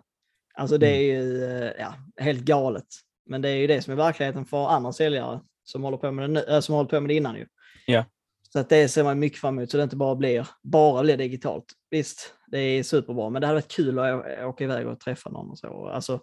alltså 0.54 0.78
det 0.78 0.88
är 0.88 1.20
mm. 1.20 1.28
ju 1.28 1.44
eh, 1.44 1.72
ja, 1.78 1.94
helt 2.16 2.40
galet. 2.40 2.86
Men 3.26 3.42
det 3.42 3.48
är 3.48 3.56
ju 3.56 3.66
det 3.66 3.82
som 3.82 3.92
är 3.92 3.96
verkligheten 3.96 4.44
för 4.44 4.68
andra 4.68 4.92
säljare 4.92 5.40
som 5.64 5.84
håller 5.84 5.96
på 5.96 6.12
med 6.12 6.24
det, 6.24 6.32
nu, 6.32 6.40
äh, 6.40 6.60
som 6.60 6.74
håller 6.74 6.90
på 6.90 7.00
med 7.00 7.10
det 7.10 7.14
innan. 7.14 7.36
Ju. 7.36 7.46
Ja. 7.86 8.04
Så 8.52 8.58
att 8.58 8.68
det 8.68 8.88
ser 8.88 9.04
man 9.04 9.18
mycket 9.18 9.40
fram 9.40 9.58
emot, 9.58 9.70
så 9.70 9.76
det 9.76 9.82
inte 9.82 9.96
bara 9.96 10.14
blir, 10.14 10.48
bara 10.62 11.02
blir 11.02 11.16
digitalt. 11.16 11.64
Visst, 11.90 12.34
det 12.46 12.58
är 12.58 12.82
superbra, 12.82 13.30
men 13.30 13.40
det 13.40 13.46
hade 13.46 13.56
varit 13.56 13.72
kul 13.72 13.98
att 13.98 14.24
åka 14.44 14.64
iväg 14.64 14.86
och 14.86 15.00
träffa 15.00 15.30
någon 15.30 15.50
och 15.50 15.58
så. 15.58 15.88
Alltså, 15.88 16.20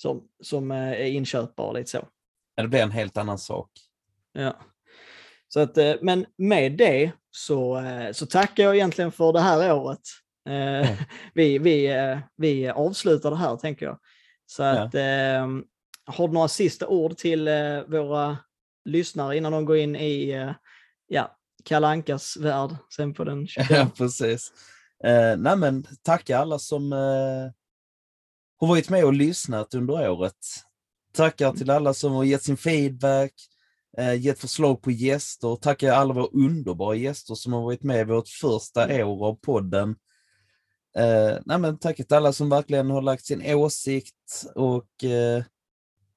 som, 0.00 0.22
som 0.42 0.70
eh, 0.70 0.92
är 0.92 1.04
inköpbar 1.04 1.74
lite 1.74 1.90
så. 1.90 2.08
Ja, 2.54 2.62
det 2.62 2.68
blir 2.68 2.82
en 2.82 2.90
helt 2.90 3.16
annan 3.16 3.38
sak. 3.38 3.70
Ja. 4.32 4.56
Så 5.48 5.60
att, 5.60 5.78
eh, 5.78 5.94
men 6.02 6.26
med 6.36 6.72
det 6.72 7.12
så, 7.30 7.78
eh, 7.78 8.12
så 8.12 8.26
tackar 8.26 8.64
jag 8.64 8.74
egentligen 8.74 9.12
för 9.12 9.32
det 9.32 9.40
här 9.40 9.74
året. 9.74 10.00
Mm. 10.48 10.96
Vi, 11.34 11.58
vi, 11.58 11.94
vi 12.36 12.68
avslutar 12.68 13.30
det 13.30 13.36
här 13.36 13.56
tänker 13.56 13.86
jag. 13.86 13.98
Så 14.46 14.62
att, 14.62 14.94
ja. 14.94 15.48
har 16.06 16.28
du 16.28 16.34
några 16.34 16.48
sista 16.48 16.86
ord 16.86 17.16
till 17.16 17.48
våra 17.86 18.38
lyssnare 18.84 19.36
innan 19.36 19.52
de 19.52 19.64
går 19.64 19.76
in 19.76 19.96
i 19.96 20.46
ja, 21.06 21.36
Kalankas 21.64 22.36
värld 22.36 22.70
sen 22.96 23.14
på 23.14 23.24
den 23.24 23.46
25? 23.46 23.66
Ja, 23.76 23.90
precis. 23.96 24.52
Eh, 25.04 25.36
nej 25.36 25.56
men, 25.56 25.86
tacka 26.02 26.38
alla 26.38 26.58
som 26.58 26.92
eh, 26.92 27.52
har 28.60 28.68
varit 28.68 28.90
med 28.90 29.04
och 29.04 29.12
lyssnat 29.12 29.74
under 29.74 30.10
året. 30.10 30.34
Tackar 31.12 31.52
till 31.52 31.70
alla 31.70 31.94
som 31.94 32.12
har 32.12 32.24
gett 32.24 32.42
sin 32.42 32.56
feedback, 32.56 33.32
eh, 33.98 34.14
gett 34.14 34.38
förslag 34.38 34.82
på 34.82 34.90
gäster. 34.90 35.56
Tackar 35.56 35.92
alla 35.92 36.14
våra 36.14 36.26
underbara 36.26 36.94
gäster 36.94 37.34
som 37.34 37.52
har 37.52 37.62
varit 37.62 37.82
med 37.82 38.06
vårt 38.06 38.28
första 38.28 39.04
år 39.04 39.26
av 39.26 39.34
podden. 39.34 39.96
Eh, 40.96 41.38
nej 41.46 41.58
men, 41.58 41.78
tack 41.78 41.96
till 41.96 42.14
alla 42.14 42.32
som 42.32 42.48
verkligen 42.48 42.90
har 42.90 43.02
lagt 43.02 43.24
sin 43.24 43.54
åsikt 43.54 44.44
och 44.54 45.04
eh, 45.04 45.44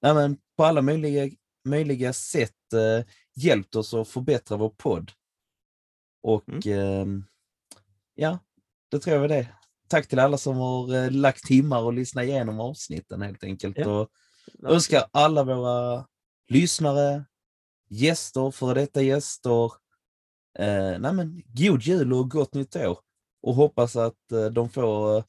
nej 0.01 0.13
men, 0.13 0.37
på 0.57 0.63
alla 0.65 0.81
möjliga, 0.81 1.29
möjliga 1.65 2.13
sätt 2.13 2.73
eh, 2.73 3.05
hjälpt 3.35 3.75
oss 3.75 3.93
att 3.93 4.07
förbättra 4.07 4.57
vår 4.57 4.69
podd. 4.69 5.11
Och 6.23 6.67
mm. 6.67 7.17
eh, 7.17 7.23
ja, 8.15 8.39
det 8.91 8.99
tror 8.99 9.13
jag 9.13 9.21
var 9.21 9.27
det 9.27 9.47
tack 9.91 10.07
till 10.07 10.19
alla 10.19 10.37
som 10.37 10.57
har 10.57 10.95
eh, 10.95 11.11
lagt 11.11 11.43
timmar 11.43 11.81
och 11.81 11.93
lyssnat 11.93 12.23
igenom 12.23 12.59
avsnitten 12.59 13.21
helt 13.21 13.43
enkelt. 13.43 13.77
Ja. 13.77 13.99
Och 13.99 14.09
önskar 14.63 15.03
alla 15.11 15.43
våra 15.43 16.05
lyssnare, 16.47 17.25
gäster, 17.89 18.51
före 18.51 18.73
detta 18.73 19.01
gäster, 19.01 19.65
eh, 20.59 20.99
nej 20.99 21.13
men, 21.13 21.41
god 21.47 21.81
jul 21.81 22.13
och 22.13 22.29
gott 22.31 22.53
nytt 22.53 22.75
år. 22.75 22.99
Och 23.41 23.55
hoppas 23.55 23.95
att 23.95 24.31
eh, 24.31 24.45
de 24.45 24.69
får 24.69 25.17
eh, 25.17 25.23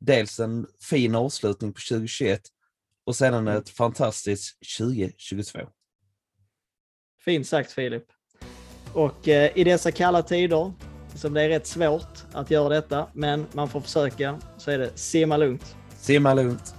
dels 0.00 0.40
en 0.40 0.66
fin 0.90 1.14
avslutning 1.14 1.72
på 1.72 1.80
2021 1.90 2.40
och 3.04 3.16
sedan 3.16 3.34
mm. 3.34 3.56
ett 3.56 3.68
fantastiskt 3.68 4.58
2022. 4.78 5.58
Fint 7.24 7.46
sagt 7.46 7.72
Filip. 7.72 8.04
Och 8.92 9.28
eh, 9.28 9.58
i 9.58 9.64
dessa 9.64 9.92
kalla 9.92 10.22
tider 10.22 10.72
som 11.14 11.34
det 11.34 11.42
är 11.42 11.48
rätt 11.48 11.66
svårt 11.66 12.24
att 12.32 12.50
göra 12.50 12.68
detta, 12.68 13.06
men 13.12 13.46
man 13.52 13.68
får 13.68 13.80
försöka. 13.80 14.38
Så 14.56 14.70
är 14.70 14.78
det 14.78 14.90
simma 14.94 15.36
lugnt. 15.36 15.76
Simma 15.96 16.34
lugnt. 16.34 16.74